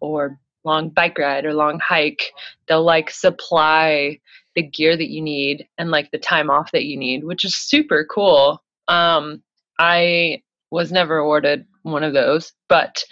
or 0.00 0.38
long 0.64 0.88
bike 0.88 1.18
ride 1.18 1.44
or 1.44 1.54
long 1.54 1.78
hike. 1.78 2.22
They'll 2.66 2.84
like 2.84 3.10
supply 3.10 4.18
the 4.54 4.62
gear 4.62 4.96
that 4.96 5.10
you 5.10 5.20
need 5.20 5.68
and 5.78 5.90
like 5.90 6.10
the 6.10 6.18
time 6.18 6.50
off 6.50 6.72
that 6.72 6.86
you 6.86 6.96
need, 6.96 7.24
which 7.24 7.44
is 7.44 7.56
super 7.56 8.06
cool. 8.10 8.62
Um, 8.88 9.42
I 9.78 10.42
was 10.70 10.92
never 10.92 11.18
awarded 11.18 11.66
one 11.82 12.02
of 12.04 12.12
those, 12.12 12.52
but 12.68 13.02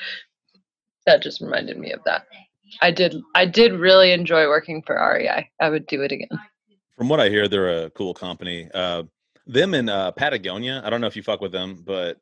that 1.07 1.23
just 1.23 1.41
reminded 1.41 1.79
me 1.79 1.93
of 1.93 2.01
that. 2.05 2.27
I 2.81 2.91
did 2.91 3.15
I 3.35 3.47
did 3.47 3.73
really 3.73 4.13
enjoy 4.13 4.47
working 4.49 4.83
for 4.83 4.97
REI. 4.97 5.49
I 5.61 5.69
would 5.71 5.87
do 5.87 6.03
it 6.03 6.13
again. 6.13 6.29
From 6.97 7.09
what 7.09 7.21
I 7.21 7.29
hear, 7.29 7.47
they're 7.49 7.85
a 7.85 7.91
cool 7.91 8.15
company. 8.15 8.69
Uh, 8.73 9.05
them 9.47 9.75
in 9.75 9.89
uh, 9.89 10.13
Patagonia. 10.13 10.81
I 10.85 10.91
don't 10.91 11.01
know 11.01 11.07
if 11.07 11.17
you 11.17 11.23
fuck 11.23 11.41
with 11.41 11.53
them, 11.53 11.83
but 11.85 12.19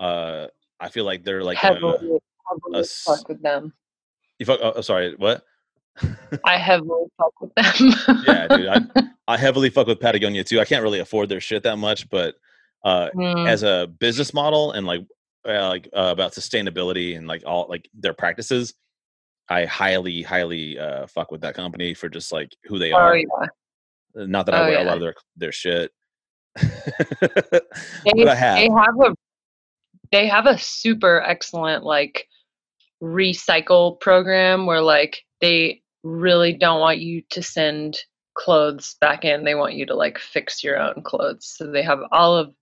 uh, 0.00 0.46
I 0.80 0.88
feel 0.88 1.04
like 1.04 1.24
they're 1.24 1.42
like 1.42 1.58
heavily, 1.58 2.18
heavily 2.48 2.80
s- 2.80 3.02
fuck 3.06 3.28
with 3.28 3.42
them. 3.42 3.72
you 4.38 4.46
fuck. 4.46 4.60
Oh, 4.62 4.80
sorry, 4.80 5.14
what? 5.16 5.42
I 6.44 6.56
heavily 6.56 7.06
fuck 7.18 7.40
with 7.40 7.54
them. 7.54 8.22
yeah, 8.26 8.48
dude. 8.48 8.66
I, 8.68 8.80
I 9.28 9.36
heavily 9.36 9.70
fuck 9.70 9.86
with 9.86 10.00
Patagonia 10.00 10.44
too. 10.44 10.60
I 10.60 10.64
can't 10.64 10.82
really 10.82 11.00
afford 11.00 11.28
their 11.28 11.40
shit 11.40 11.62
that 11.64 11.76
much, 11.76 12.08
but 12.08 12.36
uh, 12.84 13.08
Mm, 13.14 13.48
as 13.48 13.62
a 13.62 13.86
business 14.00 14.34
model 14.34 14.72
and 14.72 14.86
like 14.86 15.02
uh, 15.48 15.68
like 15.68 15.88
uh, 15.96 16.08
about 16.12 16.32
sustainability 16.32 17.16
and 17.16 17.26
like 17.26 17.42
all 17.46 17.66
like 17.68 17.88
their 17.94 18.14
practices 18.14 18.74
i 19.48 19.64
highly 19.64 20.22
highly 20.22 20.78
uh 20.78 21.06
fuck 21.08 21.30
with 21.32 21.40
that 21.40 21.54
company 21.54 21.94
for 21.94 22.08
just 22.08 22.32
like 22.32 22.54
who 22.64 22.78
they 22.78 22.92
oh 22.92 22.96
are. 22.96 23.16
yeah. 23.16 23.24
not 24.14 24.46
that 24.46 24.54
i 24.54 24.60
Oh, 24.64 24.68
wear 24.68 24.80
a 24.80 24.84
lot 24.84 24.94
of 24.96 25.00
their 25.00 25.14
their 25.36 25.52
shit. 25.52 25.90
They, 28.04 28.12
but 28.14 28.28
i 28.28 28.34
have. 28.34 28.56
they 28.56 28.68
have 28.70 29.00
a 29.00 29.14
they 30.12 30.26
have 30.28 30.46
a 30.46 30.58
super 30.58 31.20
excellent 31.22 31.84
like 31.84 32.26
recycle 33.02 33.98
program 34.00 34.66
where 34.66 34.80
like 34.82 35.22
they 35.40 35.82
really 36.04 36.52
don't 36.52 36.80
want 36.80 36.98
you 36.98 37.22
to 37.30 37.42
send 37.42 37.98
clothes 38.34 38.96
back 39.00 39.24
in 39.24 39.44
they 39.44 39.54
want 39.54 39.74
you 39.74 39.86
to 39.86 39.94
like 39.94 40.18
fix 40.18 40.62
your 40.64 40.78
own 40.78 41.02
clothes. 41.04 41.54
So 41.56 41.70
they 41.70 41.82
have 41.82 42.00
all 42.10 42.36
of 42.36 42.54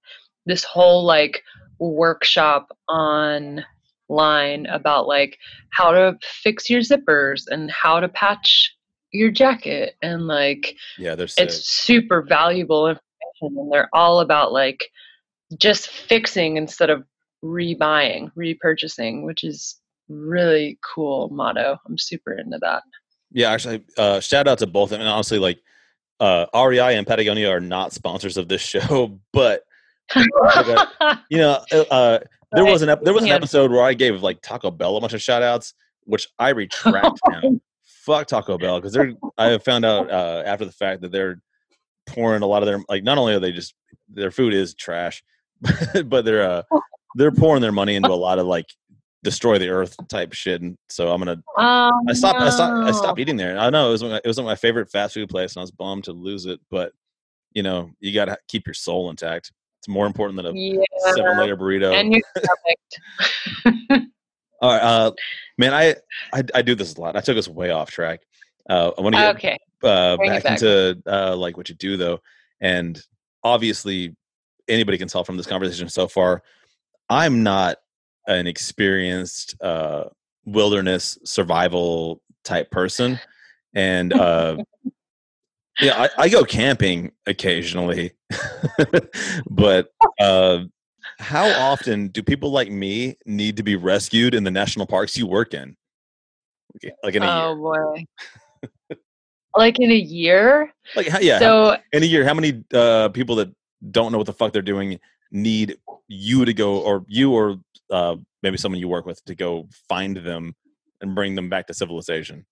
this 0.46 0.64
whole 0.64 1.04
like 1.04 1.42
workshop 1.78 2.76
online 2.88 3.64
about 4.66 5.06
like 5.06 5.38
how 5.70 5.92
to 5.92 6.18
fix 6.22 6.68
your 6.68 6.80
zippers 6.80 7.44
and 7.48 7.70
how 7.70 8.00
to 8.00 8.08
patch 8.08 8.74
your 9.12 9.30
jacket 9.30 9.94
and 10.02 10.26
like 10.28 10.76
yeah 10.96 11.14
they're 11.16 11.26
sick. 11.26 11.48
it's 11.48 11.68
super 11.68 12.22
valuable 12.22 12.86
information 12.86 13.58
and 13.58 13.72
they're 13.72 13.88
all 13.92 14.20
about 14.20 14.52
like 14.52 14.84
just 15.58 15.88
fixing 15.88 16.56
instead 16.56 16.90
of 16.90 17.04
rebuying 17.42 18.30
repurchasing 18.36 19.24
which 19.24 19.42
is 19.42 19.80
really 20.10 20.78
cool 20.82 21.28
motto. 21.30 21.78
I'm 21.86 21.96
super 21.96 22.32
into 22.32 22.58
that 22.60 22.82
Yeah, 23.32 23.50
actually, 23.50 23.84
uh, 23.96 24.20
shout 24.20 24.48
out 24.48 24.58
to 24.58 24.66
both 24.66 24.86
of 24.86 24.90
them. 24.90 25.00
And 25.00 25.08
honestly, 25.08 25.38
like 25.38 25.60
uh, 26.18 26.46
REI 26.54 26.96
and 26.96 27.06
Patagonia 27.06 27.50
are 27.50 27.60
not 27.60 27.92
sponsors 27.92 28.36
of 28.36 28.48
this 28.48 28.60
show, 28.62 29.18
but 29.32 29.64
you 30.16 31.38
know, 31.38 31.60
uh, 31.72 31.84
uh, 31.90 32.18
there 32.52 32.64
was 32.64 32.82
an 32.82 32.88
ep- 32.88 33.02
there 33.02 33.14
was 33.14 33.24
an 33.24 33.30
episode 33.30 33.70
where 33.70 33.82
I 33.82 33.94
gave 33.94 34.22
like 34.22 34.42
Taco 34.42 34.70
Bell 34.70 34.96
a 34.96 35.00
bunch 35.00 35.12
of 35.14 35.22
shout 35.22 35.42
outs, 35.42 35.74
which 36.04 36.28
I 36.38 36.50
retract 36.50 37.18
now. 37.28 37.60
Fuck 37.84 38.26
Taco 38.26 38.58
Bell 38.58 38.78
because 38.80 38.92
they're 38.92 39.12
I 39.38 39.46
have 39.46 39.62
found 39.62 39.84
out 39.84 40.10
uh, 40.10 40.42
after 40.44 40.64
the 40.64 40.72
fact 40.72 41.02
that 41.02 41.12
they're 41.12 41.40
pouring 42.06 42.42
a 42.42 42.46
lot 42.46 42.62
of 42.62 42.66
their 42.66 42.82
like 42.88 43.04
not 43.04 43.18
only 43.18 43.34
are 43.34 43.40
they 43.40 43.52
just 43.52 43.74
their 44.08 44.30
food 44.30 44.52
is 44.52 44.74
trash, 44.74 45.22
but 46.04 46.24
they're 46.24 46.42
uh, 46.42 46.62
they're 47.14 47.30
pouring 47.30 47.62
their 47.62 47.72
money 47.72 47.94
into 47.94 48.10
a 48.10 48.14
lot 48.14 48.38
of 48.38 48.46
like 48.46 48.66
destroy 49.22 49.58
the 49.58 49.68
earth 49.68 49.96
type 50.08 50.32
shit. 50.32 50.62
And 50.62 50.76
so 50.88 51.10
I'm 51.12 51.18
gonna 51.18 51.42
oh, 51.56 52.04
I 52.08 52.12
stopped. 52.12 52.40
I 52.40 52.50
stopped. 52.50 52.88
I 52.88 52.92
stopped 52.92 53.20
eating 53.20 53.36
there. 53.36 53.58
I 53.58 53.70
know 53.70 53.88
it 53.88 53.92
was 53.92 54.02
my, 54.02 54.16
it 54.16 54.26
wasn't 54.26 54.46
my 54.46 54.56
favorite 54.56 54.90
fast 54.90 55.14
food 55.14 55.28
place, 55.28 55.54
and 55.54 55.60
I 55.60 55.62
was 55.62 55.70
bummed 55.70 56.04
to 56.04 56.12
lose 56.12 56.46
it. 56.46 56.60
But 56.70 56.92
you 57.52 57.62
know, 57.62 57.90
you 58.00 58.14
got 58.14 58.26
to 58.26 58.38
keep 58.48 58.66
your 58.66 58.74
soul 58.74 59.10
intact. 59.10 59.52
It's 59.80 59.88
more 59.88 60.06
important 60.06 60.36
than 60.36 60.46
a 60.46 60.52
yeah 60.52 60.82
seven 61.14 61.38
layer 61.38 61.56
burrito. 61.56 61.92
and 61.94 62.12
your 62.12 62.22
stomach 62.36 64.04
All 64.62 64.70
right, 64.70 64.82
uh, 64.82 65.12
man, 65.56 65.72
I, 65.72 65.94
I 66.34 66.42
I 66.54 66.62
do 66.62 66.74
this 66.74 66.94
a 66.94 67.00
lot. 67.00 67.16
I 67.16 67.20
took 67.20 67.38
us 67.38 67.48
way 67.48 67.70
off 67.70 67.90
track. 67.90 68.20
Uh, 68.68 68.90
I 68.96 69.00
want 69.00 69.14
to 69.14 69.20
get 69.20 69.36
okay 69.36 69.58
uh, 69.82 70.16
back, 70.18 70.42
back. 70.42 70.52
into 70.52 71.00
uh, 71.06 71.34
like 71.34 71.56
what 71.56 71.70
you 71.70 71.74
do 71.74 71.96
though, 71.96 72.20
and 72.60 73.00
obviously 73.42 74.14
anybody 74.68 74.98
can 74.98 75.08
tell 75.08 75.24
from 75.24 75.38
this 75.38 75.46
conversation 75.46 75.88
so 75.88 76.06
far, 76.06 76.42
I'm 77.08 77.42
not 77.42 77.78
an 78.30 78.46
experienced 78.46 79.60
uh, 79.60 80.04
wilderness 80.44 81.18
survival 81.24 82.22
type 82.44 82.70
person, 82.70 83.18
and 83.74 84.12
uh, 84.12 84.56
yeah, 85.80 86.02
I, 86.02 86.24
I 86.24 86.28
go 86.28 86.44
camping 86.44 87.12
occasionally, 87.26 88.12
but 89.50 89.90
uh, 90.20 90.64
how 91.18 91.48
often 91.48 92.08
do 92.08 92.22
people 92.22 92.50
like 92.50 92.70
me 92.70 93.16
need 93.26 93.56
to 93.56 93.62
be 93.62 93.76
rescued 93.76 94.34
in 94.34 94.44
the 94.44 94.50
national 94.50 94.86
parks 94.86 95.16
you 95.16 95.26
work 95.26 95.52
in? 95.54 95.76
Like- 97.02 97.16
in 97.16 97.22
a 97.22 97.26
oh 97.26 97.48
year, 97.48 97.56
boy. 97.56 98.96
Like 99.56 99.80
in 99.80 99.90
a 99.90 99.96
year? 99.96 100.72
Like 100.94 101.08
how, 101.08 101.18
yeah, 101.18 101.34
how- 101.34 101.74
so 101.74 101.76
in 101.92 102.04
a 102.04 102.06
year, 102.06 102.24
how 102.24 102.34
many 102.34 102.62
uh, 102.72 103.08
people 103.08 103.34
that 103.36 103.52
don't 103.90 104.12
know 104.12 104.18
what 104.18 104.26
the 104.28 104.32
fuck 104.32 104.52
they're 104.52 104.62
doing 104.62 105.00
need 105.30 105.76
you 106.08 106.44
to 106.44 106.52
go, 106.52 106.80
or 106.80 107.04
you, 107.08 107.32
or 107.32 107.56
uh, 107.90 108.16
maybe 108.42 108.56
someone 108.56 108.80
you 108.80 108.88
work 108.88 109.06
with 109.06 109.24
to 109.26 109.34
go 109.34 109.68
find 109.88 110.16
them 110.16 110.54
and 111.00 111.14
bring 111.14 111.34
them 111.34 111.48
back 111.48 111.66
to 111.66 111.74
civilization? 111.74 112.46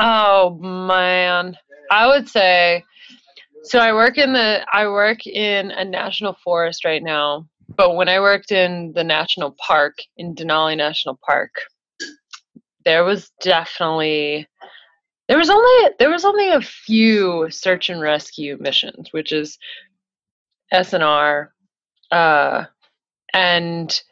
Oh 0.00 0.58
man, 0.60 1.56
I 1.90 2.06
would 2.06 2.28
say 2.28 2.84
so. 3.64 3.78
I 3.78 3.92
work 3.92 4.18
in 4.18 4.32
the 4.32 4.66
I 4.72 4.86
work 4.86 5.26
in 5.26 5.70
a 5.70 5.84
national 5.84 6.36
forest 6.42 6.84
right 6.84 7.02
now, 7.02 7.46
but 7.76 7.94
when 7.94 8.08
I 8.08 8.20
worked 8.20 8.52
in 8.52 8.92
the 8.94 9.04
national 9.04 9.52
park 9.58 9.94
in 10.16 10.34
Denali 10.34 10.76
National 10.76 11.18
Park, 11.24 11.50
there 12.84 13.04
was 13.04 13.30
definitely 13.42 14.48
there 15.28 15.38
was 15.38 15.50
only 15.50 15.90
there 15.98 16.10
was 16.10 16.24
only 16.24 16.50
a 16.50 16.60
few 16.60 17.48
search 17.50 17.90
and 17.90 18.00
rescue 18.00 18.56
missions, 18.58 19.08
which 19.12 19.32
is 19.32 19.58
SNR, 20.72 21.48
uh, 22.12 22.66
and 23.34 24.02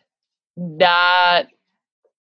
that 0.57 1.45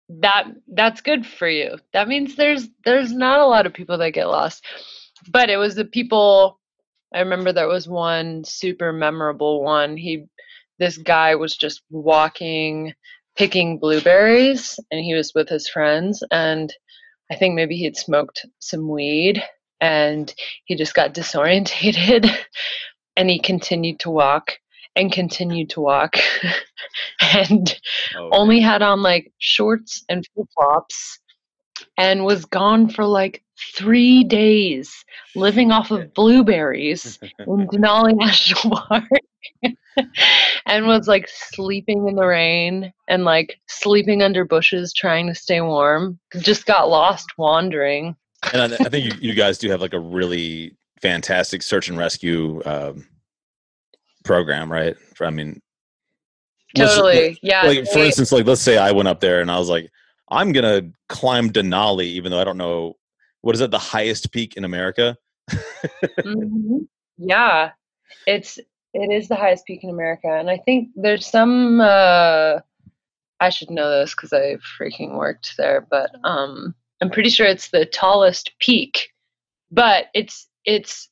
that 0.08 0.44
that's 0.74 1.00
good 1.00 1.26
for 1.26 1.48
you. 1.48 1.76
That 1.92 2.08
means 2.08 2.36
there's 2.36 2.68
there's 2.84 3.12
not 3.12 3.40
a 3.40 3.46
lot 3.46 3.66
of 3.66 3.74
people 3.74 3.98
that 3.98 4.10
get 4.10 4.28
lost. 4.28 4.64
But 5.30 5.50
it 5.50 5.56
was 5.56 5.74
the 5.74 5.84
people 5.84 6.58
I 7.14 7.20
remember 7.20 7.52
there 7.52 7.68
was 7.68 7.88
one 7.88 8.44
super 8.44 8.92
memorable 8.92 9.62
one. 9.62 9.96
He 9.96 10.26
this 10.78 10.98
guy 10.98 11.34
was 11.34 11.56
just 11.56 11.82
walking 11.90 12.94
picking 13.36 13.78
blueberries 13.78 14.80
and 14.90 15.00
he 15.00 15.14
was 15.14 15.32
with 15.34 15.48
his 15.48 15.68
friends 15.68 16.24
and 16.32 16.74
I 17.30 17.36
think 17.36 17.54
maybe 17.54 17.76
he 17.76 17.84
had 17.84 17.96
smoked 17.96 18.44
some 18.58 18.88
weed 18.88 19.42
and 19.80 20.32
he 20.64 20.74
just 20.74 20.94
got 20.94 21.14
disorientated 21.14 22.28
and 23.16 23.30
he 23.30 23.38
continued 23.38 24.00
to 24.00 24.10
walk 24.10 24.58
and 24.98 25.10
continued 25.12 25.70
to 25.70 25.80
walk 25.80 26.16
and 27.34 27.78
Oh, 28.16 28.28
only 28.32 28.60
had 28.60 28.82
on 28.82 29.02
like 29.02 29.32
shorts 29.38 30.04
and 30.08 30.24
flip 30.34 30.48
flops 30.54 31.18
and 31.96 32.24
was 32.24 32.44
gone 32.44 32.88
for 32.88 33.04
like 33.04 33.42
three 33.76 34.24
days 34.24 35.04
living 35.34 35.70
off 35.72 35.90
of 35.90 36.12
blueberries 36.14 37.18
in 37.38 37.66
Denali 37.68 38.14
National 38.16 38.76
Park 38.88 39.04
and 40.66 40.86
was 40.86 41.08
like 41.08 41.28
sleeping 41.28 42.06
in 42.08 42.14
the 42.14 42.24
rain 42.26 42.92
and 43.08 43.24
like 43.24 43.58
sleeping 43.68 44.22
under 44.22 44.44
bushes 44.44 44.92
trying 44.92 45.26
to 45.26 45.34
stay 45.34 45.60
warm. 45.60 46.18
Just 46.40 46.66
got 46.66 46.88
lost 46.88 47.26
wandering. 47.36 48.16
and 48.52 48.74
I, 48.74 48.76
I 48.84 48.88
think 48.88 49.06
you, 49.06 49.12
you 49.30 49.34
guys 49.34 49.58
do 49.58 49.70
have 49.70 49.80
like 49.80 49.94
a 49.94 50.00
really 50.00 50.76
fantastic 51.00 51.62
search 51.62 51.88
and 51.88 51.98
rescue 51.98 52.62
um, 52.64 53.06
program, 54.28 54.70
right? 54.70 54.96
For, 55.16 55.26
I 55.26 55.30
mean, 55.30 55.60
let's- 56.76 56.94
Totally. 56.94 57.36
yeah. 57.42 57.62
like 57.62 57.86
for 57.88 57.98
instance, 57.98 58.30
like 58.30 58.46
let's 58.46 58.60
say 58.60 58.78
I 58.78 58.92
went 58.92 59.08
up 59.08 59.18
there 59.20 59.40
and 59.40 59.50
I 59.50 59.58
was 59.58 59.68
like, 59.68 59.90
I'm 60.30 60.52
gonna 60.52 60.82
climb 61.08 61.50
Denali, 61.50 62.04
even 62.04 62.30
though 62.30 62.40
I 62.40 62.44
don't 62.44 62.58
know 62.58 62.94
what 63.40 63.54
is 63.56 63.60
it, 63.60 63.70
the 63.72 63.78
highest 63.78 64.30
peak 64.30 64.56
in 64.56 64.64
America. 64.64 65.16
Mhm. 66.20 66.86
Yeah, 67.16 67.70
it's 68.26 68.58
it 68.94 69.10
is 69.12 69.28
the 69.28 69.36
highest 69.36 69.64
peak 69.66 69.82
in 69.82 69.90
America, 69.90 70.28
and 70.28 70.48
I 70.50 70.58
think 70.58 70.90
there's 70.94 71.26
some. 71.26 71.80
Uh, 71.80 72.60
I 73.40 73.48
should 73.50 73.70
know 73.70 73.90
this 73.90 74.14
because 74.14 74.32
I 74.32 74.56
freaking 74.78 75.16
worked 75.16 75.54
there, 75.56 75.86
but 75.90 76.10
um, 76.24 76.74
I'm 77.00 77.10
pretty 77.10 77.30
sure 77.30 77.46
it's 77.46 77.70
the 77.70 77.86
tallest 77.86 78.52
peak. 78.60 79.08
But 79.70 80.06
it's 80.14 80.48
it's 80.64 81.08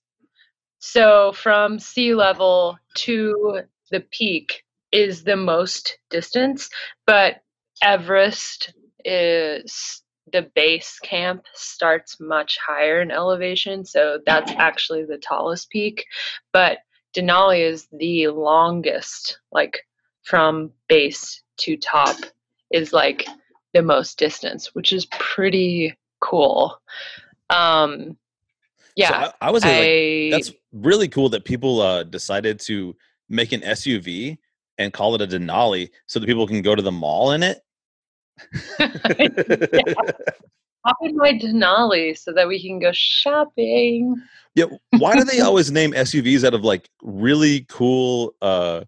so 0.87 1.33
from 1.33 1.81
sea 1.81 2.15
level 2.15 2.79
to 2.95 3.63
the 3.91 4.01
peak 4.01 4.63
is 4.93 5.25
the 5.25 5.37
most 5.37 5.99
distance, 6.11 6.71
but 7.07 7.43
Everest 7.83 8.73
is 9.05 10.03
the 10.33 10.43
base 10.55 10.99
camp 11.01 11.45
starts 11.55 12.21
much 12.21 12.59
higher 12.65 13.01
in 13.01 13.11
elevation, 13.11 13.85
so 13.85 14.21
that's 14.27 14.53
actually 14.53 15.05
the 15.05 15.19
tallest 15.19 15.71
peak. 15.71 16.05
But 16.53 16.79
Denali 17.17 17.69
is 17.69 17.89
the 17.93 18.29
longest, 18.29 19.41
like 19.51 19.81
from 20.23 20.71
base 20.89 21.43
to 21.59 21.77
top, 21.77 22.17
is 22.71 22.93
like 22.93 23.27
the 23.75 23.83
most 23.83 24.19
distance, 24.19 24.75
which 24.75 24.93
is 24.93 25.07
pretty 25.07 25.97
cool. 26.21 26.81
Um, 27.51 28.17
yeah, 28.97 29.09
so 29.09 29.15
I, 29.15 29.49
I 29.49 29.51
was 29.51 29.63
like, 29.65 29.73
I, 29.73 30.29
that's 30.33 30.53
really 30.73 31.09
cool 31.09 31.29
that 31.31 31.45
people 31.45 31.81
uh, 31.81 32.03
decided 32.03 32.59
to 32.61 32.97
make 33.29 33.53
an 33.53 33.61
SUV 33.61 34.39
and 34.79 34.93
call 34.93 35.15
it 35.15 35.23
a 35.23 35.27
Denali 35.27 35.91
so 36.07 36.19
that 36.19 36.27
people 36.27 36.47
can 36.47 36.63
go 36.63 36.75
to 36.75 36.83
the 36.83 36.93
mall 36.93 37.33
in 37.33 37.43
it. 37.43 37.61
hop 40.87 40.97
in 41.03 41.17
my 41.17 41.33
Denali 41.33 42.17
so 42.17 42.33
that 42.33 42.49
we 42.49 42.61
can 42.61 42.79
go 42.79 42.91
shopping. 42.93 44.17
Yeah, 44.55 44.67
why 44.99 45.17
do 45.17 45.25
they 45.25 45.41
always 45.43 45.71
name 45.71 45.93
SUVs 45.93 46.45
out 46.45 46.55
of 46.55 46.65
like 46.65 46.89
really 47.03 47.67
cool 47.69 48.35
uh 48.41 48.85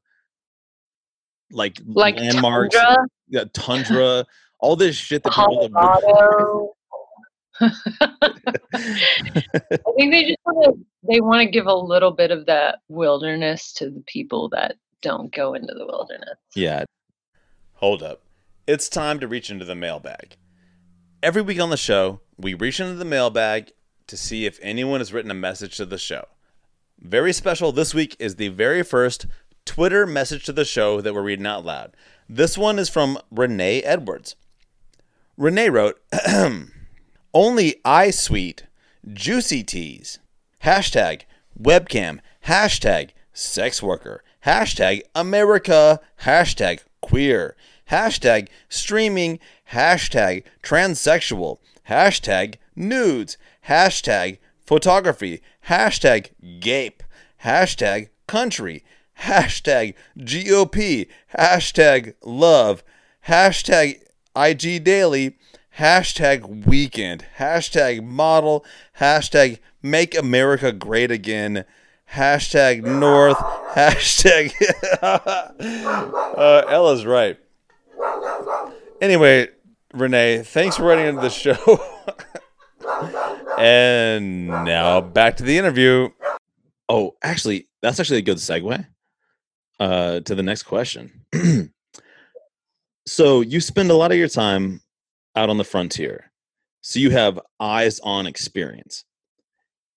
like, 1.51 1.79
Like 1.87 2.17
landmarks, 2.17 2.75
tundra, 2.75 3.07
yeah, 3.29 3.45
tundra, 3.55 4.27
all 4.61 4.77
this 4.77 4.97
shit 4.97 5.23
that 5.23 5.33
people. 5.33 6.77
I 7.61 7.71
think 9.97 10.13
they 10.13 10.25
just 10.25 10.39
want 10.45 10.65
to 10.65 10.87
they 11.09 11.21
want 11.21 11.41
to 11.41 11.51
give 11.51 11.67
a 11.67 11.75
little 11.75 12.13
bit 12.13 12.31
of 12.31 12.47
that 12.47 12.79
wilderness 12.89 13.73
to 13.75 13.91
the 13.91 14.03
people 14.07 14.49
that 14.51 14.77
don't 15.03 15.33
go 15.33 15.55
into 15.55 15.75
the 15.75 15.87
wilderness. 15.87 16.39
yeah. 16.55 16.85
Hold 17.75 18.03
up. 18.03 18.23
It's 18.67 18.89
time 18.89 19.21
to 19.21 19.29
reach 19.29 19.51
into 19.51 19.65
the 19.65 19.77
mailbag. 19.77 20.37
Every 21.23 21.43
week 21.43 21.61
on 21.61 21.71
the 21.71 21.77
show, 21.77 22.21
we 22.37 22.55
reach 22.55 22.81
into 22.81 22.95
the 22.97 23.05
mailbag 23.05 23.71
to 24.09 24.17
see 24.17 24.47
if 24.47 24.59
anyone 24.63 24.99
has 25.01 25.13
written 25.13 25.31
a 25.31 25.35
message 25.35 25.77
to 25.77 25.87
the 25.87 25.99
show. 25.99 26.25
Very 26.99 27.33
special 27.33 27.71
this 27.71 27.95
week 27.95 28.17
is 28.19 28.35
the 28.35 28.49
very 28.49 28.83
first 28.83 29.27
Twitter 29.65 30.07
message 30.07 30.45
to 30.47 30.53
the 30.53 30.65
show 30.65 31.01
that 31.01 31.15
we're 31.15 31.23
reading 31.23 31.47
out 31.47 31.65
loud. 31.65 31.95
This 32.29 32.59
one 32.59 32.79
is 32.81 32.89
from 32.89 33.19
Renee 33.31 33.83
Edwards. 33.83 34.35
Renee 35.37 35.71
wrote, 35.71 36.01
Only 37.35 37.77
I 37.85 38.11
sweet, 38.11 38.65
juicy 39.13 39.63
teas. 39.63 40.19
Hashtag 40.65 41.23
webcam. 41.61 42.21
Hashtag 42.47 43.11
sex 43.33 43.83
worker. 43.83 44.23
Hashtag 44.47 45.03
America. 45.15 46.01
Hashtag 46.23 46.81
queer. 47.03 47.55
Hashtag 47.91 48.49
streaming. 48.69 49.39
Hashtag 49.73 50.45
transsexual. 50.63 51.59
Hashtag 51.89 52.57
nudes. 52.75 53.37
Hashtag 53.69 54.39
photography. 54.65 55.43
Hashtag 55.69 56.31
gape. 56.61 57.03
Hashtag 57.45 58.09
country. 58.27 58.85
Hashtag 59.21 59.95
GOP. 60.19 61.09
Hashtag 61.37 62.15
love. 62.23 62.83
Hashtag 63.27 64.01
IG 64.37 64.85
daily. 64.85 65.37
Hashtag 65.79 66.67
weekend. 66.67 67.25
Hashtag 67.39 68.03
model. 68.05 68.65
Hashtag 68.99 69.61
make 69.81 70.19
America 70.19 70.73
great 70.73 71.13
again. 71.13 71.65
Hashtag 72.15 72.83
North. 72.83 73.37
Hashtag. 73.75 74.53
uh, 75.03 76.65
Ella's 76.69 77.07
right. 77.07 77.39
Anyway, 79.01 79.47
Renee, 79.95 80.43
thanks 80.43 80.77
for 80.77 80.83
writing 80.83 81.07
into 81.07 81.21
the 81.21 81.31
show. 81.31 81.81
and 83.59 84.49
now 84.49 85.01
back 85.01 85.37
to 85.37 85.45
the 85.45 85.59
interview. 85.59 86.09
Oh, 86.89 87.15
actually, 87.23 87.69
that's 87.83 88.01
actually 88.01 88.19
a 88.19 88.23
good 88.23 88.39
segue 88.39 88.85
uh, 89.79 90.21
to 90.21 90.35
the 90.35 90.43
next 90.43 90.65
question. 90.65 91.25
so 93.07 93.43
you 93.43 93.61
spend 93.61 93.93
a 93.93 93.95
lot 93.95 94.11
of 94.11 94.19
your 94.19 94.29
time 94.29 94.81
out 95.37 95.51
on 95.51 95.59
the 95.59 95.65
frontier. 95.65 96.31
So 96.81 96.99
you 96.99 97.11
have 97.11 97.41
eyes 97.61 98.01
on 98.01 98.27
experience. 98.27 99.05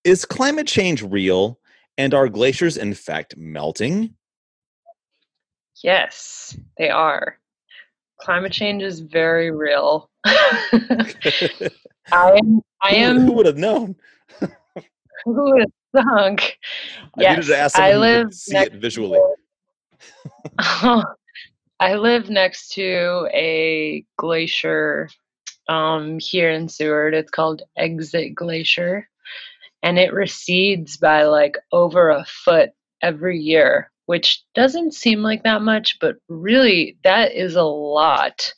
Is 0.04 0.24
climate 0.24 0.66
change 0.66 1.02
real? 1.02 1.58
And 1.98 2.14
are 2.14 2.28
glaciers 2.28 2.76
in 2.78 2.94
fact 2.94 3.36
melting? 3.36 4.14
Yes, 5.82 6.56
they 6.78 6.88
are. 6.90 7.38
Climate 8.20 8.52
change 8.52 8.82
is 8.82 9.00
very 9.00 9.50
real. 9.50 10.08
I 10.24 11.10
am 12.12 12.60
I 12.82 12.90
Who- 12.90 12.96
am 12.96 13.20
Who 13.26 13.32
would 13.32 13.46
have 13.46 13.56
known? 13.58 13.96
who 15.24 15.58
is 15.58 15.66
thunk. 15.94 16.58
I 17.18 17.40
to 17.40 17.56
ask 17.56 17.78
I 17.78 17.90
someone 17.92 18.00
live 18.00 18.32
see 18.34 18.56
it 18.56 18.74
visually. 18.74 19.20
I 20.58 21.94
live 21.94 22.30
next 22.30 22.72
to 22.74 23.28
a 23.34 24.04
glacier 24.16 25.08
um, 25.68 26.18
here 26.18 26.50
in 26.50 26.68
Seward. 26.68 27.14
It's 27.14 27.30
called 27.30 27.62
Exit 27.76 28.34
Glacier, 28.34 29.08
and 29.82 29.98
it 29.98 30.12
recedes 30.12 30.96
by 30.96 31.24
like 31.24 31.56
over 31.72 32.10
a 32.10 32.24
foot 32.24 32.70
every 33.02 33.38
year, 33.38 33.90
which 34.06 34.42
doesn't 34.54 34.94
seem 34.94 35.22
like 35.22 35.42
that 35.42 35.62
much, 35.62 35.98
but 36.00 36.16
really 36.28 36.96
that 37.04 37.32
is 37.32 37.56
a 37.56 37.62
lot 37.62 38.52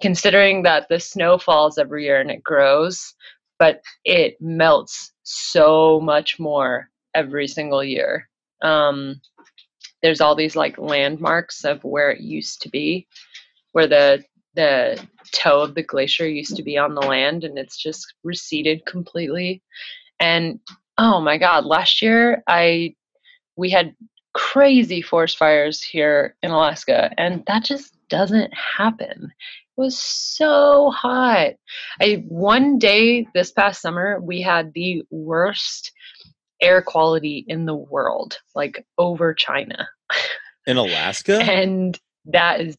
considering 0.00 0.62
that 0.62 0.88
the 0.88 1.00
snow 1.00 1.38
falls 1.38 1.78
every 1.78 2.04
year 2.04 2.20
and 2.20 2.30
it 2.30 2.42
grows, 2.42 3.14
but 3.58 3.80
it 4.04 4.36
melts 4.40 5.12
so 5.22 6.00
much 6.00 6.38
more 6.38 6.90
every 7.14 7.48
single 7.48 7.82
year. 7.82 8.28
Um, 8.62 9.20
there's 10.02 10.20
all 10.20 10.34
these 10.34 10.56
like 10.56 10.78
landmarks 10.78 11.64
of 11.64 11.82
where 11.82 12.10
it 12.10 12.20
used 12.20 12.62
to 12.62 12.68
be, 12.68 13.06
where 13.72 13.86
the 13.86 14.24
the 14.56 15.06
toe 15.32 15.60
of 15.60 15.74
the 15.74 15.82
glacier 15.82 16.26
used 16.26 16.56
to 16.56 16.62
be 16.62 16.76
on 16.76 16.94
the 16.94 17.00
land, 17.02 17.44
and 17.44 17.58
it's 17.58 17.76
just 17.76 18.14
receded 18.24 18.84
completely. 18.86 19.62
And 20.18 20.60
oh 20.98 21.20
my 21.20 21.38
God, 21.38 21.64
last 21.64 22.02
year 22.02 22.42
I 22.48 22.94
we 23.56 23.70
had 23.70 23.94
crazy 24.34 25.00
forest 25.00 25.38
fires 25.38 25.82
here 25.82 26.36
in 26.42 26.50
Alaska, 26.50 27.10
and 27.16 27.44
that 27.46 27.64
just 27.64 27.96
doesn't 28.08 28.52
happen. 28.54 29.32
It 29.32 29.80
was 29.80 29.98
so 29.98 30.90
hot. 30.90 31.52
I 32.00 32.24
one 32.28 32.78
day 32.78 33.26
this 33.34 33.52
past 33.52 33.80
summer 33.80 34.20
we 34.20 34.40
had 34.40 34.72
the 34.74 35.02
worst 35.10 35.92
air 36.60 36.82
quality 36.82 37.44
in 37.46 37.66
the 37.66 37.74
world, 37.74 38.38
like 38.54 38.86
over 38.98 39.34
China. 39.34 39.88
In 40.66 40.76
Alaska? 40.76 41.40
And 41.42 41.98
that 42.26 42.60
is 42.60 42.76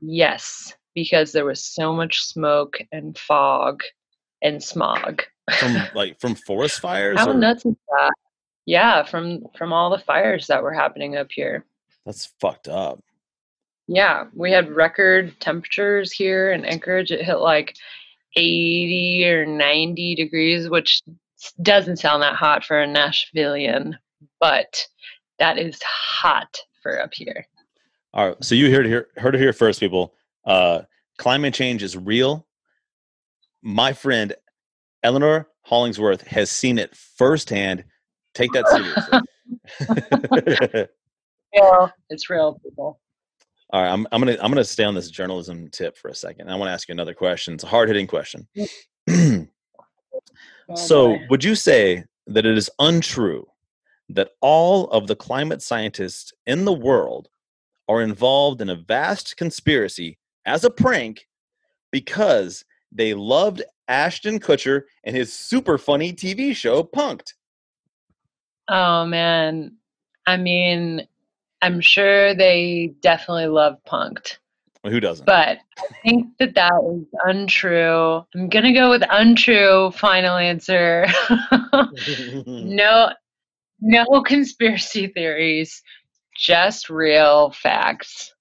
yes, 0.00 0.74
because 0.94 1.32
there 1.32 1.44
was 1.44 1.62
so 1.62 1.92
much 1.92 2.22
smoke 2.22 2.78
and 2.92 3.16
fog 3.18 3.82
and 4.42 4.62
smog. 4.62 5.22
from 5.58 5.76
like 5.94 6.20
from 6.20 6.34
forest 6.34 6.80
fires? 6.80 7.18
How 7.18 7.30
or- 7.30 7.34
nuts 7.34 7.64
is 7.66 7.74
that? 7.88 8.12
Yeah, 8.66 9.02
from 9.04 9.46
from 9.56 9.72
all 9.72 9.90
the 9.90 9.98
fires 9.98 10.46
that 10.46 10.62
were 10.62 10.72
happening 10.72 11.16
up 11.16 11.28
here. 11.30 11.64
That's 12.06 12.32
fucked 12.40 12.68
up. 12.68 13.02
Yeah, 13.88 14.26
we 14.34 14.52
had 14.52 14.70
record 14.70 15.34
temperatures 15.40 16.12
here 16.12 16.52
in 16.52 16.64
Anchorage. 16.64 17.10
It 17.10 17.24
hit 17.24 17.38
like 17.38 17.74
80 18.36 19.28
or 19.28 19.46
90 19.46 20.14
degrees, 20.14 20.70
which 20.70 21.02
doesn't 21.60 21.98
sound 21.98 22.22
that 22.22 22.36
hot 22.36 22.64
for 22.64 22.80
a 22.80 22.86
Nashvilleian, 22.86 23.94
but 24.40 24.86
that 25.38 25.58
is 25.58 25.80
hot 25.82 26.56
for 26.82 27.02
up 27.02 27.10
here. 27.12 27.46
All 28.14 28.28
right. 28.28 28.44
So 28.44 28.54
you 28.54 28.72
heard 28.72 28.86
here 28.86 29.08
heard 29.16 29.34
it 29.34 29.40
here 29.40 29.52
first, 29.52 29.80
people. 29.80 30.14
Uh 30.44 30.82
climate 31.18 31.54
change 31.54 31.82
is 31.82 31.96
real. 31.96 32.46
My 33.62 33.92
friend 33.92 34.34
Eleanor 35.02 35.48
Hollingsworth 35.62 36.26
has 36.26 36.50
seen 36.50 36.78
it 36.78 36.94
firsthand. 36.94 37.84
Take 38.34 38.52
that 38.52 38.68
seriously. 39.78 40.86
Yeah, 41.52 41.88
it's 42.08 42.30
real, 42.30 42.58
people. 42.62 42.98
All 43.70 43.82
right, 43.82 43.90
I'm, 43.90 44.06
I'm 44.12 44.20
gonna 44.20 44.36
I'm 44.40 44.50
gonna 44.50 44.64
stay 44.64 44.84
on 44.84 44.94
this 44.94 45.10
journalism 45.10 45.68
tip 45.68 45.96
for 45.96 46.08
a 46.08 46.14
second. 46.14 46.48
I 46.48 46.56
want 46.56 46.68
to 46.68 46.72
ask 46.72 46.88
you 46.88 46.92
another 46.92 47.14
question. 47.14 47.54
It's 47.54 47.64
a 47.64 47.68
hard 47.68 47.88
hitting 47.88 48.06
question. 48.06 48.48
Oh, 50.68 50.76
so, 50.76 51.08
boy. 51.08 51.26
would 51.28 51.44
you 51.44 51.56
say 51.56 52.04
that 52.28 52.46
it 52.46 52.56
is 52.56 52.70
untrue 52.78 53.44
that 54.08 54.30
all 54.40 54.88
of 54.90 55.08
the 55.08 55.16
climate 55.16 55.60
scientists 55.60 56.32
in 56.46 56.64
the 56.64 56.72
world 56.72 57.28
are 57.88 58.00
involved 58.00 58.62
in 58.62 58.70
a 58.70 58.76
vast 58.76 59.36
conspiracy 59.36 60.18
as 60.46 60.64
a 60.64 60.70
prank 60.70 61.26
because 61.90 62.64
they 62.90 63.14
loved 63.14 63.62
Ashton 63.88 64.38
Kutcher 64.38 64.82
and 65.04 65.14
his 65.16 65.32
super 65.32 65.78
funny 65.78 66.12
TV 66.12 66.54
show 66.54 66.82
Punked? 66.82 67.34
Oh 68.68 69.04
man. 69.04 69.76
I 70.26 70.36
mean, 70.36 71.06
I'm 71.62 71.80
sure 71.80 72.34
they 72.34 72.94
definitely 73.00 73.46
love 73.48 73.76
punked, 73.86 74.38
Well, 74.82 74.92
who 74.92 75.00
doesn't? 75.00 75.26
but 75.26 75.58
I 75.78 75.86
think 76.04 76.28
that 76.38 76.54
that 76.54 76.72
is 76.94 77.04
untrue. 77.24 78.24
I'm 78.34 78.48
going 78.48 78.64
to 78.64 78.72
go 78.72 78.90
with 78.90 79.02
untrue 79.10 79.90
final 79.92 80.36
answer. 80.36 81.06
no 82.46 83.10
no 83.80 84.22
conspiracy 84.22 85.08
theories, 85.08 85.82
just 86.36 86.88
real 86.88 87.50
facts. 87.50 88.32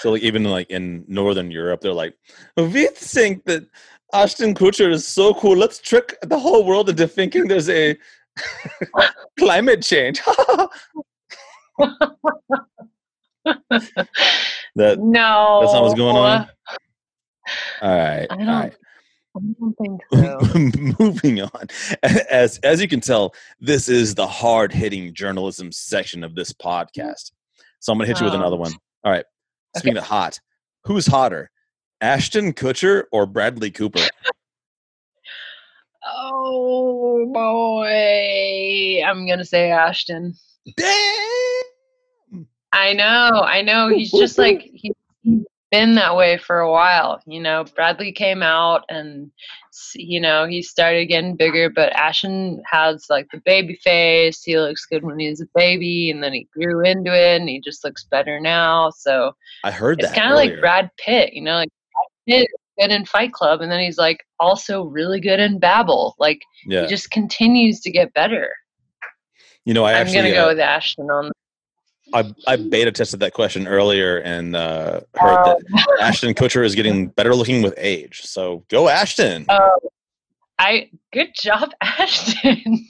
So 0.00 0.10
like 0.12 0.22
even 0.22 0.44
like 0.44 0.70
in 0.70 1.04
Northern 1.08 1.50
Europe, 1.50 1.80
they're 1.80 1.92
like, 1.92 2.14
we 2.56 2.86
think 2.88 3.44
that 3.44 3.64
Ashton 4.14 4.54
Kutcher 4.54 4.90
is 4.92 5.06
so 5.06 5.34
cool. 5.34 5.56
Let's 5.56 5.78
trick 5.80 6.16
the 6.22 6.38
whole 6.38 6.64
world 6.64 6.88
into 6.90 7.08
thinking 7.08 7.48
there's 7.48 7.68
a 7.68 7.96
climate 9.38 9.82
change. 9.82 10.20
that 13.44 14.98
No. 14.98 15.60
that's 15.62 15.72
not 15.72 15.82
what's 15.82 15.94
going 15.94 16.16
on. 16.16 16.48
All 17.82 17.96
right. 17.96 18.26
I 18.30 18.36
don't 18.36 18.46
right. 18.46 18.74
I 19.34 19.40
don't 19.58 19.74
think 19.80 20.00
so. 20.12 20.38
Moving 21.02 21.40
on. 21.40 21.66
As 22.30 22.58
as 22.58 22.80
you 22.82 22.88
can 22.88 23.00
tell, 23.00 23.34
this 23.60 23.88
is 23.88 24.14
the 24.14 24.26
hard 24.26 24.72
hitting 24.72 25.14
journalism 25.14 25.72
section 25.72 26.22
of 26.22 26.34
this 26.34 26.52
podcast. 26.52 27.32
So 27.80 27.92
I'm 27.92 27.98
gonna 27.98 28.06
hit 28.08 28.20
you 28.20 28.24
with 28.26 28.34
Oh. 28.34 28.38
another 28.38 28.56
one. 28.56 28.72
All 29.04 29.10
right. 29.12 29.24
Speaking 29.76 29.98
of 29.98 30.04
hot, 30.04 30.38
who's 30.84 31.06
hotter, 31.06 31.50
Ashton 32.00 32.52
Kutcher 32.52 33.04
or 33.12 33.26
Bradley 33.26 33.70
Cooper? 33.70 34.06
Oh 36.04 37.30
boy. 37.32 39.02
I'm 39.04 39.26
gonna 39.26 39.44
say 39.44 39.70
Ashton. 39.70 40.34
Damn. 40.76 42.46
I 42.72 42.92
know, 42.94 43.42
I 43.44 43.62
know. 43.62 43.88
He's 43.88 44.10
just 44.10 44.38
like 44.38 44.62
he's 44.74 44.94
been 45.72 45.94
that 45.96 46.14
way 46.14 46.38
for 46.38 46.60
a 46.60 46.70
while. 46.70 47.20
You 47.26 47.40
know, 47.40 47.64
Bradley 47.74 48.12
came 48.12 48.42
out 48.42 48.84
and 48.88 49.30
you 49.96 50.20
know 50.20 50.46
he 50.46 50.62
started 50.62 51.06
getting 51.06 51.34
bigger, 51.34 51.68
but 51.70 51.92
Ashton 51.94 52.62
has 52.70 53.06
like 53.10 53.26
the 53.32 53.40
baby 53.44 53.74
face. 53.82 54.42
He 54.44 54.56
looks 54.56 54.86
good 54.86 55.02
when 55.02 55.18
he's 55.18 55.40
a 55.40 55.46
baby, 55.56 56.10
and 56.10 56.22
then 56.22 56.32
he 56.32 56.46
grew 56.52 56.84
into 56.84 57.12
it, 57.12 57.40
and 57.40 57.48
he 57.48 57.60
just 57.60 57.82
looks 57.82 58.04
better 58.04 58.38
now. 58.38 58.90
So 58.90 59.32
I 59.64 59.72
heard 59.72 59.98
that. 59.98 60.04
it's 60.04 60.14
kind 60.14 60.30
of 60.30 60.36
like. 60.36 60.60
Brad 60.60 60.90
Pitt. 61.04 61.32
You 61.32 61.42
know, 61.42 61.54
like 61.54 61.70
Brad 62.28 62.38
Pitt 62.40 62.48
good 62.78 62.90
in 62.90 63.04
Fight 63.04 63.32
Club, 63.32 63.60
and 63.60 63.70
then 63.70 63.80
he's 63.80 63.98
like 63.98 64.24
also 64.40 64.84
really 64.84 65.20
good 65.20 65.40
in 65.40 65.58
Babel. 65.58 66.14
Like 66.18 66.40
Yeah. 66.66 66.82
he 66.82 66.86
just 66.88 67.10
continues 67.10 67.80
to 67.80 67.90
get 67.90 68.12
better. 68.14 68.50
You 69.64 69.74
know, 69.74 69.84
I 69.84 69.92
I'm 69.92 69.98
actually 70.06 70.16
gonna 70.16 70.30
uh, 70.30 70.44
go 70.44 70.48
with 70.48 70.60
Ashton 70.60 71.10
on. 71.10 71.30
I, 72.14 72.34
I 72.46 72.56
beta 72.56 72.92
tested 72.92 73.20
that 73.20 73.32
question 73.32 73.66
earlier 73.66 74.18
and 74.18 74.54
uh, 74.56 75.00
heard 75.14 75.44
that 75.44 75.96
Ashton 76.00 76.34
Kutcher 76.34 76.64
is 76.64 76.74
getting 76.74 77.08
better 77.08 77.34
looking 77.34 77.62
with 77.62 77.74
age. 77.76 78.22
So 78.22 78.64
go 78.68 78.88
Ashton. 78.88 79.46
Oh, 79.48 79.78
I 80.58 80.90
good 81.12 81.30
job, 81.34 81.70
Ashton. 81.80 82.86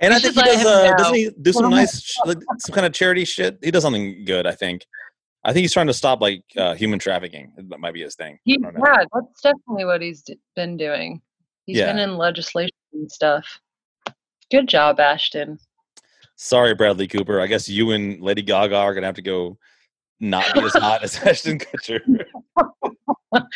and 0.00 0.14
I 0.14 0.18
think 0.18 0.34
he 0.34 0.42
does. 0.42 0.64
Uh, 0.64 0.94
doesn't 0.96 1.14
he 1.14 1.30
do 1.42 1.52
some 1.52 1.70
nice, 1.70 2.14
like, 2.24 2.38
some 2.58 2.74
kind 2.74 2.86
of 2.86 2.92
charity 2.92 3.24
shit? 3.24 3.58
He 3.62 3.70
does 3.70 3.82
something 3.82 4.24
good. 4.24 4.46
I 4.46 4.52
think. 4.52 4.86
I 5.44 5.52
think 5.52 5.62
he's 5.62 5.72
trying 5.72 5.86
to 5.86 5.94
stop 5.94 6.20
like 6.20 6.42
uh, 6.56 6.74
human 6.74 6.98
trafficking. 6.98 7.52
That 7.56 7.78
might 7.78 7.94
be 7.94 8.02
his 8.02 8.16
thing. 8.16 8.38
he, 8.44 8.54
I 8.58 8.62
don't 8.64 8.74
know. 8.78 8.84
yeah, 8.84 9.04
that's 9.14 9.40
definitely 9.42 9.84
what 9.84 10.02
he's 10.02 10.22
d- 10.22 10.40
been 10.56 10.76
doing. 10.76 11.20
He's 11.66 11.78
been 11.78 11.98
in 11.98 12.16
legislation 12.16 12.74
and 12.94 13.10
stuff. 13.10 13.60
Good 14.50 14.68
job, 14.68 14.98
Ashton. 14.98 15.58
Sorry, 16.36 16.74
Bradley 16.74 17.08
Cooper. 17.08 17.40
I 17.40 17.46
guess 17.46 17.68
you 17.68 17.90
and 17.92 18.20
Lady 18.20 18.42
Gaga 18.42 18.76
are 18.76 18.94
gonna 18.94 19.06
have 19.06 19.16
to 19.16 19.22
go 19.22 19.58
not 20.20 20.52
be 20.54 20.60
as 20.60 20.74
hot 20.74 21.02
as 21.02 21.16
Ashton 21.24 21.58
Kutcher. 21.58 22.00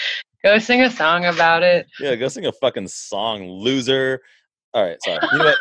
Go 0.42 0.58
sing 0.58 0.80
a 0.80 0.90
song 0.90 1.26
about 1.26 1.62
it. 1.62 1.86
yeah, 2.00 2.14
go 2.14 2.26
sing 2.28 2.46
a 2.46 2.52
fucking 2.52 2.88
song, 2.88 3.46
loser. 3.46 4.22
All 4.72 4.82
right, 4.82 4.96
sorry. 5.04 5.18
You 5.32 5.38
know 5.38 5.44
what? 5.44 5.58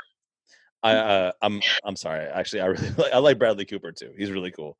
I 0.83 0.95
uh, 0.95 1.31
I'm 1.41 1.61
I'm 1.83 1.97
sorry. 1.97 2.25
Actually, 2.25 2.61
I 2.61 2.65
really 2.67 2.89
like, 2.97 3.13
I 3.13 3.17
like 3.17 3.37
Bradley 3.37 3.65
Cooper 3.65 3.91
too. 3.91 4.13
He's 4.17 4.31
really 4.31 4.51
cool. 4.51 4.77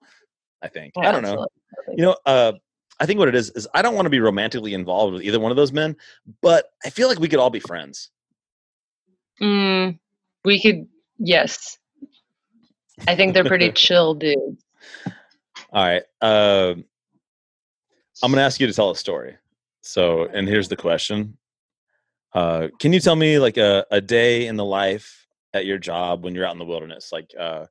I 0.62 0.70
think. 0.70 0.94
I 0.98 1.12
don't 1.12 1.22
know. 1.22 1.46
Absolutely. 1.78 1.96
You 1.98 2.04
know, 2.04 2.18
uh, 2.26 2.54
I 3.02 3.06
think 3.06 3.20
what 3.20 3.28
it 3.28 3.36
is 3.36 3.50
is 3.52 3.68
I 3.74 3.82
don't 3.82 3.96
want 3.96 4.06
to 4.06 4.10
be 4.10 4.22
romantically 4.22 4.74
involved 4.74 5.14
with 5.16 5.24
either 5.24 5.40
one 5.40 5.52
of 5.52 5.58
those 5.58 5.74
men, 5.74 5.98
but 6.42 6.72
I 6.86 6.90
feel 6.90 7.10
like 7.10 7.20
we 7.20 7.28
could 7.28 7.40
all 7.40 7.50
be 7.50 7.60
friends. 7.60 8.10
Mm, 9.42 10.00
we 10.46 10.62
could, 10.62 10.88
yes. 11.18 11.78
I 13.08 13.16
think 13.16 13.34
they're 13.34 13.44
pretty 13.44 13.72
chill 13.76 14.14
dudes. 14.14 14.64
All 15.72 15.86
right. 15.86 16.04
Um, 16.22 16.86
I'm 18.22 18.32
going 18.32 18.38
to 18.38 18.42
ask 18.42 18.60
you 18.60 18.68
to 18.68 18.74
tell 18.74 18.92
a 18.92 18.96
story. 18.96 19.36
So, 19.82 20.26
and 20.26 20.48
here's 20.48 20.68
the 20.68 20.76
question. 20.76 21.38
Uh, 22.34 22.68
can 22.80 22.94
you 22.94 23.00
tell 23.00 23.16
me 23.16 23.40
like 23.40 23.58
a, 23.58 23.86
a 23.92 24.02
day 24.02 24.48
in 24.48 24.56
the 24.56 24.66
life 24.66 25.28
at 25.54 25.66
your 25.66 25.78
job 25.78 26.24
when 26.24 26.36
you're 26.36 26.46
out 26.46 26.54
in 26.54 26.60
the 26.60 26.66
wilderness? 26.66 27.12
Like 27.12 27.32
uh, 27.40 27.66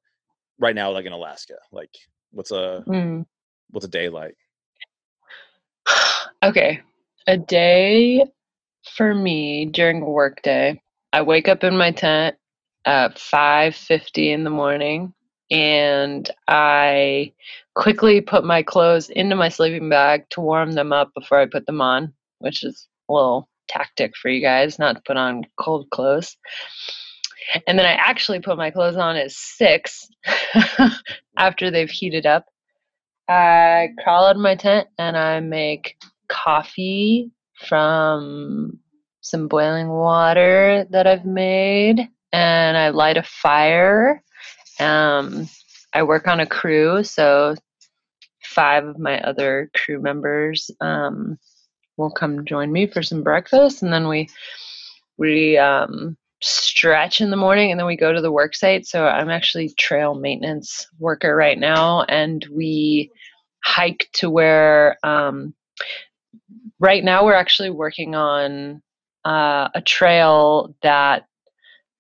right 0.59 0.75
now, 0.75 0.91
like 0.91 1.07
in 1.07 1.13
Alaska, 1.13 1.55
like 1.71 1.95
what's 2.33 2.51
a, 2.51 2.83
Mm. 2.89 3.27
what's 3.71 3.87
a 3.87 3.91
day 3.91 4.09
like? 4.09 4.37
Okay. 6.43 6.81
A 7.27 7.37
day 7.37 8.25
for 8.97 9.13
me 9.13 9.67
during 9.67 10.03
a 10.03 10.09
work 10.09 10.41
day, 10.43 10.81
I 11.13 11.23
wake 11.23 11.49
up 11.49 11.65
in 11.65 11.77
my 11.77 11.91
tent 11.91 12.37
at 12.85 13.17
5:50 13.17 14.33
in 14.33 14.45
the 14.45 14.51
morning 14.51 15.13
and 15.51 16.31
I 16.47 17.33
quickly 17.75 18.21
put 18.21 18.45
my 18.45 18.63
clothes 18.63 19.09
into 19.11 19.37
my 19.37 19.49
sleeping 19.49 19.89
bag 19.89 20.29
to 20.31 20.41
warm 20.41 20.73
them 20.73 20.93
up 20.93 21.13
before 21.15 21.39
I 21.39 21.47
put 21.47 21.67
them 21.67 21.81
on, 21.81 22.13
which 22.39 22.65
is 22.65 22.89
a 23.09 23.13
little 23.13 23.49
tactic 23.69 24.17
for 24.17 24.29
you 24.29 24.41
guys 24.41 24.79
not 24.79 24.97
to 24.97 25.03
put 25.07 25.17
on 25.17 25.45
cold 25.59 25.89
clothes. 25.91 26.37
And 27.67 27.79
then 27.79 27.87
I 27.87 27.93
actually 27.93 28.41
put 28.41 28.59
my 28.59 28.71
clothes 28.71 28.97
on 28.97 29.17
at 29.17 29.31
6 29.31 30.09
after 31.37 31.71
they've 31.71 31.91
heated 31.91 32.27
up. 32.27 32.45
I 33.29 33.89
crawl 34.03 34.27
out 34.27 34.37
of 34.37 34.43
my 34.43 34.55
tent 34.55 34.89
and 34.99 35.17
I 35.17 35.41
make 35.41 35.97
coffee 36.29 37.31
from 37.67 38.79
some 39.21 39.49
boiling 39.49 39.89
water 39.89 40.87
that 40.91 41.07
I've 41.07 41.25
made, 41.25 42.09
and 42.33 42.77
I 42.77 42.91
light 42.91 43.17
a 43.17 43.23
fire. 43.23 44.23
Um, 44.81 45.49
I 45.93 46.03
work 46.03 46.29
on 46.29 46.41
a 46.41 46.47
crew, 46.47 47.03
so 47.03 47.55
five 48.43 48.85
of 48.85 48.99
my 48.99 49.21
other 49.21 49.71
crew 49.77 50.01
members 50.01 50.71
um, 50.81 51.39
will 51.97 52.11
come 52.11 52.45
join 52.45 52.73
me 52.73 52.87
for 52.87 53.03
some 53.03 53.23
breakfast, 53.23 53.83
and 53.83 53.93
then 53.93 54.09
we 54.09 54.29
we 55.17 55.59
um, 55.59 56.17
stretch 56.41 57.21
in 57.21 57.31
the 57.31 57.37
morning, 57.37 57.71
and 57.71 57.79
then 57.79 57.87
we 57.87 57.97
go 57.97 58.13
to 58.13 58.21
the 58.21 58.33
work 58.33 58.55
site. 58.55 58.87
So 58.87 59.07
I'm 59.07 59.31
actually 59.31 59.71
trail 59.71 60.15
maintenance 60.15 60.87
worker 60.99 61.35
right 61.35 61.59
now, 61.59 62.03
and 62.03 62.47
we 62.53 63.11
hike 63.65 64.09
to 64.15 64.31
where 64.31 64.97
um, 65.03 65.55
right 66.79 67.05
now 67.05 67.25
we're 67.25 67.35
actually 67.35 67.71
working 67.71 68.15
on 68.15 68.83
uh, 69.25 69.69
a 69.75 69.81
trail 69.81 70.75
that 70.83 71.28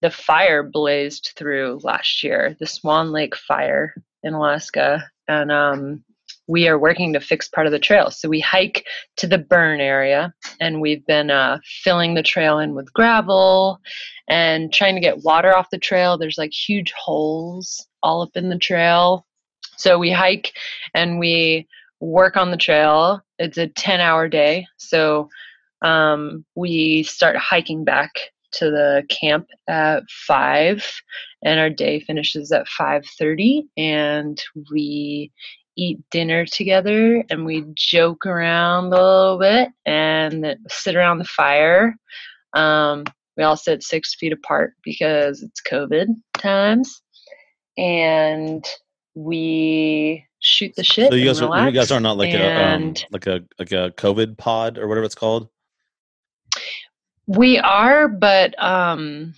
the 0.01 0.11
fire 0.11 0.63
blazed 0.63 1.33
through 1.37 1.81
last 1.83 2.23
year, 2.23 2.57
the 2.61 2.67
Swan 2.67 3.11
Lake 3.11 3.37
fire 3.37 3.95
in 4.23 4.35
Alaska, 4.35 5.05
and 5.27 5.51
um, 5.51 6.05
we 6.47 6.67
are 6.67 6.79
working 6.79 7.13
to 7.13 7.21
fix 7.21 7.49
part 7.49 7.67
of 7.67 7.73
the 7.73 7.79
trail. 7.79 8.11
So 8.11 8.29
we 8.29 8.41
hike 8.41 8.87
to 9.17 9.27
the 9.27 9.39
burn 9.39 9.81
area, 9.81 10.33
and 10.61 10.81
we've 10.81 11.07
been 11.07 11.31
uh, 11.31 11.59
filling 11.83 12.15
the 12.15 12.23
trail 12.23 12.59
in 12.59 12.75
with 12.75 12.93
gravel 12.93 13.81
and 14.29 14.73
trying 14.73 14.95
to 14.95 15.01
get 15.01 15.25
water 15.25 15.55
off 15.55 15.71
the 15.71 15.79
trail. 15.79 16.17
There's 16.17 16.39
like 16.39 16.53
huge 16.53 16.93
holes 16.93 17.87
all 18.03 18.23
up 18.23 18.31
in 18.35 18.49
the 18.49 18.59
trail. 18.59 19.27
So 19.77 19.99
we 19.99 20.11
hike 20.11 20.53
and 20.95 21.19
we 21.19 21.69
work 22.01 22.37
on 22.37 22.51
the 22.51 22.57
trail. 22.57 23.23
It's 23.39 23.59
a 23.59 23.69
10 23.69 24.01
hour 24.01 24.29
day. 24.29 24.67
So 24.77 25.29
um, 25.83 26.45
we 26.55 27.03
start 27.03 27.37
hiking 27.37 27.85
back 27.85 28.11
to 28.53 28.71
the 28.71 29.05
camp 29.09 29.49
at 29.69 30.03
5 30.27 30.85
and 31.45 31.61
our 31.61 31.71
day 31.71 32.01
finishes 32.01 32.53
at 32.53 32.67
5.30 32.67 33.65
and 33.77 34.43
we 34.71 35.33
eat 35.77 35.99
dinner 36.11 36.45
together 36.45 37.25
and 37.31 37.45
we 37.45 37.65
joke 37.75 38.27
around 38.27 38.87
a 38.87 38.97
little 38.97 39.39
bit 39.39 39.69
and 39.87 40.57
sit 40.69 40.97
around 40.97 41.19
the 41.19 41.25
fire 41.25 41.95
um, 42.55 43.05
we 43.37 43.45
all 43.45 43.57
sit 43.57 43.83
six 43.83 44.15
feet 44.15 44.33
apart 44.33 44.73
because 44.83 45.43
it's 45.43 45.63
covid 45.63 46.07
times 46.37 47.03
and 47.77 48.67
we 49.15 50.25
shoot 50.41 50.75
the 50.77 50.85
shit 50.85 51.11
So 51.11 51.17
you 51.17 51.27
guys, 51.27 51.41
are, 51.41 51.67
you 51.67 51.73
guys 51.73 51.91
are 51.91 52.01
not 52.01 52.17
like 52.17 52.35
a 52.35 52.75
um, 52.75 52.95
like 53.11 53.27
a 53.27 53.41
like 53.59 53.73
a 53.73 53.93
COVID 53.97 54.39
pod 54.39 54.79
or 54.79 54.87
whatever 54.89 55.05
it's 55.05 55.15
called. 55.15 55.49
We 57.29 57.59
are, 57.59 58.09
but 58.09 58.61
um 58.61 59.35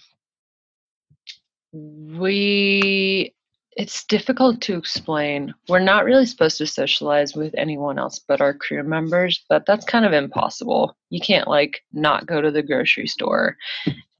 we 1.72 3.34
it's 3.76 4.04
difficult 4.04 4.60
to 4.62 4.76
explain. 4.76 5.54
We're 5.68 5.80
not 5.80 6.04
really 6.04 6.26
supposed 6.26 6.58
to 6.58 6.66
socialize 6.66 7.34
with 7.34 7.52
anyone 7.56 7.98
else 7.98 8.20
but 8.20 8.40
our 8.40 8.54
crew 8.54 8.82
members, 8.84 9.44
but 9.48 9.66
that's 9.66 9.84
kind 9.84 10.04
of 10.04 10.12
impossible. 10.12 10.96
You 11.10 11.20
can't 11.20 11.48
like 11.48 11.82
not 11.92 12.26
go 12.26 12.40
to 12.40 12.52
the 12.52 12.62
grocery 12.62 13.08
store 13.08 13.56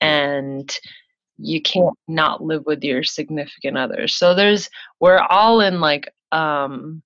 and 0.01 0.69
you 1.39 1.63
can't 1.63 1.97
not 2.09 2.43
live 2.43 2.65
with 2.67 2.83
your 2.83 3.05
significant 3.05 3.79
others. 3.79 4.17
So 4.17 4.35
there's 4.35 4.69
we're 4.99 5.19
all 5.19 5.61
in 5.61 5.81
like 5.81 6.13
um 6.33 7.03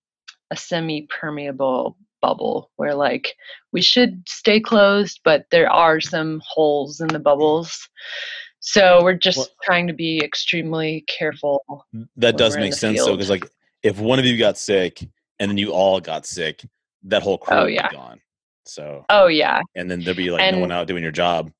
a 0.50 0.56
semi-permeable 0.56 1.96
bubble 2.24 2.70
where 2.76 2.94
like 2.94 3.26
we 3.72 3.82
should 3.82 4.22
stay 4.26 4.58
closed, 4.60 5.20
but 5.24 5.46
there 5.50 5.70
are 5.70 6.00
some 6.00 6.40
holes 6.54 7.00
in 7.00 7.08
the 7.08 7.18
bubbles. 7.18 7.70
So 8.60 9.02
we're 9.04 9.14
just 9.28 9.38
Well- 9.38 9.48
trying 9.62 9.86
to 9.88 9.92
be 9.92 10.12
extremely 10.24 11.04
careful. 11.18 11.62
That 12.16 12.36
does 12.38 12.56
make 12.56 12.74
sense 12.74 12.98
though, 13.04 13.14
because 13.16 13.30
like 13.30 13.46
if 13.82 13.98
one 13.98 14.18
of 14.18 14.24
you 14.24 14.38
got 14.38 14.56
sick 14.56 14.94
and 15.38 15.50
then 15.50 15.58
you 15.58 15.70
all 15.72 16.00
got 16.00 16.24
sick, 16.26 16.64
that 17.12 17.22
whole 17.22 17.38
crew 17.38 17.56
Oh, 17.56 17.64
would 17.64 17.74
yeah. 17.74 17.88
be 17.90 17.96
gone. 17.96 18.20
So 18.64 19.04
Oh 19.10 19.26
yeah, 19.26 19.60
and 19.76 19.90
then 19.90 20.00
there'd 20.00 20.16
be 20.16 20.30
like 20.30 20.54
no 20.54 20.60
one 20.60 20.72
out 20.72 20.86
doing 20.86 21.02
your 21.02 21.12
job. 21.12 21.52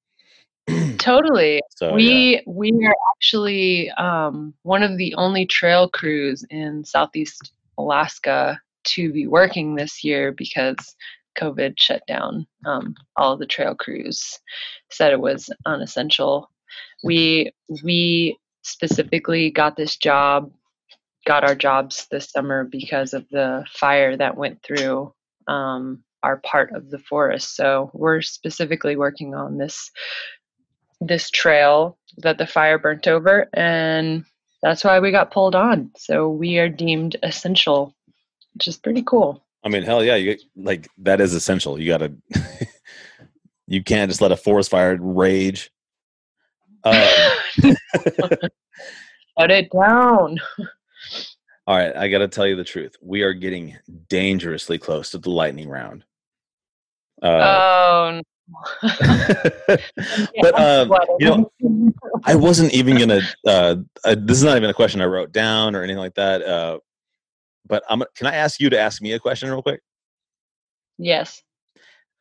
totally. 0.99 1.61
So 1.77 1.89
yeah. 1.89 1.95
we 1.97 2.43
we 2.47 2.87
are 2.87 2.97
actually 3.15 3.91
um, 4.07 4.55
one 4.63 4.83
of 4.83 4.97
the 4.97 5.15
only 5.17 5.45
trail 5.45 5.89
crews 5.89 6.45
in 6.49 6.85
southeast 6.85 7.53
Alaska 7.77 8.59
to 8.85 9.13
be 9.13 9.27
working 9.27 9.75
this 9.75 10.05
year 10.05 10.33
because 10.33 10.97
COVID 11.39 11.75
shut 11.79 12.03
down 12.07 12.47
um, 12.65 12.95
all 13.17 13.37
the 13.37 13.47
trail 13.47 13.75
crews. 13.75 14.39
Said 14.91 15.13
it 15.13 15.21
was 15.21 15.51
unessential. 15.67 16.51
We 17.03 17.53
we 17.83 18.39
specifically 18.63 19.51
got 19.51 19.77
this 19.77 19.97
job, 19.97 20.51
got 21.27 21.45
our 21.45 21.55
jobs 21.55 22.07
this 22.11 22.31
summer 22.31 22.65
because 22.65 23.15
of 23.15 23.29
the 23.31 23.65
fire 23.71 24.17
that 24.17 24.37
went 24.37 24.63
through 24.63 25.13
um, 25.49 26.03
our 26.23 26.39
part 26.39 26.73
of 26.73 26.91
the 26.91 26.99
forest. 26.99 27.57
So 27.57 27.91
we're 27.93 28.23
specifically 28.23 28.97
working 28.97 29.35
on 29.35 29.59
this 29.59 29.91
this 31.01 31.31
trail 31.31 31.99
that 32.19 32.39
the 32.39 32.47
fire 32.47 32.79
burnt 32.79 33.07
over, 33.07 33.49
and 33.53 34.25
that's 34.63 34.85
why 34.85 35.01
we 35.01 35.11
got 35.11 35.33
pulled 35.33 35.55
on. 35.55 35.91
So 35.97 36.29
we 36.31 36.59
are 36.59 36.69
deemed 36.69 37.17
essential, 37.23 37.95
which 38.55 38.69
is 38.69 38.77
pretty 38.77 39.03
cool. 39.03 39.45
I 39.65 39.69
mean, 39.69 39.83
hell 39.83 40.05
yeah, 40.05 40.17
you 40.17 40.37
like 40.57 40.89
that 40.99 41.21
is 41.21 41.35
essential. 41.35 41.81
You 41.81 41.89
gotta, 41.89 42.13
you 43.67 43.83
can't 43.83 44.11
just 44.11 44.21
let 44.21 44.33
a 44.33 44.37
forest 44.37 44.71
fire 44.71 44.97
rage. 45.01 45.71
Um, 46.87 46.95
Shut 49.39 49.51
it 49.51 49.71
down. 49.73 50.39
all 51.67 51.77
right, 51.79 51.97
I 51.97 52.09
gotta 52.09 52.29
tell 52.29 52.47
you 52.47 52.57
the 52.57 52.65
truth. 52.65 52.95
We 53.01 53.23
are 53.23 53.33
getting 53.33 53.75
dangerously 54.11 54.77
close 54.77 55.09
to 55.13 55.19
the 55.19 55.31
lightning 55.31 55.71
round. 55.71 56.05
Uh, 57.23 58.21
oh, 58.21 58.21
but 60.43 60.61
um, 60.61 60.93
you 61.19 61.27
know, 61.27 61.51
I 62.25 62.35
wasn't 62.35 62.75
even 62.75 62.99
gonna. 62.99 63.23
Uh, 63.47 63.77
uh, 64.05 64.17
this 64.19 64.37
is 64.37 64.45
not 64.45 64.59
even 64.59 64.69
a 64.69 64.75
question 64.75 65.01
I 65.01 65.07
wrote 65.07 65.33
down 65.33 65.75
or 65.75 65.83
anything 65.83 66.01
like 66.01 66.17
that. 66.17 66.43
But 67.67 67.83
I'm. 67.89 68.03
Can 68.15 68.27
I 68.27 68.35
ask 68.35 68.61
you 68.61 68.71
to 68.71 68.79
ask 68.79 69.01
me 69.01 69.13
a 69.13 69.19
question 69.19 69.49
real 69.51 69.63
quick? 69.63 69.81
yes. 70.99 71.43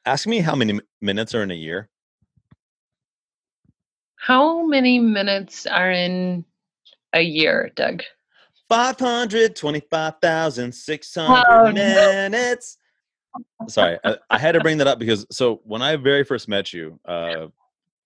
Ask 0.06 0.28
me 0.28 0.39
how 0.39 0.56
many 0.56 0.80
minutes 1.02 1.34
are 1.34 1.44
in 1.44 1.52
a 1.52 1.56
year. 1.56 1.88
How 4.18 4.66
many 4.66 5.00
minutes 5.00 5.66
are 5.66 5.91
in 5.91 6.44
a 7.14 7.22
year, 7.22 7.72
Doug? 7.76 8.04
Five 8.70 9.00
hundred 9.00 9.56
twenty-five 9.56 10.16
thousand 10.22 10.74
six 10.74 11.14
hundred 11.16 11.44
Oh, 11.48 11.72
no. 11.72 11.84
minutes. 11.84 12.78
Sorry, 13.68 13.98
I, 14.04 14.18
I 14.30 14.38
had 14.38 14.54
to 14.54 14.62
bring 14.62 14.78
that 14.78 14.88
up 14.88 15.00
because 15.00 15.26
so 15.32 15.62
when 15.64 15.82
I 15.82 15.96
very 15.96 16.24
first 16.24 16.48
met 16.48 16.72
you 16.74 17.00
uh, 17.08 17.48
a 17.48 17.52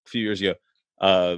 few 0.06 0.22
years 0.22 0.40
ago, 0.40 0.54
uh, 1.02 1.38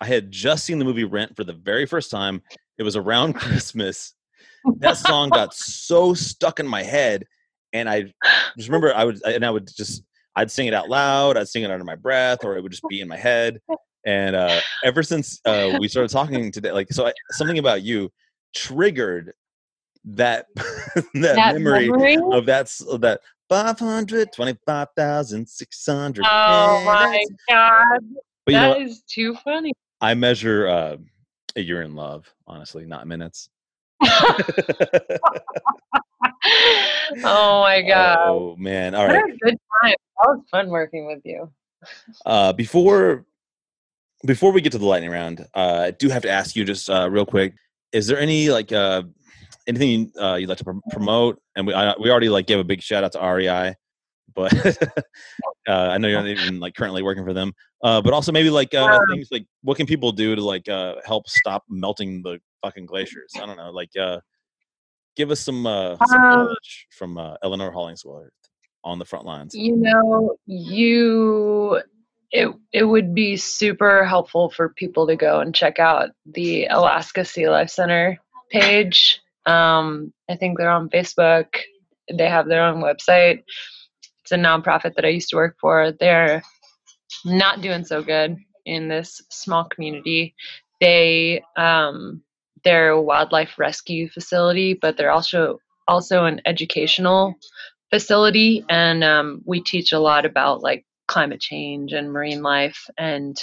I 0.00 0.06
had 0.06 0.30
just 0.30 0.64
seen 0.64 0.78
the 0.78 0.84
movie 0.84 1.04
Rent 1.04 1.34
for 1.36 1.44
the 1.44 1.52
very 1.52 1.86
first 1.86 2.10
time. 2.10 2.42
It 2.76 2.82
was 2.82 2.96
around 2.96 3.32
Christmas. 3.36 4.14
That 4.78 4.96
song 4.96 5.30
got 5.30 5.54
so 5.54 6.14
stuck 6.14 6.60
in 6.60 6.66
my 6.66 6.82
head, 6.82 7.24
and 7.72 7.88
I 7.88 8.12
just 8.56 8.68
remember 8.68 8.94
I 8.94 9.04
would 9.04 9.22
and 9.24 9.44
I 9.44 9.50
would 9.50 9.68
just 9.74 10.02
I'd 10.34 10.50
sing 10.50 10.66
it 10.66 10.74
out 10.74 10.88
loud, 10.88 11.36
I'd 11.36 11.48
sing 11.48 11.62
it 11.62 11.70
under 11.70 11.84
my 11.84 11.94
breath, 11.94 12.44
or 12.44 12.56
it 12.56 12.62
would 12.62 12.72
just 12.72 12.86
be 12.88 13.00
in 13.00 13.08
my 13.08 13.16
head. 13.16 13.60
And 14.04 14.36
uh, 14.36 14.60
ever 14.84 15.02
since 15.02 15.40
uh, 15.44 15.76
we 15.80 15.88
started 15.88 16.10
talking 16.10 16.52
today, 16.52 16.70
like 16.70 16.92
so, 16.92 17.06
I, 17.06 17.12
something 17.30 17.58
about 17.58 17.82
you 17.82 18.12
triggered 18.54 19.32
that 20.04 20.46
that, 20.54 21.06
That 21.14 21.54
memory, 21.54 21.90
memory? 21.90 22.18
of 22.32 22.46
that 22.46 22.72
of 22.88 23.00
that 23.00 23.20
five 23.48 23.78
hundred 23.78 24.32
twenty 24.32 24.56
five 24.66 24.88
thousand 24.96 25.48
six 25.48 25.84
hundred. 25.86 26.24
Oh 26.28 26.84
my 26.84 27.24
god, 27.48 28.00
But 28.44 28.54
you 28.54 28.60
know, 28.60 28.74
that 28.74 28.82
is 28.82 29.02
too 29.02 29.34
funny. 29.44 29.72
I 30.00 30.14
measure 30.14 30.68
uh, 30.68 30.96
a 31.56 31.60
year 31.60 31.82
in 31.82 31.94
love, 31.94 32.32
honestly, 32.46 32.84
not 32.84 33.06
minutes. 33.06 33.48
oh 37.24 37.60
my 37.62 37.82
god. 37.82 38.18
Oh 38.20 38.56
man! 38.56 38.94
All 38.94 39.06
right. 39.06 39.22
Good 39.40 39.58
time. 39.82 39.94
That 40.20 40.28
was 40.28 40.40
fun 40.50 40.68
working 40.68 41.06
with 41.06 41.20
you. 41.24 41.50
Uh, 42.24 42.52
before 42.52 43.24
before 44.24 44.52
we 44.52 44.60
get 44.60 44.72
to 44.72 44.78
the 44.78 44.86
lightning 44.86 45.10
round, 45.10 45.46
uh, 45.54 45.84
I 45.86 45.90
do 45.92 46.08
have 46.08 46.22
to 46.22 46.30
ask 46.30 46.56
you 46.56 46.64
just 46.64 46.90
uh, 46.90 47.08
real 47.10 47.26
quick: 47.26 47.54
Is 47.92 48.06
there 48.06 48.18
any 48.18 48.50
like 48.50 48.72
uh, 48.72 49.02
anything 49.66 50.12
uh, 50.20 50.34
you'd 50.34 50.48
like 50.48 50.58
to 50.58 50.64
pr- 50.64 50.72
promote? 50.90 51.40
And 51.56 51.66
we 51.66 51.74
I, 51.74 51.94
we 51.98 52.10
already 52.10 52.28
like 52.28 52.46
gave 52.46 52.58
a 52.58 52.64
big 52.64 52.82
shout 52.82 53.04
out 53.04 53.12
to 53.12 53.20
REI, 53.20 53.74
but 54.36 54.52
uh, 55.68 55.72
I 55.72 55.98
know 55.98 56.08
you're 56.08 56.20
not 56.20 56.28
even 56.28 56.60
like 56.60 56.74
currently 56.74 57.02
working 57.02 57.24
for 57.24 57.32
them. 57.32 57.52
Uh, 57.82 58.00
but 58.00 58.12
also 58.12 58.30
maybe 58.30 58.50
like 58.50 58.74
uh, 58.74 58.84
Um, 58.84 59.00
things 59.10 59.28
like 59.30 59.46
what 59.62 59.76
can 59.76 59.86
people 59.86 60.12
do 60.12 60.36
to 60.36 60.44
like 60.44 60.68
uh, 60.68 60.96
help 61.04 61.28
stop 61.28 61.64
melting 61.68 62.22
the 62.22 62.38
fucking 62.62 62.86
glaciers? 62.86 63.32
I 63.36 63.46
don't 63.46 63.56
know, 63.56 63.70
like 63.70 63.90
uh, 63.98 64.20
give 65.16 65.30
us 65.30 65.40
some 65.40 65.66
uh, 65.66 65.96
some 66.06 66.22
Um, 66.22 66.38
knowledge 66.38 66.86
from 66.90 67.18
uh, 67.18 67.36
Eleanor 67.42 67.72
Hollingsworth 67.72 68.32
on 68.84 68.98
the 68.98 69.04
front 69.04 69.24
lines. 69.24 69.54
You 69.54 69.76
know, 69.76 70.36
you 70.46 71.80
it 72.30 72.48
it 72.72 72.84
would 72.84 73.14
be 73.14 73.36
super 73.36 74.04
helpful 74.04 74.50
for 74.50 74.68
people 74.70 75.06
to 75.06 75.16
go 75.16 75.40
and 75.40 75.54
check 75.54 75.78
out 75.78 76.10
the 76.26 76.66
Alaska 76.66 77.24
Sea 77.24 77.48
Life 77.48 77.70
Center 77.70 78.18
page. 78.50 79.20
Um, 79.46 80.12
I 80.28 80.36
think 80.36 80.58
they're 80.58 80.70
on 80.70 80.90
Facebook. 80.90 81.46
They 82.12 82.28
have 82.28 82.48
their 82.48 82.64
own 82.64 82.82
website. 82.82 83.42
It's 84.26 84.32
a 84.32 84.36
nonprofit 84.36 84.96
that 84.96 85.04
I 85.04 85.10
used 85.10 85.28
to 85.28 85.36
work 85.36 85.56
for. 85.60 85.92
They're 85.92 86.42
not 87.24 87.60
doing 87.60 87.84
so 87.84 88.02
good 88.02 88.36
in 88.64 88.88
this 88.88 89.22
small 89.30 89.66
community. 89.66 90.34
They 90.80 91.44
um, 91.56 92.22
they're 92.64 92.88
a 92.88 93.00
wildlife 93.00 93.56
rescue 93.56 94.08
facility, 94.08 94.74
but 94.74 94.96
they're 94.96 95.12
also 95.12 95.60
also 95.86 96.24
an 96.24 96.40
educational 96.44 97.36
facility, 97.90 98.64
and 98.68 99.04
um, 99.04 99.42
we 99.44 99.60
teach 99.60 99.92
a 99.92 100.00
lot 100.00 100.26
about 100.26 100.60
like 100.60 100.84
climate 101.06 101.40
change 101.40 101.92
and 101.92 102.12
marine 102.12 102.42
life 102.42 102.90
and 102.98 103.40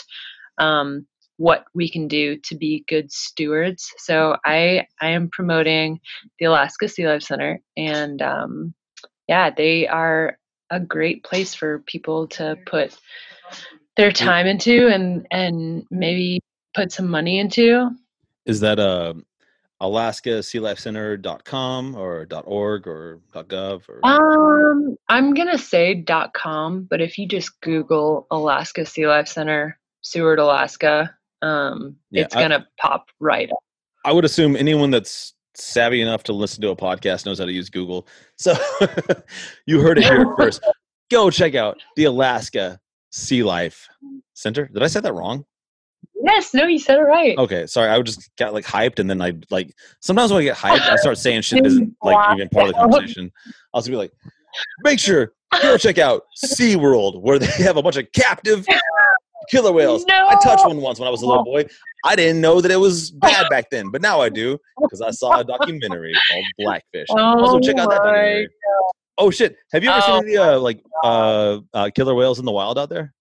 um, 0.58 1.08
what 1.38 1.64
we 1.74 1.90
can 1.90 2.10
do 2.10 2.36
to 2.40 2.56
be 2.58 2.84
good 2.90 3.10
stewards. 3.10 3.90
So 4.00 4.36
I 4.44 4.86
I 5.00 5.12
am 5.12 5.30
promoting 5.30 6.02
the 6.40 6.48
Alaska 6.48 6.90
Sea 6.90 7.08
Life 7.08 7.24
Center, 7.24 7.62
and 7.78 8.22
um, 8.22 8.74
yeah, 9.30 9.50
they 9.50 9.88
are 9.88 10.38
a 10.74 10.80
great 10.80 11.24
place 11.24 11.54
for 11.54 11.80
people 11.80 12.28
to 12.28 12.58
put 12.66 12.98
their 13.96 14.12
time 14.12 14.48
into 14.48 14.88
and 14.88 15.28
and 15.32 15.86
maybe 15.92 16.42
put 16.74 16.92
some 16.92 17.08
money 17.08 17.38
into. 17.40 17.92
Is 18.46 18.60
that 18.62 18.80
uh, 18.80 19.14
alaskasealifecenter.com 19.82 21.96
or 21.96 22.28
.org 22.46 22.88
or 22.88 23.20
.gov 23.34 23.84
or 23.88 24.00
Um, 24.04 24.98
I'm 25.10 25.34
gonna 25.34 25.58
say 25.58 26.04
.com, 26.34 26.84
but 26.90 27.02
if 27.02 27.18
you 27.18 27.28
just 27.28 27.60
Google 27.62 28.28
Alaska 28.32 28.86
Sea 28.86 29.08
Life 29.08 29.28
Center, 29.28 29.78
Seward, 30.02 30.40
Alaska, 30.40 31.16
um, 31.42 31.98
Yeah, 32.10 32.24
it's 32.24 32.36
gonna 32.36 32.68
pop 32.80 33.08
right 33.20 33.52
up. 33.52 33.58
I 34.06 34.12
would 34.12 34.26
assume 34.26 34.56
anyone 34.56 34.92
that's 34.92 35.34
savvy 35.56 36.02
enough 36.02 36.24
to 36.24 36.34
listen 36.34 36.62
to 36.62 36.70
a 36.70 36.76
podcast 36.76 37.26
knows 37.26 37.40
how 37.40 37.46
to 37.46 37.52
use 37.52 37.70
Google. 37.70 38.08
So 38.38 38.56
you 39.66 39.82
heard 39.82 39.98
it 39.98 40.04
here 40.04 40.34
first. 40.38 40.64
Go 41.12 41.30
check 41.30 41.56
out 41.56 41.82
the 41.96 42.06
Alaska 42.06 42.80
Sea 43.12 43.44
Life 43.44 43.88
Center. 44.34 44.68
Did 44.68 44.84
I 44.84 44.88
say 44.88 45.00
that 45.02 45.14
wrong? 45.14 45.46
Yes, 46.24 46.54
no, 46.54 46.66
you 46.66 46.80
said 46.80 47.00
it 47.00 47.04
right. 47.04 47.38
Okay, 47.38 47.68
sorry. 47.68 47.90
I 47.90 48.02
just 48.02 48.30
got 48.38 48.54
like 48.54 48.66
hyped, 48.66 49.00
and 49.00 49.10
then 49.10 49.22
I 49.22 49.34
like 49.50 49.74
sometimes 50.00 50.32
when 50.32 50.42
I 50.42 50.46
get 50.46 50.56
hyped, 50.56 50.90
I 50.90 50.96
start 50.96 51.18
saying 51.18 51.42
shit 51.42 51.64
that 51.64 51.68
isn't 51.68 51.96
like 52.04 52.36
even 52.36 52.50
part 52.50 52.70
of 52.70 52.76
the 52.76 52.80
conversation. 52.80 53.32
I'll 53.74 53.82
just 53.82 53.90
be 53.90 53.98
like, 53.98 54.12
make 54.84 55.00
sure 55.00 55.34
go 55.62 55.78
check 55.78 55.98
out 55.98 56.24
SeaWorld, 56.46 57.22
where 57.22 57.40
they 57.40 57.64
have 57.64 57.78
a 57.78 57.84
bunch 57.84 57.98
of 57.98 58.10
captive 58.14 58.66
killer 59.50 59.72
whales. 59.72 60.06
I 60.10 60.38
touched 60.44 60.66
one 60.66 60.78
once 60.78 61.00
when 61.00 61.08
I 61.08 61.12
was 61.12 61.22
a 61.22 61.28
little 61.28 61.44
boy. 61.44 61.66
I 62.06 62.16
didn't 62.16 62.42
know 62.42 62.62
that 62.62 62.72
it 62.72 62.78
was 62.78 63.12
bad 63.12 63.50
back 63.50 63.70
then, 63.70 63.90
but 63.90 64.02
now 64.02 64.22
I 64.22 64.30
do 64.30 64.58
because 64.82 65.02
I 65.02 65.12
saw 65.12 65.40
a 65.40 65.44
documentary 65.44 66.14
called 66.30 66.46
Blackfish. 66.60 67.08
also, 67.10 67.60
check 67.60 67.78
out 67.78 67.90
that 67.90 68.02
Oh 68.02 68.06
documentary. 68.06 68.48
Oh 69.18 69.30
shit! 69.30 69.58
Have 69.72 69.84
you 69.84 69.90
ever 69.90 70.02
Oh 70.06 70.20
seen 70.20 70.28
the 70.28 70.38
uh, 70.38 70.60
like 70.60 70.84
uh, 71.04 71.60
uh, 71.74 71.90
killer 71.96 72.16
whales 72.16 72.40
in 72.40 72.46
the 72.46 72.52
wild 72.52 72.78
out 72.78 72.90
there? 72.90 73.14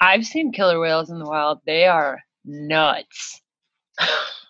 I've 0.00 0.24
seen 0.24 0.52
killer 0.52 0.78
whales 0.80 1.10
in 1.10 1.18
the 1.18 1.24
wild. 1.24 1.60
They 1.66 1.86
are 1.86 2.20
nuts. 2.44 3.40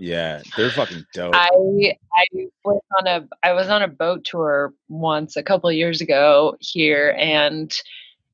Yeah, 0.00 0.40
they're 0.56 0.70
fucking 0.70 1.04
dope. 1.12 1.34
I 1.34 1.50
I 1.50 2.26
was 2.64 2.80
on 2.98 3.06
a 3.06 3.28
I 3.42 3.52
was 3.52 3.68
on 3.68 3.82
a 3.82 3.88
boat 3.88 4.24
tour 4.24 4.72
once 4.88 5.36
a 5.36 5.42
couple 5.42 5.70
years 5.70 6.00
ago 6.00 6.56
here 6.60 7.14
and 7.18 7.70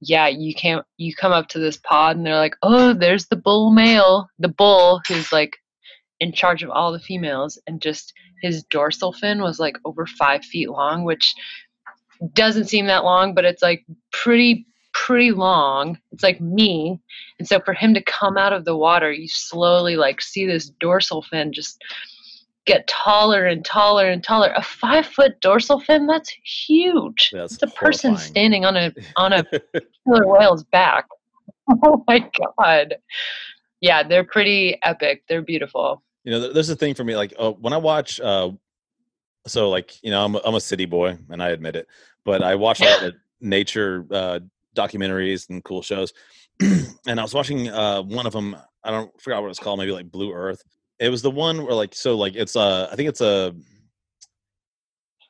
yeah, 0.01 0.29
you 0.29 0.55
can't 0.55 0.85
you 0.97 1.15
come 1.15 1.33
up 1.33 1.49
to 1.49 1.59
this 1.59 1.77
pod 1.77 2.17
and 2.17 2.27
they're 2.27 2.37
like, 2.37 2.57
"Oh, 2.63 2.93
there's 2.93 3.27
the 3.27 3.37
bull 3.37 3.71
male, 3.71 4.29
the 4.39 4.49
bull 4.49 5.01
who's 5.09 5.33
like 5.33 5.57
in 6.21 6.33
charge 6.33 6.63
of 6.63 6.71
all 6.71 6.93
the 6.93 7.01
females 7.01 7.59
and 7.67 7.81
just 7.81 8.13
his 8.43 8.65
dorsal 8.65 9.13
fin 9.13 9.43
was 9.43 9.59
like 9.59 9.77
over 9.85 10.07
5 10.07 10.45
feet 10.45 10.71
long, 10.71 11.05
which 11.05 11.35
doesn't 12.33 12.67
seem 12.67 12.87
that 12.87 13.05
long, 13.05 13.35
but 13.35 13.45
it's 13.45 13.63
like 13.63 13.85
pretty 14.13 14.67
pretty 14.93 15.31
long. 15.31 15.99
It's 16.13 16.23
like 16.23 16.41
me. 16.41 16.99
And 17.39 17.47
so 17.47 17.61
for 17.61 17.75
him 17.75 17.93
to 17.95 18.03
come 18.03 18.39
out 18.39 18.55
of 18.55 18.65
the 18.65 18.77
water, 18.77 19.13
you 19.13 19.29
slowly 19.29 19.97
like 19.97 20.23
see 20.23 20.47
this 20.47 20.71
dorsal 20.81 21.23
fin 21.23 21.53
just 21.53 21.83
get 22.67 22.87
taller 22.89 23.47
and 23.47 23.65
taller 23.65 24.09
and 24.09 24.23
taller. 24.23 24.53
A 24.57 24.63
five 24.63 25.07
foot 25.07 25.41
dorsal 25.41 25.81
fin, 25.81 26.07
that's 26.07 26.31
huge. 26.45 27.31
That's 27.33 27.55
it's 27.55 27.63
a 27.63 27.69
person 27.69 28.17
standing 28.17 28.65
on 28.65 28.77
a 28.77 28.93
on 29.17 29.33
a 29.33 29.45
killer 29.45 30.27
whale's 30.27 30.65
back. 30.65 31.07
Oh 31.83 32.05
my 32.07 32.31
god. 32.59 32.95
Yeah, 33.81 34.05
they're 34.05 34.23
pretty 34.23 34.79
epic. 34.85 35.25
They're 35.29 35.43
beautiful. 35.43 36.01
you 36.23 36.31
know, 36.31 36.53
there's 36.53 36.69
a 36.71 36.77
thing 36.77 36.95
for 36.95 37.03
me. 37.03 37.17
Like 37.17 37.35
uh, 37.37 37.51
when 37.51 37.73
I 37.73 37.77
watch, 37.77 38.21
uh, 38.21 38.53
so 39.49 39.69
like 39.69 40.01
you 40.01 40.13
know, 40.13 40.25
I'm 40.25 40.37
a, 40.37 40.41
I'm 40.45 40.55
a 40.55 40.61
city 40.61 40.85
boy, 40.87 41.19
and 41.29 41.43
I 41.43 41.49
admit 41.49 41.75
it. 41.75 41.89
But 42.25 42.43
I 42.43 42.55
watch 42.55 42.81
a 42.81 42.85
lot 42.85 43.03
of 43.03 43.15
nature 43.41 44.07
uh, 44.13 44.39
documentaries 44.77 45.51
and 45.51 45.65
cool 45.65 45.83
shows. 45.83 46.13
and 46.61 47.19
I 47.19 47.23
was 47.23 47.35
watching 47.35 47.69
uh, 47.69 48.03
one 48.03 48.27
of 48.27 48.33
them. 48.33 48.57
I 48.85 48.93
don't 48.93 49.21
forgot 49.21 49.43
what 49.43 49.51
it's 49.51 49.59
called. 49.59 49.81
Maybe 49.81 49.91
like 49.91 50.09
Blue 50.09 50.33
Earth. 50.33 50.63
It 50.99 51.09
was 51.11 51.23
the 51.23 51.31
one 51.31 51.65
where 51.65 51.75
like 51.75 51.95
so 51.95 52.17
like 52.17 52.35
it's 52.35 52.57
a 52.57 52.89
I 52.91 52.97
think 52.97 53.09
it's 53.09 53.21
a 53.21 53.55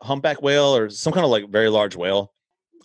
humpback 0.03 0.43
whale 0.43 0.77
or 0.77 0.91
some 0.91 1.13
kind 1.13 1.25
of 1.25 1.31
like 1.31 1.49
very 1.49 1.69
large 1.69 1.97
whale. 1.97 2.33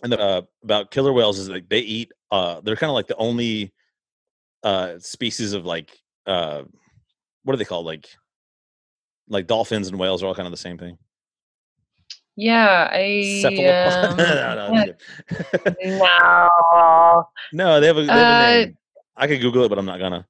And 0.02 0.12
the, 0.12 0.18
uh, 0.18 0.42
about 0.64 0.90
killer 0.90 1.12
whales 1.12 1.38
is 1.38 1.48
like 1.48 1.68
they 1.68 1.78
eat. 1.78 2.10
Uh, 2.30 2.60
they're 2.60 2.76
kind 2.76 2.90
of 2.90 2.94
like 2.94 3.06
the 3.06 3.16
only 3.16 3.72
uh 4.64 4.98
species 4.98 5.52
of 5.54 5.64
like 5.64 5.90
uh 6.26 6.62
what 7.42 7.54
are 7.54 7.56
they 7.56 7.64
called 7.64 7.84
like 7.84 8.08
like 9.28 9.46
dolphins 9.46 9.88
and 9.88 9.98
whales 9.98 10.22
are 10.22 10.26
all 10.26 10.34
kind 10.34 10.46
of 10.46 10.52
the 10.52 10.56
same 10.56 10.78
thing. 10.78 10.98
Yeah, 12.36 12.88
I 12.90 13.42
um, 13.46 14.16
no, 14.16 14.34
no, 14.34 14.66
I'm 14.72 14.94
no. 15.84 17.24
no, 17.52 17.80
they 17.80 17.86
have 17.86 17.98
a, 17.98 18.02
they 18.02 18.08
have 18.08 18.28
a 18.28 18.32
Uh, 18.32 18.38
name. 18.38 18.78
I 19.16 19.26
could 19.26 19.40
Google 19.40 19.64
it, 19.64 19.68
but 19.68 19.78
I'm 19.78 19.84
not 19.84 19.98
gonna. 19.98 20.26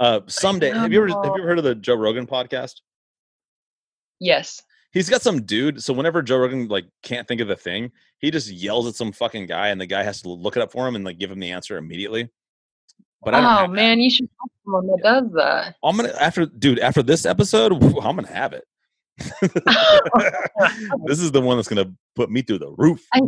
Uh, 0.00 0.20
someday, 0.26 0.70
have 0.70 0.92
you 0.92 0.98
ever 1.02 1.08
have 1.08 1.24
you 1.36 1.42
ever 1.42 1.46
heard 1.46 1.58
of 1.58 1.64
the 1.64 1.74
Joe 1.74 1.94
Rogan 1.94 2.26
podcast? 2.26 2.80
Yes. 4.18 4.62
He's 4.92 5.08
got 5.08 5.22
some 5.22 5.42
dude. 5.42 5.82
So 5.82 5.92
whenever 5.92 6.22
Joe 6.22 6.38
Rogan 6.38 6.66
like 6.68 6.86
can't 7.02 7.28
think 7.28 7.40
of 7.40 7.48
the 7.48 7.54
thing, 7.56 7.92
he 8.18 8.30
just 8.30 8.50
yells 8.50 8.88
at 8.88 8.94
some 8.94 9.12
fucking 9.12 9.46
guy, 9.46 9.68
and 9.68 9.80
the 9.80 9.86
guy 9.86 10.02
has 10.02 10.22
to 10.22 10.30
look 10.30 10.56
it 10.56 10.62
up 10.62 10.72
for 10.72 10.88
him 10.88 10.96
and 10.96 11.04
like 11.04 11.18
give 11.18 11.30
him 11.30 11.38
the 11.38 11.50
answer 11.50 11.76
immediately. 11.76 12.28
But 13.22 13.34
I 13.34 13.40
don't 13.40 13.46
Oh 13.46 13.48
have 13.50 13.70
that. 13.70 13.74
man, 13.76 14.00
you 14.00 14.10
should 14.10 14.28
have 14.40 14.50
someone 14.64 14.86
that 14.86 15.00
does 15.02 15.30
that. 15.34 15.76
I'm 15.84 15.96
gonna 15.96 16.14
after 16.18 16.46
dude 16.46 16.78
after 16.78 17.02
this 17.02 17.26
episode, 17.26 17.72
I'm 17.72 18.16
gonna 18.16 18.26
have 18.26 18.54
it. 18.54 18.64
this 21.06 21.20
is 21.20 21.30
the 21.30 21.42
one 21.42 21.58
that's 21.58 21.68
gonna 21.68 21.92
put 22.16 22.30
me 22.30 22.40
through 22.40 22.58
the 22.58 22.70
roof. 22.78 23.06
I 23.12 23.20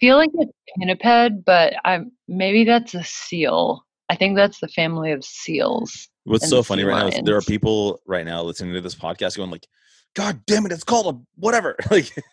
feel 0.00 0.16
like 0.16 0.30
it's 0.34 0.52
pinniped, 0.78 1.44
but 1.46 1.74
I'm 1.86 2.12
maybe 2.28 2.64
that's 2.64 2.94
a 2.94 3.02
seal. 3.04 3.84
I 4.08 4.16
think 4.16 4.36
that's 4.36 4.60
the 4.60 4.68
family 4.68 5.12
of 5.12 5.24
seals. 5.24 6.08
What's 6.24 6.48
so 6.48 6.62
funny 6.62 6.84
right 6.84 6.98
now 6.98 7.08
is 7.08 7.22
there 7.24 7.36
are 7.36 7.42
people 7.42 8.00
right 8.06 8.24
now 8.24 8.42
listening 8.42 8.74
to 8.74 8.80
this 8.80 8.94
podcast 8.94 9.36
going 9.36 9.50
like, 9.50 9.66
"God 10.14 10.40
damn 10.46 10.64
it, 10.66 10.72
it's 10.72 10.84
called 10.84 11.14
a 11.14 11.18
whatever." 11.36 11.76
Like, 11.90 12.14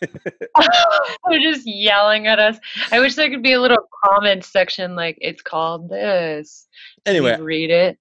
They're 1.28 1.40
just 1.40 1.66
yelling 1.66 2.26
at 2.26 2.38
us. 2.38 2.58
I 2.90 3.00
wish 3.00 3.14
there 3.14 3.30
could 3.30 3.42
be 3.42 3.52
a 3.52 3.60
little 3.60 3.88
comment 4.04 4.44
section 4.44 4.94
like 4.94 5.16
it's 5.20 5.42
called 5.42 5.88
this. 5.88 6.66
Anyway, 7.06 7.38
read 7.40 7.70
it. 7.70 7.98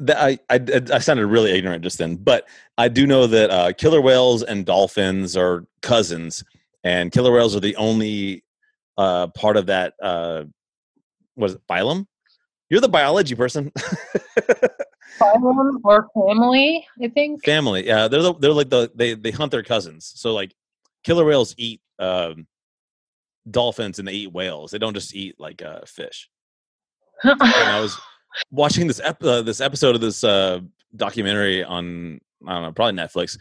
that 0.00 0.16
I, 0.18 0.38
I 0.50 0.60
I 0.92 0.98
sounded 0.98 1.26
really 1.26 1.52
ignorant 1.52 1.82
just 1.82 1.98
then, 1.98 2.16
but 2.16 2.48
I 2.78 2.88
do 2.88 3.06
know 3.06 3.26
that 3.26 3.50
uh, 3.50 3.72
killer 3.72 4.00
whales 4.00 4.42
and 4.42 4.66
dolphins 4.66 5.36
are 5.36 5.64
cousins, 5.80 6.44
and 6.84 7.12
killer 7.12 7.32
whales 7.32 7.54
are 7.56 7.60
the 7.60 7.76
only 7.76 8.44
uh, 8.98 9.28
part 9.28 9.56
of 9.56 9.66
that. 9.66 9.94
Uh, 10.02 10.44
what 11.34 11.50
is 11.50 11.56
it, 11.56 11.62
phylum? 11.68 12.06
You're 12.72 12.80
the 12.80 12.88
biology 12.88 13.34
person. 13.34 13.70
Or 15.84 16.08
family, 16.14 16.84
I 17.00 17.06
think. 17.06 17.44
Family, 17.44 17.86
yeah, 17.86 18.08
they're 18.08 18.22
the, 18.22 18.34
they're 18.34 18.52
like 18.52 18.70
the 18.70 18.90
they 18.94 19.14
they 19.14 19.30
hunt 19.30 19.52
their 19.52 19.62
cousins. 19.62 20.10
So 20.16 20.32
like, 20.32 20.52
killer 21.04 21.24
whales 21.24 21.54
eat 21.58 21.80
um, 22.00 22.46
dolphins 23.48 23.98
and 23.98 24.08
they 24.08 24.14
eat 24.14 24.32
whales. 24.32 24.72
They 24.72 24.78
don't 24.78 24.94
just 24.94 25.14
eat 25.14 25.38
like 25.38 25.62
uh, 25.62 25.82
fish. 25.86 26.28
and 27.22 27.40
I 27.40 27.78
was 27.78 27.96
watching 28.50 28.88
this 28.88 29.00
ep- 29.00 29.22
uh, 29.22 29.42
this 29.42 29.60
episode 29.60 29.94
of 29.94 30.00
this 30.00 30.24
uh, 30.24 30.60
documentary 30.96 31.62
on 31.62 32.20
I 32.48 32.54
don't 32.54 32.62
know 32.62 32.72
probably 32.72 33.00
Netflix, 33.00 33.38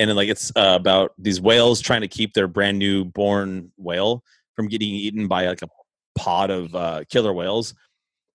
and 0.00 0.10
then 0.10 0.16
like 0.16 0.28
it's 0.28 0.50
uh, 0.56 0.76
about 0.78 1.12
these 1.16 1.40
whales 1.40 1.80
trying 1.80 2.02
to 2.02 2.08
keep 2.08 2.34
their 2.34 2.48
brand 2.48 2.78
new 2.78 3.04
born 3.04 3.72
whale 3.76 4.22
from 4.54 4.68
getting 4.68 4.90
eaten 4.90 5.28
by 5.28 5.46
like 5.46 5.62
a 5.62 5.68
pod 6.18 6.50
of 6.50 6.74
uh, 6.74 7.04
killer 7.08 7.32
whales, 7.32 7.74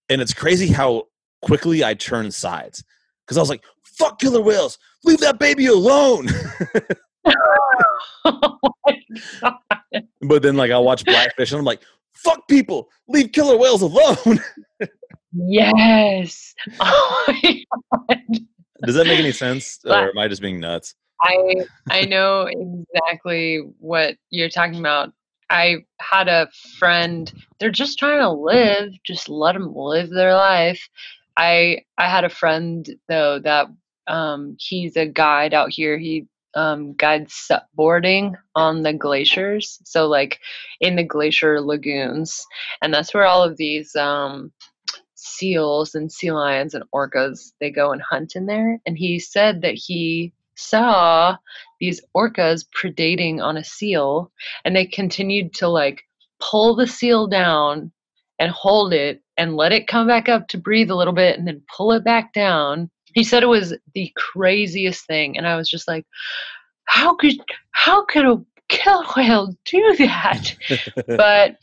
and 0.09 0.21
it's 0.21 0.33
crazy 0.33 0.67
how 0.67 1.07
quickly 1.41 1.83
I 1.83 1.93
turned 1.93 2.33
sides 2.33 2.83
because 3.25 3.37
I 3.37 3.41
was 3.41 3.49
like, 3.49 3.63
"Fuck 3.83 4.19
killer 4.19 4.41
whales, 4.41 4.77
leave 5.03 5.19
that 5.19 5.39
baby 5.39 5.67
alone." 5.67 6.27
oh 8.25 8.57
but 10.21 10.41
then 10.41 10.55
like 10.57 10.71
I 10.71 10.77
watch 10.77 11.03
Blackfish 11.05 11.51
and 11.51 11.59
I'm 11.59 11.65
like, 11.65 11.81
"Fuck 12.13 12.47
people, 12.47 12.89
leave 13.07 13.31
killer 13.31 13.57
whales 13.57 13.81
alone." 13.81 14.39
Yes. 15.33 16.53
Oh 16.79 17.25
my 17.27 17.63
God. 18.09 18.21
Does 18.85 18.95
that 18.95 19.07
make 19.07 19.19
any 19.19 19.31
sense, 19.31 19.79
or 19.85 20.09
am 20.09 20.17
I 20.17 20.27
just 20.27 20.41
being 20.41 20.59
nuts? 20.59 20.95
I 21.21 21.55
I 21.89 22.05
know 22.05 22.47
exactly 22.47 23.57
what 23.79 24.15
you're 24.29 24.49
talking 24.49 24.79
about. 24.79 25.11
I 25.49 25.85
had 25.99 26.27
a 26.27 26.49
friend. 26.77 27.31
They're 27.59 27.71
just 27.71 27.99
trying 27.99 28.19
to 28.19 28.31
live. 28.31 28.93
Just 29.05 29.29
let 29.29 29.53
them 29.53 29.73
live 29.75 30.09
their 30.09 30.33
life. 30.33 30.87
I 31.37 31.83
I 31.97 32.09
had 32.09 32.25
a 32.25 32.29
friend 32.29 32.87
though 33.07 33.39
that 33.39 33.67
um, 34.07 34.55
he's 34.59 34.95
a 34.95 35.05
guide 35.05 35.53
out 35.53 35.69
here. 35.71 35.97
He 35.97 36.27
um, 36.55 36.93
guides 36.93 37.51
boarding 37.75 38.35
on 38.55 38.83
the 38.83 38.93
glaciers. 38.93 39.79
So 39.83 40.07
like 40.07 40.39
in 40.81 40.95
the 40.95 41.03
glacier 41.03 41.61
lagoons, 41.61 42.45
and 42.81 42.93
that's 42.93 43.13
where 43.13 43.25
all 43.25 43.43
of 43.43 43.57
these 43.57 43.95
um, 43.95 44.51
seals 45.15 45.95
and 45.95 46.11
sea 46.11 46.31
lions 46.31 46.73
and 46.73 46.83
orcas 46.93 47.51
they 47.59 47.69
go 47.71 47.91
and 47.91 48.01
hunt 48.01 48.35
in 48.35 48.45
there. 48.45 48.79
And 48.85 48.97
he 48.97 49.19
said 49.19 49.61
that 49.61 49.75
he 49.75 50.33
saw 50.57 51.37
these 51.79 52.01
orcas 52.15 52.65
predating 52.75 53.41
on 53.41 53.57
a 53.57 53.63
seal 53.63 54.31
and 54.65 54.75
they 54.75 54.85
continued 54.85 55.53
to 55.53 55.67
like 55.67 56.03
pull 56.39 56.75
the 56.75 56.87
seal 56.87 57.27
down 57.27 57.91
and 58.39 58.51
hold 58.51 58.93
it 58.93 59.21
and 59.37 59.55
let 59.55 59.71
it 59.71 59.87
come 59.87 60.07
back 60.07 60.29
up 60.29 60.47
to 60.47 60.57
breathe 60.57 60.91
a 60.91 60.95
little 60.95 61.13
bit 61.13 61.37
and 61.37 61.47
then 61.47 61.61
pull 61.75 61.91
it 61.91 62.03
back 62.03 62.33
down. 62.33 62.89
He 63.13 63.23
said 63.23 63.43
it 63.43 63.47
was 63.47 63.73
the 63.93 64.11
craziest 64.15 65.07
thing 65.07 65.37
and 65.37 65.47
i 65.47 65.55
was 65.55 65.69
just 65.69 65.87
like 65.87 66.05
how 66.85 67.15
could 67.15 67.35
how 67.71 68.05
could 68.05 68.25
a 68.25 68.41
killer 68.69 69.05
whale 69.15 69.55
do 69.65 69.95
that? 69.99 70.55
But 71.07 71.57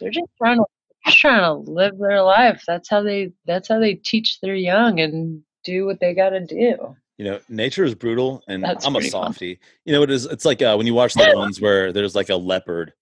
they're 0.00 0.10
just 0.10 0.30
trying 0.38 0.58
to 0.58 0.64
just 1.06 1.18
trying 1.18 1.40
to 1.40 1.70
live 1.70 1.98
their 1.98 2.22
life. 2.22 2.64
That's 2.66 2.88
how 2.88 3.02
they 3.02 3.32
that's 3.46 3.68
how 3.68 3.78
they 3.78 3.94
teach 3.94 4.40
their 4.40 4.54
young 4.54 5.00
and 5.00 5.42
do 5.64 5.86
what 5.86 6.00
they 6.00 6.14
got 6.14 6.30
to 6.30 6.44
do 6.44 6.96
you 7.18 7.24
know 7.24 7.40
nature 7.48 7.84
is 7.84 7.94
brutal 7.94 8.42
and 8.48 8.62
That's 8.62 8.86
i'm 8.86 8.94
a 8.94 8.98
pretty 8.98 9.10
fun. 9.10 9.32
softie. 9.32 9.58
You 9.84 9.92
know 9.92 10.02
it 10.02 10.10
is? 10.10 10.24
It's 10.24 10.44
like 10.44 10.62
uh, 10.62 10.74
when 10.76 10.86
you 10.86 10.94
watch 10.94 11.14
the 11.14 11.32
ones 11.34 11.60
where 11.60 11.92
there's 11.92 12.14
like 12.14 12.30
a 12.30 12.36
leopard 12.36 12.92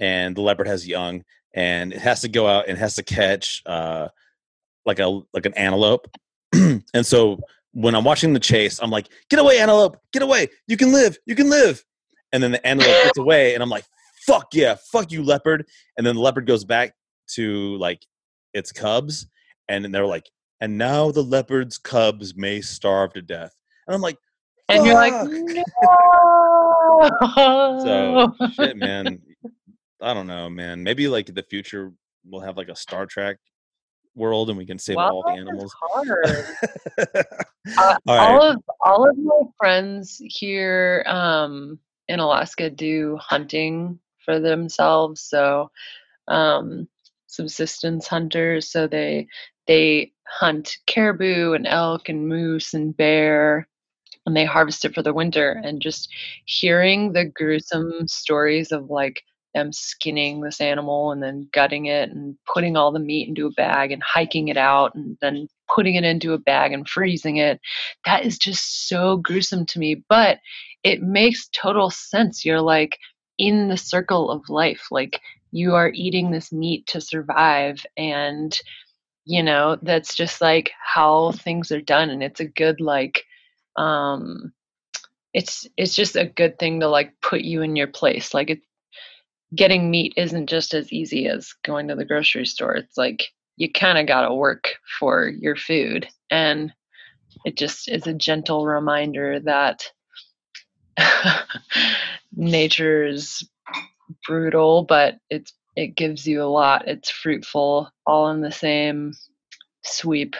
and 0.00 0.36
the 0.36 0.40
leopard 0.42 0.66
has 0.66 0.86
young 0.86 1.24
and 1.54 1.92
it 1.92 2.00
has 2.00 2.20
to 2.22 2.28
go 2.28 2.46
out 2.48 2.68
and 2.68 2.76
has 2.76 2.96
to 2.96 3.02
catch 3.02 3.62
uh 3.66 4.08
like 4.84 4.98
a 4.98 5.20
like 5.32 5.46
an 5.46 5.54
antelope. 5.54 6.08
And 6.94 7.06
so 7.06 7.38
when 7.72 7.94
i'm 7.94 8.04
watching 8.04 8.34
the 8.34 8.40
chase 8.40 8.78
i'm 8.82 8.90
like 8.90 9.08
get 9.30 9.38
away 9.38 9.58
antelope! 9.58 9.96
Get 10.12 10.22
away! 10.22 10.48
You 10.66 10.76
can 10.76 10.92
live! 10.92 11.16
You 11.24 11.34
can 11.34 11.48
live! 11.48 11.82
And 12.32 12.42
then 12.42 12.52
the 12.52 12.66
antelope 12.66 13.04
gets 13.04 13.18
away 13.24 13.54
and 13.54 13.62
i'm 13.62 13.70
like 13.70 13.84
fuck 14.26 14.48
yeah! 14.52 14.74
Fuck 14.90 15.10
you 15.12 15.22
leopard! 15.22 15.66
And 15.96 16.06
then 16.06 16.16
the 16.16 16.20
leopard 16.20 16.46
goes 16.46 16.64
back 16.64 16.94
to 17.34 17.76
like 17.78 18.04
its 18.52 18.72
cubs 18.72 19.26
and 19.68 19.94
they're 19.94 20.04
like 20.06 20.28
and 20.62 20.78
now 20.78 21.10
the 21.10 21.22
leopard's 21.22 21.76
cubs 21.76 22.34
may 22.34 22.60
starve 22.60 23.12
to 23.12 23.20
death 23.20 23.54
and 23.86 23.94
i'm 23.94 24.00
like 24.00 24.16
and 24.68 24.86
you're 24.86 24.94
like 24.94 25.12
no 25.12 25.62
So 27.82 28.32
shit, 28.54 28.76
man. 28.76 29.20
I 30.00 30.14
don't 30.14 30.26
know, 30.26 30.48
man. 30.50 30.82
Maybe 30.82 31.08
like 31.08 31.26
the 31.26 31.42
future 31.42 31.92
we'll 32.24 32.40
have 32.40 32.56
like 32.56 32.68
a 32.68 32.76
Star 32.76 33.06
Trek 33.06 33.38
world 34.14 34.50
and 34.50 34.58
we 34.58 34.66
can 34.66 34.78
save 34.78 34.98
all 34.98 35.22
the 35.26 35.32
animals. 35.32 35.74
Uh, 37.78 37.94
all 38.08 38.16
right. 38.16 38.28
all 38.28 38.42
of 38.42 38.62
all 38.80 39.08
of 39.08 39.16
my 39.16 39.40
friends 39.56 40.20
here 40.26 41.04
um, 41.06 41.78
in 42.08 42.18
Alaska 42.18 42.68
do 42.68 43.16
hunting 43.18 44.00
for 44.24 44.40
themselves, 44.40 45.20
so 45.20 45.70
um, 46.26 46.88
subsistence 47.28 48.08
hunters. 48.08 48.68
So 48.68 48.88
they 48.88 49.28
they 49.66 50.12
hunt 50.28 50.78
caribou 50.86 51.52
and 51.52 51.66
elk 51.66 52.08
and 52.08 52.28
moose 52.28 52.74
and 52.74 52.96
bear, 52.96 53.68
and 54.26 54.36
they 54.36 54.44
harvest 54.44 54.84
it 54.84 54.94
for 54.94 55.02
the 55.02 55.14
winter. 55.14 55.60
And 55.64 55.80
just 55.80 56.08
hearing 56.44 57.12
the 57.12 57.24
gruesome 57.24 58.06
stories 58.08 58.72
of 58.72 58.90
like 58.90 59.22
them 59.54 59.72
skinning 59.72 60.40
this 60.40 60.60
animal 60.60 61.12
and 61.12 61.22
then 61.22 61.48
gutting 61.52 61.86
it 61.86 62.08
and 62.08 62.36
putting 62.52 62.76
all 62.76 62.90
the 62.90 62.98
meat 62.98 63.28
into 63.28 63.46
a 63.46 63.50
bag 63.50 63.92
and 63.92 64.02
hiking 64.02 64.48
it 64.48 64.56
out 64.56 64.94
and 64.94 65.18
then 65.20 65.46
putting 65.74 65.94
it 65.94 66.04
into 66.04 66.32
a 66.32 66.38
bag 66.38 66.72
and 66.72 66.88
freezing 66.88 67.36
it. 67.36 67.60
That 68.06 68.24
is 68.24 68.38
just 68.38 68.88
so 68.88 69.18
gruesome 69.18 69.66
to 69.66 69.78
me. 69.78 70.02
But 70.08 70.38
it 70.82 71.02
makes 71.02 71.48
total 71.54 71.90
sense. 71.90 72.44
You're 72.44 72.62
like 72.62 72.98
in 73.38 73.68
the 73.68 73.76
circle 73.76 74.30
of 74.30 74.48
life. 74.48 74.86
Like 74.90 75.20
you 75.50 75.74
are 75.74 75.92
eating 75.94 76.30
this 76.30 76.50
meat 76.50 76.86
to 76.86 77.00
survive. 77.00 77.84
And, 77.96 78.58
you 79.24 79.42
know, 79.42 79.78
that's 79.82 80.14
just 80.14 80.40
like 80.40 80.72
how 80.82 81.32
things 81.32 81.70
are 81.72 81.80
done. 81.80 82.10
And 82.10 82.22
it's 82.22 82.40
a 82.40 82.44
good, 82.44 82.80
like, 82.80 83.24
um, 83.76 84.52
it's 85.34 85.66
it's 85.76 85.94
just 85.94 86.16
a 86.16 86.26
good 86.26 86.58
thing 86.58 86.80
to 86.80 86.88
like 86.88 87.12
put 87.20 87.40
you 87.40 87.62
in 87.62 87.76
your 87.76 87.86
place 87.86 88.34
like 88.34 88.50
it 88.50 88.60
getting 89.54 89.90
meat 89.90 90.14
isn't 90.16 90.48
just 90.48 90.74
as 90.74 90.92
easy 90.92 91.26
as 91.26 91.54
going 91.64 91.88
to 91.88 91.94
the 91.94 92.04
grocery 92.04 92.46
store 92.46 92.74
it's 92.74 92.96
like 92.96 93.28
you 93.56 93.70
kind 93.70 93.98
of 93.98 94.06
got 94.06 94.26
to 94.26 94.34
work 94.34 94.74
for 94.98 95.28
your 95.28 95.56
food 95.56 96.08
and 96.30 96.72
it 97.44 97.56
just 97.56 97.88
is 97.88 98.06
a 98.06 98.14
gentle 98.14 98.66
reminder 98.66 99.40
that 99.40 99.84
nature's 102.36 103.44
brutal 104.26 104.84
but 104.84 105.16
it's 105.30 105.52
it 105.76 105.96
gives 105.96 106.26
you 106.26 106.42
a 106.42 106.44
lot 106.44 106.86
it's 106.88 107.10
fruitful 107.10 107.90
all 108.06 108.30
in 108.30 108.40
the 108.40 108.52
same 108.52 109.12
sweep 109.84 110.36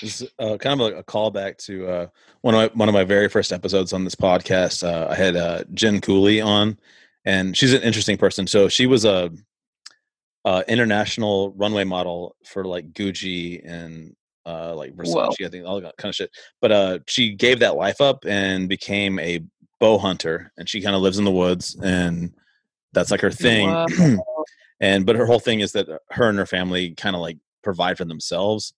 this 0.00 0.22
is 0.22 0.30
uh, 0.38 0.56
kind 0.58 0.80
of 0.80 0.92
a, 0.92 0.98
a 0.98 1.04
callback 1.04 1.56
to 1.58 1.88
uh, 1.88 2.06
one 2.42 2.54
of 2.54 2.60
my 2.60 2.78
one 2.78 2.88
of 2.88 2.92
my 2.92 3.04
very 3.04 3.28
first 3.28 3.52
episodes 3.52 3.92
on 3.92 4.04
this 4.04 4.14
podcast. 4.14 4.86
Uh, 4.86 5.08
I 5.10 5.14
had 5.14 5.36
uh, 5.36 5.64
Jen 5.72 6.00
Cooley 6.00 6.40
on, 6.40 6.78
and 7.24 7.56
she's 7.56 7.72
an 7.72 7.82
interesting 7.82 8.16
person. 8.16 8.46
So 8.46 8.68
she 8.68 8.86
was 8.86 9.04
a, 9.04 9.30
a 10.44 10.64
international 10.68 11.52
runway 11.56 11.84
model 11.84 12.36
for 12.44 12.64
like 12.64 12.92
Gucci 12.92 13.60
and 13.64 14.14
uh, 14.46 14.74
like 14.74 14.94
Versace, 14.94 15.14
Whoa. 15.14 15.46
I 15.46 15.48
think 15.48 15.66
all 15.66 15.80
that 15.80 15.96
kind 15.96 16.10
of 16.10 16.16
shit. 16.16 16.30
But 16.60 16.72
uh, 16.72 16.98
she 17.06 17.34
gave 17.34 17.60
that 17.60 17.76
life 17.76 18.00
up 18.00 18.24
and 18.26 18.68
became 18.68 19.18
a 19.18 19.40
bow 19.80 19.98
hunter, 19.98 20.52
and 20.56 20.68
she 20.68 20.80
kind 20.80 20.96
of 20.96 21.02
lives 21.02 21.18
in 21.18 21.24
the 21.24 21.30
woods, 21.30 21.76
and 21.82 22.32
that's 22.92 23.10
like 23.10 23.20
her 23.20 23.30
thing. 23.30 24.18
and 24.80 25.06
but 25.06 25.16
her 25.16 25.26
whole 25.26 25.40
thing 25.40 25.60
is 25.60 25.72
that 25.72 25.88
her 26.10 26.28
and 26.28 26.38
her 26.38 26.46
family 26.46 26.94
kind 26.94 27.16
of 27.16 27.22
like 27.22 27.38
provide 27.62 27.98
for 27.98 28.04
themselves 28.04 28.74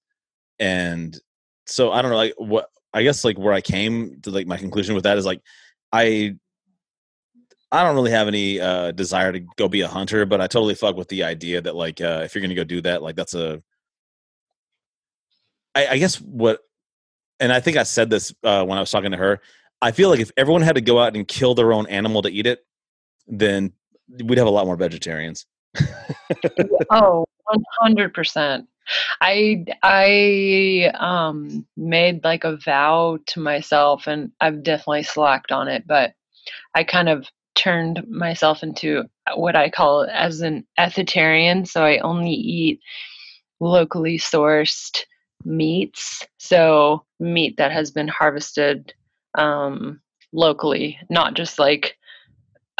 and 0.58 1.18
so 1.66 1.92
i 1.92 2.02
don't 2.02 2.10
know 2.10 2.16
like 2.16 2.34
what 2.38 2.68
i 2.94 3.02
guess 3.02 3.24
like 3.24 3.38
where 3.38 3.52
i 3.52 3.60
came 3.60 4.20
to 4.22 4.30
like 4.30 4.46
my 4.46 4.56
conclusion 4.56 4.94
with 4.94 5.04
that 5.04 5.18
is 5.18 5.26
like 5.26 5.40
i 5.92 6.34
i 7.70 7.82
don't 7.82 7.94
really 7.94 8.10
have 8.10 8.28
any 8.28 8.60
uh 8.60 8.90
desire 8.92 9.32
to 9.32 9.40
go 9.56 9.68
be 9.68 9.82
a 9.82 9.88
hunter 9.88 10.24
but 10.24 10.40
i 10.40 10.46
totally 10.46 10.74
fuck 10.74 10.96
with 10.96 11.08
the 11.08 11.22
idea 11.22 11.60
that 11.60 11.76
like 11.76 12.00
uh 12.00 12.22
if 12.24 12.34
you're 12.34 12.42
gonna 12.42 12.54
go 12.54 12.64
do 12.64 12.80
that 12.80 13.02
like 13.02 13.16
that's 13.16 13.34
a 13.34 13.62
I, 15.74 15.86
I 15.88 15.98
guess 15.98 16.16
what 16.16 16.60
and 17.38 17.52
i 17.52 17.60
think 17.60 17.76
i 17.76 17.84
said 17.84 18.10
this 18.10 18.34
uh 18.42 18.64
when 18.64 18.76
i 18.76 18.80
was 18.80 18.90
talking 18.90 19.12
to 19.12 19.16
her 19.16 19.40
i 19.80 19.92
feel 19.92 20.08
like 20.08 20.20
if 20.20 20.32
everyone 20.36 20.62
had 20.62 20.74
to 20.74 20.80
go 20.80 20.98
out 20.98 21.14
and 21.14 21.28
kill 21.28 21.54
their 21.54 21.72
own 21.72 21.86
animal 21.86 22.22
to 22.22 22.30
eat 22.30 22.46
it 22.46 22.60
then 23.28 23.72
we'd 24.24 24.38
have 24.38 24.46
a 24.46 24.50
lot 24.50 24.66
more 24.66 24.76
vegetarians 24.76 25.46
oh 26.90 27.24
100% 27.82 28.66
I 29.20 29.64
I 29.82 30.92
um 30.98 31.66
made 31.76 32.24
like 32.24 32.44
a 32.44 32.56
vow 32.56 33.18
to 33.28 33.40
myself 33.40 34.06
and 34.06 34.32
I've 34.40 34.62
definitely 34.62 35.04
slacked 35.04 35.52
on 35.52 35.68
it, 35.68 35.86
but 35.86 36.14
I 36.74 36.84
kind 36.84 37.08
of 37.08 37.26
turned 37.54 38.06
myself 38.08 38.62
into 38.62 39.04
what 39.34 39.56
I 39.56 39.70
call 39.70 40.06
as 40.10 40.40
an 40.40 40.66
ethitarian, 40.78 41.66
so 41.66 41.84
I 41.84 41.98
only 41.98 42.32
eat 42.32 42.80
locally 43.60 44.18
sourced 44.18 45.04
meats. 45.44 46.26
So 46.38 47.04
meat 47.18 47.56
that 47.58 47.72
has 47.72 47.90
been 47.90 48.08
harvested 48.08 48.92
um 49.36 50.00
locally, 50.32 50.98
not 51.10 51.34
just 51.34 51.58
like 51.58 51.96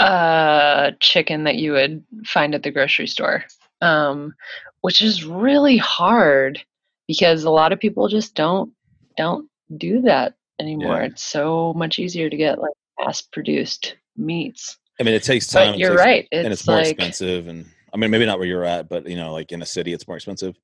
a 0.00 0.92
chicken 1.00 1.44
that 1.44 1.56
you 1.56 1.72
would 1.72 2.04
find 2.24 2.54
at 2.54 2.62
the 2.62 2.70
grocery 2.70 3.06
store. 3.06 3.44
Um, 3.82 4.34
which 4.80 5.02
is 5.02 5.24
really 5.24 5.76
hard 5.76 6.62
because 7.06 7.44
a 7.44 7.50
lot 7.50 7.72
of 7.72 7.80
people 7.80 8.08
just 8.08 8.34
don't 8.34 8.72
don't 9.16 9.48
do 9.76 10.00
that 10.02 10.34
anymore. 10.58 10.98
Yeah. 10.98 11.06
It's 11.06 11.22
so 11.22 11.74
much 11.74 11.98
easier 11.98 12.30
to 12.30 12.36
get 12.36 12.58
like 12.58 12.72
mass 12.98 13.20
produced 13.20 13.96
meats. 14.16 14.78
I 14.98 15.02
mean, 15.02 15.14
it 15.14 15.22
takes 15.22 15.46
time. 15.46 15.72
But 15.72 15.78
you're 15.78 15.90
takes, 15.90 16.02
right, 16.02 16.28
it's 16.30 16.44
and 16.44 16.52
it's 16.52 16.66
more 16.66 16.76
like, 16.76 16.88
expensive. 16.88 17.48
And 17.48 17.66
I 17.92 17.96
mean, 17.96 18.10
maybe 18.10 18.26
not 18.26 18.38
where 18.38 18.46
you're 18.46 18.64
at, 18.64 18.88
but 18.88 19.08
you 19.08 19.16
know, 19.16 19.32
like 19.32 19.52
in 19.52 19.62
a 19.62 19.66
city, 19.66 19.92
it's 19.92 20.06
more 20.06 20.16
expensive. 20.16 20.56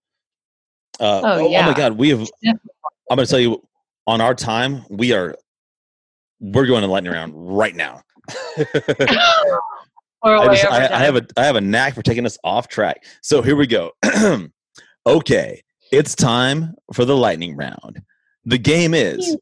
Uh, 0.99 1.21
oh, 1.23 1.23
oh, 1.25 1.49
yeah. 1.51 1.65
oh 1.65 1.71
my 1.71 1.77
God, 1.77 1.93
we 1.93 2.11
have. 2.11 2.29
I'm 3.11 3.17
going 3.17 3.27
to 3.27 3.27
tell 3.27 3.41
you, 3.41 3.63
on 4.07 4.21
our 4.21 4.35
time, 4.35 4.85
we 4.89 5.13
are. 5.13 5.37
We're 6.39 6.67
going 6.67 6.83
to 6.83 6.89
lightning 6.89 7.13
round 7.13 7.33
right 7.35 7.75
now. 7.75 8.03
I, 10.23 10.55
just, 10.55 10.65
I, 10.65 10.87
I, 10.87 11.05
have 11.05 11.17
a 11.17 11.27
I 11.37 11.45
have 11.45 11.57
a 11.57 11.61
knack 11.61 11.95
for 11.95 12.03
taking 12.03 12.27
us 12.27 12.39
off 12.43 12.69
track. 12.69 13.05
So 13.23 13.43
here 13.43 13.57
we 13.57 13.67
go. 13.67 13.93
okay, 15.07 15.63
it's 15.93 16.15
time 16.15 16.75
for 16.93 17.05
the 17.05 17.17
lightning 17.17 17.57
round. 17.57 18.03
The 18.45 18.59
game 18.59 18.95
is 18.95 19.37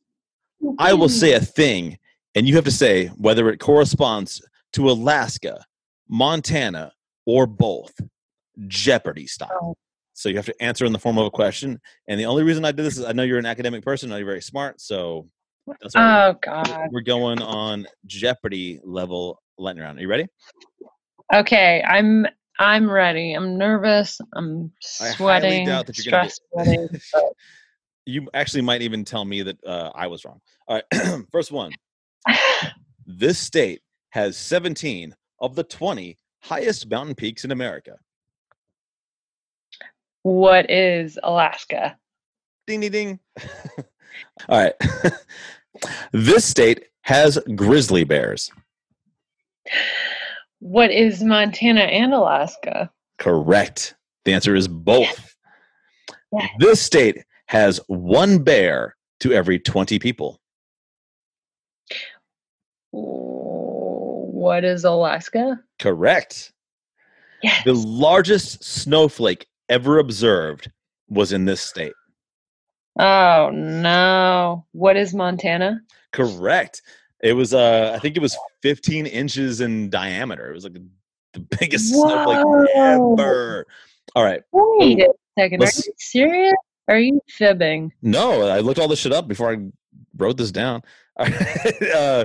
I 0.78 0.94
will 0.94 1.08
say 1.08 1.32
a 1.32 1.40
thing, 1.40 1.98
and 2.34 2.46
you 2.46 2.54
have 2.56 2.64
to 2.64 2.70
say 2.70 3.06
whether 3.16 3.48
it 3.50 3.58
corresponds 3.58 4.42
to 4.72 4.90
Alaska, 4.90 5.64
Montana, 6.08 6.92
or 7.26 7.46
both. 7.46 7.94
Jeopardy 8.66 9.26
style. 9.26 9.50
Oh. 9.60 9.74
So 10.12 10.28
you 10.28 10.36
have 10.36 10.46
to 10.46 10.62
answer 10.62 10.84
in 10.84 10.92
the 10.92 10.98
form 10.98 11.18
of 11.18 11.26
a 11.26 11.30
question. 11.30 11.80
And 12.08 12.20
the 12.20 12.26
only 12.26 12.44
reason 12.44 12.64
I 12.64 12.72
did 12.72 12.84
this 12.84 12.98
is 12.98 13.04
I 13.04 13.12
know 13.12 13.24
you're 13.24 13.38
an 13.38 13.46
academic 13.46 13.82
person, 13.82 14.10
I 14.10 14.14
know 14.14 14.18
you're 14.18 14.26
very 14.26 14.42
smart. 14.42 14.80
So 14.80 15.28
that's 15.66 15.94
oh 15.96 16.34
God, 16.42 16.88
we're 16.90 17.00
going 17.00 17.40
on 17.40 17.86
Jeopardy 18.06 18.80
level 18.84 19.40
lightning 19.58 19.84
round. 19.84 19.98
Are 19.98 20.02
you 20.02 20.08
ready? 20.08 20.26
Okay, 21.32 21.82
I'm 21.86 22.26
I'm 22.58 22.90
ready. 22.90 23.32
I'm 23.32 23.58
nervous. 23.58 24.20
I'm 24.34 24.72
sweating. 24.80 25.68
I 25.68 25.72
doubt 25.72 25.86
that 25.86 25.96
you're 25.98 26.12
stress 26.12 26.40
sweating. 26.52 26.88
you 28.06 28.28
actually 28.34 28.62
might 28.62 28.82
even 28.82 29.04
tell 29.04 29.24
me 29.24 29.42
that 29.42 29.64
uh, 29.64 29.90
I 29.94 30.06
was 30.06 30.24
wrong. 30.24 30.40
All 30.68 30.80
right, 30.92 31.24
first 31.32 31.50
one. 31.50 31.72
this 33.06 33.38
state 33.38 33.82
has 34.10 34.36
17 34.36 35.14
of 35.40 35.54
the 35.54 35.64
20 35.64 36.16
highest 36.42 36.88
mountain 36.88 37.14
peaks 37.14 37.44
in 37.44 37.50
America. 37.50 37.98
What 40.22 40.70
is 40.70 41.18
Alaska? 41.22 41.98
Ding 42.66 42.80
ding 42.80 42.92
ding. 42.92 43.20
All 44.48 44.58
right. 44.58 44.74
this 46.12 46.44
state 46.44 46.84
has 47.02 47.38
grizzly 47.54 48.04
bears. 48.04 48.50
What 50.60 50.90
is 50.90 51.22
Montana 51.22 51.82
and 51.82 52.14
Alaska? 52.14 52.90
Correct. 53.18 53.94
The 54.24 54.32
answer 54.32 54.54
is 54.54 54.68
both. 54.68 55.36
Yes. 56.32 56.50
This 56.58 56.80
state 56.80 57.24
has 57.46 57.80
one 57.86 58.42
bear 58.42 58.96
to 59.20 59.32
every 59.32 59.58
20 59.58 59.98
people. 59.98 60.40
What 62.90 64.64
is 64.64 64.84
Alaska? 64.84 65.60
Correct. 65.78 66.52
Yes. 67.42 67.62
The 67.64 67.74
largest 67.74 68.64
snowflake 68.64 69.46
ever 69.68 69.98
observed 69.98 70.70
was 71.08 71.32
in 71.32 71.44
this 71.44 71.60
state. 71.60 71.92
Oh 72.98 73.50
no. 73.52 74.66
What 74.72 74.96
is 74.96 75.14
Montana? 75.14 75.80
Correct. 76.12 76.82
It 77.22 77.32
was 77.32 77.54
uh 77.54 77.92
I 77.94 77.98
think 77.98 78.16
it 78.16 78.20
was 78.20 78.36
15 78.62 79.06
inches 79.06 79.60
in 79.60 79.90
diameter. 79.90 80.50
It 80.50 80.54
was 80.54 80.64
like 80.64 80.74
the 81.32 81.40
biggest 81.58 81.94
Whoa. 81.94 82.08
snowflake 82.08 82.68
ever. 82.76 83.66
All 84.14 84.24
right. 84.24 84.42
Wait 84.52 85.00
a 85.00 85.08
second. 85.38 85.60
Let's, 85.60 85.80
Are 85.80 85.88
you 85.88 85.94
serious? 85.98 86.54
Are 86.88 86.98
you 86.98 87.20
fibbing? 87.28 87.92
No, 88.02 88.46
I 88.46 88.60
looked 88.60 88.78
all 88.78 88.88
this 88.88 88.98
shit 88.98 89.12
up 89.12 89.26
before 89.26 89.52
I 89.52 89.56
wrote 90.16 90.36
this 90.36 90.52
down. 90.52 90.82
All 91.16 91.26
right. 91.26 91.82
uh, 91.94 92.24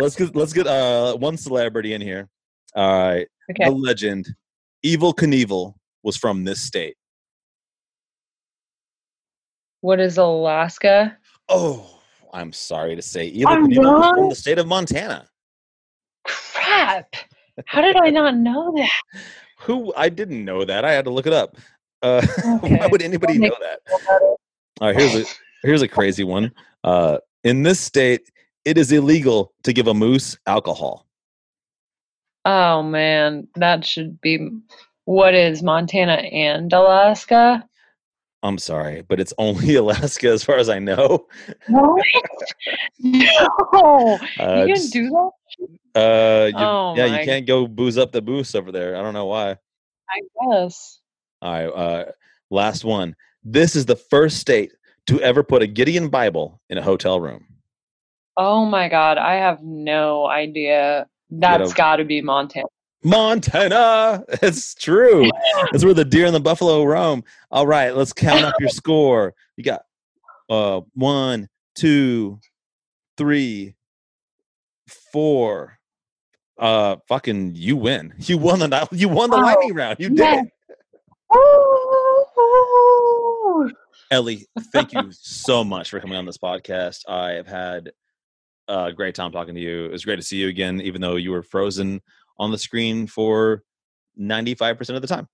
let's 0.00 0.16
get 0.16 0.34
let's 0.34 0.52
get 0.52 0.66
uh 0.66 1.14
one 1.16 1.36
celebrity 1.36 1.92
in 1.92 2.00
here. 2.00 2.28
All 2.74 3.08
right. 3.08 3.28
Okay. 3.50 3.68
The 3.68 3.70
legend, 3.70 4.34
Evel 4.84 5.14
Knievel, 5.14 5.74
was 6.02 6.16
from 6.16 6.44
this 6.44 6.60
state. 6.60 6.96
What 9.86 10.00
is 10.00 10.18
Alaska? 10.18 11.16
Oh, 11.48 12.00
I'm 12.32 12.52
sorry 12.52 12.96
to 12.96 13.02
say, 13.02 13.32
Knievel 13.32 14.14
from 14.16 14.28
the 14.30 14.34
state 14.34 14.58
of 14.58 14.66
Montana. 14.66 15.28
Crap! 16.26 17.14
How 17.66 17.82
did 17.82 17.94
I 17.94 18.10
not 18.10 18.36
know 18.36 18.74
that? 18.74 19.20
Who? 19.60 19.94
I 19.96 20.08
didn't 20.08 20.44
know 20.44 20.64
that. 20.64 20.84
I 20.84 20.90
had 20.90 21.04
to 21.04 21.12
look 21.12 21.28
it 21.28 21.32
up. 21.32 21.56
Uh, 22.02 22.20
okay. 22.64 22.78
Why 22.78 22.88
would 22.88 23.00
anybody 23.00 23.38
know 23.38 23.54
that? 23.60 23.78
All 24.10 24.36
right, 24.80 24.96
here's 24.96 25.14
a 25.14 25.24
here's 25.62 25.82
a 25.82 25.88
crazy 25.88 26.24
one. 26.24 26.50
Uh, 26.82 27.18
in 27.44 27.62
this 27.62 27.78
state, 27.78 28.28
it 28.64 28.76
is 28.76 28.90
illegal 28.90 29.52
to 29.62 29.72
give 29.72 29.86
a 29.86 29.94
moose 29.94 30.36
alcohol. 30.48 31.06
Oh 32.44 32.82
man, 32.82 33.46
that 33.54 33.84
should 33.84 34.20
be 34.20 34.50
what 35.04 35.36
is 35.36 35.62
Montana 35.62 36.14
and 36.14 36.72
Alaska? 36.72 37.64
I'm 38.46 38.58
sorry, 38.58 39.02
but 39.02 39.18
it's 39.20 39.32
only 39.38 39.74
Alaska 39.82 40.28
as 40.28 40.44
far 40.44 40.56
as 40.56 40.68
I 40.68 40.78
know. 40.78 41.26
What? 41.68 42.04
no, 43.00 44.18
Uh, 44.38 44.64
you 44.66 44.74
can 44.74 44.90
do 44.90 45.10
that. 45.10 45.30
uh, 46.00 46.46
you- 46.46 46.54
Oh 46.56 46.94
yeah, 46.96 47.06
my- 47.06 47.20
you 47.20 47.24
can't 47.26 47.46
go 47.46 47.66
booze 47.66 47.98
up 47.98 48.12
the 48.12 48.22
booze 48.22 48.54
over 48.54 48.70
there. 48.72 48.96
I 48.96 49.02
don't 49.02 49.14
know 49.14 49.26
why. 49.26 49.56
I 50.08 50.20
guess. 50.50 51.00
All 51.42 51.52
right, 51.52 51.66
uh, 51.66 52.04
last 52.50 52.84
one. 52.84 53.16
This 53.44 53.74
is 53.76 53.86
the 53.86 53.96
first 53.96 54.38
state 54.38 54.72
to 55.08 55.20
ever 55.20 55.42
put 55.42 55.62
a 55.62 55.66
Gideon 55.66 56.08
Bible 56.08 56.60
in 56.70 56.78
a 56.78 56.82
hotel 56.82 57.20
room. 57.20 57.46
Oh 58.36 58.64
my 58.64 58.88
god, 58.88 59.18
I 59.18 59.34
have 59.36 59.62
no 59.62 60.26
idea. 60.26 61.06
That's 61.30 61.72
got 61.74 61.96
to 61.96 62.04
be 62.04 62.20
Montana. 62.22 62.66
Montana. 63.06 64.24
It's 64.42 64.74
true. 64.74 65.30
That's 65.70 65.84
where 65.84 65.94
the 65.94 66.04
deer 66.04 66.26
and 66.26 66.34
the 66.34 66.40
buffalo 66.40 66.84
roam. 66.84 67.22
All 67.50 67.66
right, 67.66 67.94
let's 67.94 68.12
count 68.12 68.44
up 68.44 68.54
your 68.58 68.68
score. 68.68 69.34
You 69.56 69.64
got 69.64 69.82
uh 70.50 70.80
one, 70.94 71.48
two, 71.74 72.38
three, 73.16 73.74
four. 75.12 75.78
Uh 76.58 76.96
fucking 77.08 77.54
you 77.54 77.76
win. 77.76 78.14
You 78.18 78.38
won 78.38 78.58
the 78.58 78.88
you 78.92 79.08
won 79.08 79.30
the 79.30 79.36
lightning 79.36 79.74
round. 79.74 79.96
You 80.00 80.08
did 80.10 80.18
Yes. 80.18 80.46
it. 80.46 80.52
Ooh. 81.36 82.26
Ellie, 84.10 84.46
thank 84.72 84.92
you 84.92 85.08
so 85.10 85.64
much 85.64 85.90
for 85.90 85.98
coming 86.00 86.16
on 86.16 86.26
this 86.26 86.38
podcast. 86.38 87.00
I 87.08 87.30
have 87.32 87.46
had 87.48 87.90
a 88.68 88.92
great 88.92 89.14
time 89.16 89.32
talking 89.32 89.54
to 89.54 89.60
you. 89.60 89.86
It 89.86 89.92
was 89.92 90.04
great 90.04 90.16
to 90.16 90.22
see 90.22 90.36
you 90.36 90.48
again, 90.48 90.80
even 90.80 91.00
though 91.00 91.16
you 91.16 91.30
were 91.32 91.42
frozen 91.42 92.00
on 92.38 92.50
the 92.50 92.58
screen 92.58 93.06
for 93.06 93.62
95% 94.18 94.96
of 94.96 95.02
the 95.02 95.08
time. 95.08 95.28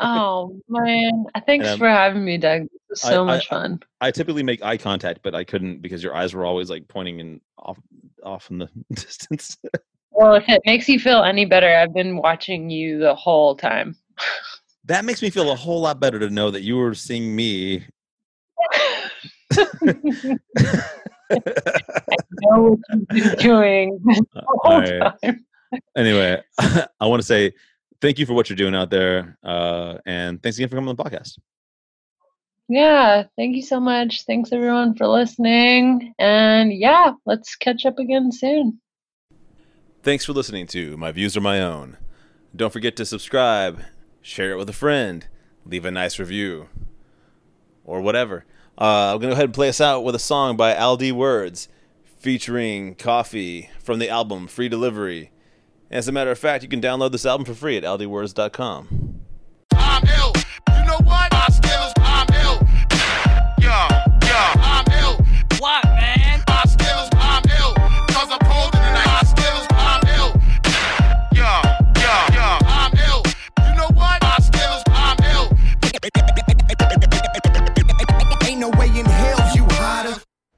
Oh 0.00 0.60
man, 0.68 1.24
thanks 1.46 1.66
Um, 1.68 1.78
for 1.78 1.88
having 1.88 2.24
me, 2.24 2.38
Doug. 2.38 2.68
This 2.88 3.04
I- 3.04 3.10
so 3.10 3.22
I- 3.22 3.26
much 3.26 3.48
fun. 3.48 3.80
I 4.00 4.10
typically 4.10 4.42
make 4.42 4.62
eye 4.64 4.76
contact, 4.76 5.20
but 5.22 5.34
I 5.34 5.42
couldn't 5.44 5.82
because 5.82 6.02
your 6.02 6.14
eyes 6.14 6.32
were 6.34 6.44
always 6.46 6.70
like 6.70 6.86
pointing 6.88 7.18
in 7.20 7.40
off 7.58 7.78
off 8.22 8.50
in 8.50 8.58
the 8.58 8.68
distance. 8.94 9.56
Well, 10.12 10.34
if 10.34 10.48
it 10.48 10.62
makes 10.66 10.88
you 10.88 10.98
feel 11.00 11.22
any 11.24 11.44
better, 11.44 11.68
I've 11.68 11.94
been 11.94 12.16
watching 12.16 12.70
you 12.70 12.98
the 12.98 13.14
whole 13.14 13.54
time. 13.56 13.96
that 14.84 15.04
makes 15.04 15.22
me 15.22 15.30
feel 15.30 15.50
a 15.52 15.56
whole 15.56 15.80
lot 15.80 16.00
better 16.00 16.18
to 16.20 16.30
know 16.30 16.50
that 16.50 16.62
you 16.62 16.76
were 16.76 16.94
seeing 16.94 17.34
me. 17.36 17.84
I 21.30 22.16
know 22.40 22.78
what 22.78 22.78
you've 22.90 23.08
been 23.08 23.36
doing 23.38 23.98
the 24.04 24.42
whole 24.46 24.72
Alright. 24.72 25.12
time. 25.22 25.44
Anyway, 25.96 26.42
I 26.58 27.06
want 27.06 27.20
to 27.20 27.26
say 27.26 27.52
thank 28.00 28.18
you 28.18 28.26
for 28.26 28.34
what 28.34 28.48
you're 28.48 28.56
doing 28.56 28.74
out 28.74 28.90
there, 28.90 29.38
uh, 29.42 29.98
and 30.06 30.42
thanks 30.42 30.58
again 30.58 30.68
for 30.68 30.76
coming 30.76 30.88
on 30.88 30.96
the 30.96 31.02
podcast. 31.02 31.38
Yeah, 32.68 33.24
thank 33.36 33.56
you 33.56 33.62
so 33.62 33.80
much. 33.80 34.24
Thanks 34.24 34.52
everyone 34.52 34.94
for 34.94 35.06
listening. 35.06 36.12
And 36.18 36.70
yeah, 36.70 37.12
let's 37.24 37.56
catch 37.56 37.86
up 37.86 37.98
again 37.98 38.30
soon. 38.30 38.78
Thanks 40.02 40.26
for 40.26 40.34
listening 40.34 40.66
to 40.68 40.96
My 40.98 41.10
Views 41.10 41.34
Are 41.36 41.40
My 41.40 41.60
Own. 41.62 41.96
Don't 42.54 42.72
forget 42.72 42.94
to 42.96 43.06
subscribe, 43.06 43.80
share 44.20 44.52
it 44.52 44.58
with 44.58 44.68
a 44.68 44.74
friend, 44.74 45.26
leave 45.64 45.86
a 45.86 45.90
nice 45.90 46.18
review, 46.18 46.68
or 47.84 48.02
whatever. 48.02 48.44
Uh, 48.76 49.12
I'm 49.12 49.18
going 49.18 49.22
to 49.22 49.26
go 49.28 49.32
ahead 49.32 49.44
and 49.46 49.54
play 49.54 49.70
us 49.70 49.80
out 49.80 50.04
with 50.04 50.14
a 50.14 50.20
song 50.20 50.56
by 50.56 50.74
Aldi 50.74 51.12
Words 51.12 51.68
featuring 52.18 52.94
Coffee 52.96 53.70
from 53.82 53.98
the 53.98 54.10
album 54.10 54.46
Free 54.46 54.68
Delivery. 54.68 55.30
As 55.90 56.06
a 56.06 56.12
matter 56.12 56.30
of 56.30 56.38
fact, 56.38 56.62
you 56.62 56.68
can 56.68 56.82
download 56.82 57.12
this 57.12 57.24
album 57.24 57.46
for 57.46 57.54
free 57.54 57.76
at 57.76 57.82
aldiwords.com. 57.82 59.07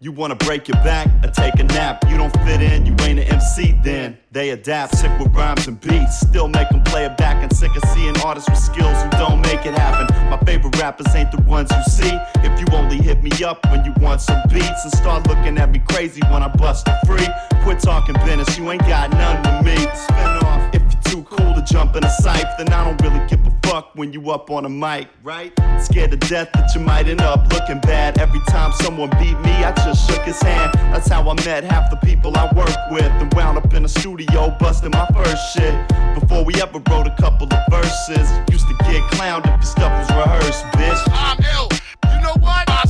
You 0.02 0.12
wanna 0.12 0.34
break 0.34 0.66
your 0.66 0.82
back 0.82 1.08
or 1.22 1.30
take 1.30 1.60
a 1.60 1.62
nap? 1.62 2.06
You 2.08 2.16
don't 2.16 2.32
fit 2.38 2.62
in, 2.62 2.86
you 2.86 2.96
ain't 3.02 3.18
an 3.18 3.26
MC 3.26 3.78
then. 3.84 4.16
They 4.32 4.48
adapt, 4.48 4.96
sick 4.96 5.10
with 5.18 5.28
rhymes 5.34 5.66
and 5.66 5.78
beats. 5.78 6.20
Still 6.20 6.48
make 6.48 6.70
them 6.70 6.82
play 6.84 7.04
it 7.04 7.18
back 7.18 7.42
and 7.42 7.54
sick 7.54 7.70
of 7.76 7.84
seeing 7.90 8.18
artists 8.22 8.48
with 8.48 8.58
skills 8.58 8.96
who 9.02 9.10
don't 9.10 9.42
make 9.42 9.66
it 9.66 9.74
happen. 9.76 10.06
My 10.30 10.38
favorite 10.38 10.80
rappers 10.80 11.14
ain't 11.14 11.30
the 11.30 11.42
ones 11.42 11.70
you 11.70 11.82
see. 11.82 12.18
If 12.36 12.58
you 12.58 12.66
only 12.74 12.96
hit 12.96 13.22
me 13.22 13.30
up 13.44 13.62
when 13.70 13.84
you 13.84 13.92
want 14.00 14.22
some 14.22 14.40
beats 14.48 14.84
and 14.84 14.92
start 14.94 15.26
looking 15.26 15.58
at 15.58 15.70
me 15.70 15.82
crazy 15.90 16.22
when 16.30 16.42
I 16.42 16.48
bust 16.48 16.88
it 16.88 16.96
free. 17.06 17.28
Quit 17.62 17.80
talking 17.80 18.14
business, 18.24 18.56
you 18.56 18.70
ain't 18.70 18.80
got 18.88 19.10
none 19.10 19.42
to 19.42 19.62
me. 19.62 19.76
Spin 19.76 20.46
off. 20.46 20.79
Too 21.10 21.24
cool 21.24 21.54
to 21.54 21.62
jump 21.62 21.96
in 21.96 22.04
a 22.04 22.10
scythe, 22.22 22.46
then 22.56 22.72
I 22.72 22.84
don't 22.84 23.02
really 23.02 23.26
give 23.26 23.44
a 23.44 23.52
fuck 23.66 23.90
when 23.96 24.12
you 24.12 24.30
up 24.30 24.48
on 24.48 24.64
a 24.64 24.68
mic, 24.68 25.08
right? 25.24 25.52
Scared 25.80 26.12
to 26.12 26.16
death 26.16 26.50
that 26.52 26.72
you 26.72 26.80
might 26.80 27.08
end 27.08 27.20
up 27.20 27.52
looking 27.52 27.80
bad. 27.80 28.20
Every 28.20 28.38
time 28.46 28.70
someone 28.74 29.10
beat 29.18 29.36
me, 29.40 29.50
I 29.50 29.72
just 29.84 30.08
shook 30.08 30.22
his 30.22 30.40
hand. 30.40 30.72
That's 30.92 31.08
how 31.08 31.28
I 31.28 31.34
met 31.44 31.64
half 31.64 31.90
the 31.90 31.96
people 31.96 32.36
I 32.36 32.44
work 32.54 32.76
with 32.92 33.10
and 33.10 33.34
wound 33.34 33.58
up 33.58 33.74
in 33.74 33.84
a 33.84 33.88
studio 33.88 34.56
busting 34.60 34.92
my 34.92 35.08
first 35.12 35.52
shit. 35.52 35.74
Before 36.14 36.44
we 36.44 36.54
ever 36.62 36.80
wrote 36.88 37.08
a 37.08 37.16
couple 37.18 37.48
of 37.52 37.60
verses, 37.68 38.30
used 38.48 38.68
to 38.68 38.74
get 38.84 39.02
clowned 39.10 39.46
if 39.46 39.54
your 39.54 39.62
stuff 39.62 39.90
was 39.98 40.16
rehearsed, 40.16 40.64
bitch. 40.78 41.02
I'm 41.10 41.38
ill. 41.56 41.68
You 42.14 42.22
know 42.22 42.34
what? 42.38 42.68
My 42.68 42.84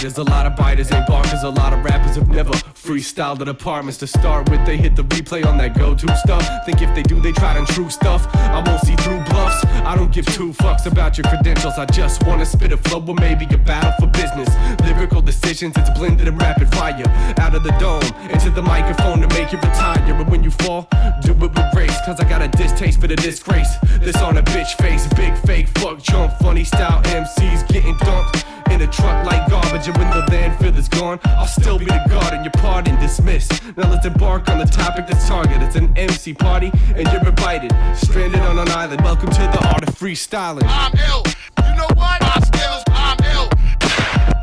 biters, 0.00 0.16
a 0.16 0.22
lot 0.22 0.46
of 0.46 0.56
biters 0.56 0.90
ain't 0.92 1.06
barkers. 1.06 1.42
A 1.42 1.50
lot 1.50 1.74
of 1.74 1.84
rappers 1.84 2.16
have 2.16 2.28
never 2.28 2.52
freestyled 2.52 3.40
at 3.42 3.48
apartments 3.48 3.98
to 3.98 4.06
start 4.06 4.48
with. 4.48 4.64
They 4.64 4.78
hit 4.78 4.96
the 4.96 5.02
replay 5.02 5.44
on 5.44 5.58
that 5.58 5.76
go 5.76 5.94
to 5.94 6.16
stuff. 6.16 6.42
Think 6.64 6.80
if 6.80 6.94
they 6.94 7.02
do, 7.02 7.20
they 7.20 7.32
try 7.32 7.52
to 7.52 7.70
true 7.74 7.90
stuff. 7.90 8.26
I 8.34 8.62
won't 8.66 8.80
see 8.80 8.96
through 8.96 9.22
bluffs. 9.24 9.62
I 9.84 9.94
don't 9.96 10.10
give 10.10 10.24
two 10.24 10.52
fucks 10.54 10.86
about 10.86 11.18
your 11.18 11.24
credentials. 11.24 11.74
I 11.76 11.84
just 11.84 12.26
wanna 12.26 12.46
spit 12.46 12.72
a 12.72 12.78
flow 12.78 13.04
or 13.06 13.14
maybe 13.14 13.44
a 13.52 13.58
battle 13.58 13.92
for 14.00 14.06
business. 14.06 14.48
Lyrical 14.80 15.20
decisions, 15.20 15.76
it's 15.76 15.90
blended 15.90 16.28
in 16.28 16.38
rapid 16.38 16.70
fire. 16.74 17.04
Out 17.38 17.54
of 17.54 17.62
the 17.62 17.72
dome, 17.72 18.08
into 18.30 18.48
the 18.48 18.62
microphone 18.62 19.20
to 19.20 19.28
make 19.28 19.52
you 19.52 19.58
retire. 19.58 20.14
But 20.14 20.30
when 20.30 20.42
you 20.42 20.50
fall, 20.50 20.88
do 21.20 21.32
it 21.32 21.36
with 21.36 21.54
grace. 21.74 21.96
Cause 22.06 22.18
I 22.20 22.24
got 22.26 22.40
a 22.40 22.48
distaste 22.48 23.00
for 23.00 23.06
the 23.06 23.16
disgrace. 23.16 23.76
This 24.00 24.16
on 24.16 24.38
a 24.38 24.42
bitch 24.42 24.72
face, 24.80 25.06
big 25.08 25.36
fake 25.44 25.68
fuck 25.78 26.00
jump, 26.00 26.32
funny 26.38 26.64
style 26.64 27.02
MCs 27.02 27.68
getting 27.68 27.98
dumped 27.98 28.46
in 28.70 28.80
a 28.82 28.86
truck 28.86 29.24
like 29.26 29.48
garbage. 29.48 29.86
And 29.88 29.96
when 29.96 30.10
the 30.10 30.22
landfill 30.30 30.76
is 30.76 30.88
gone, 30.88 31.20
I'll 31.24 31.46
still 31.46 31.78
be 31.78 31.84
the 31.84 32.02
guard 32.08 32.34
and 32.34 32.44
your 32.44 32.52
pardon 32.52 32.98
dismissed. 33.00 33.62
Now 33.76 33.90
let's 33.90 34.06
embark 34.06 34.48
on 34.48 34.58
the 34.58 34.64
topic 34.64 35.06
that's 35.06 35.28
target. 35.28 35.62
It's 35.62 35.76
an 35.76 35.96
MC 35.96 36.34
party, 36.34 36.70
and 36.94 37.06
you're 37.12 37.26
invited. 37.26 37.72
Stranded 37.96 38.40
on 38.40 38.58
an 38.58 38.68
island. 38.70 39.02
Welcome 39.02 39.30
to 39.30 39.42
the 39.42 39.68
art 39.72 39.86
of 39.86 39.94
freestyling. 39.94 40.64
I'm 40.64 40.92
ill. 41.08 41.24
You 41.66 41.76
know 41.76 41.88
what? 41.94 42.20
My 42.20 42.40
skills, 42.40 42.82
I'm 42.88 43.18
ill. 43.34 43.48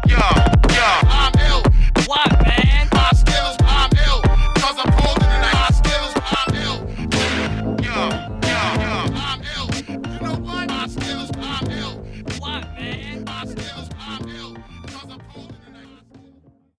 Yeah, 0.08 0.57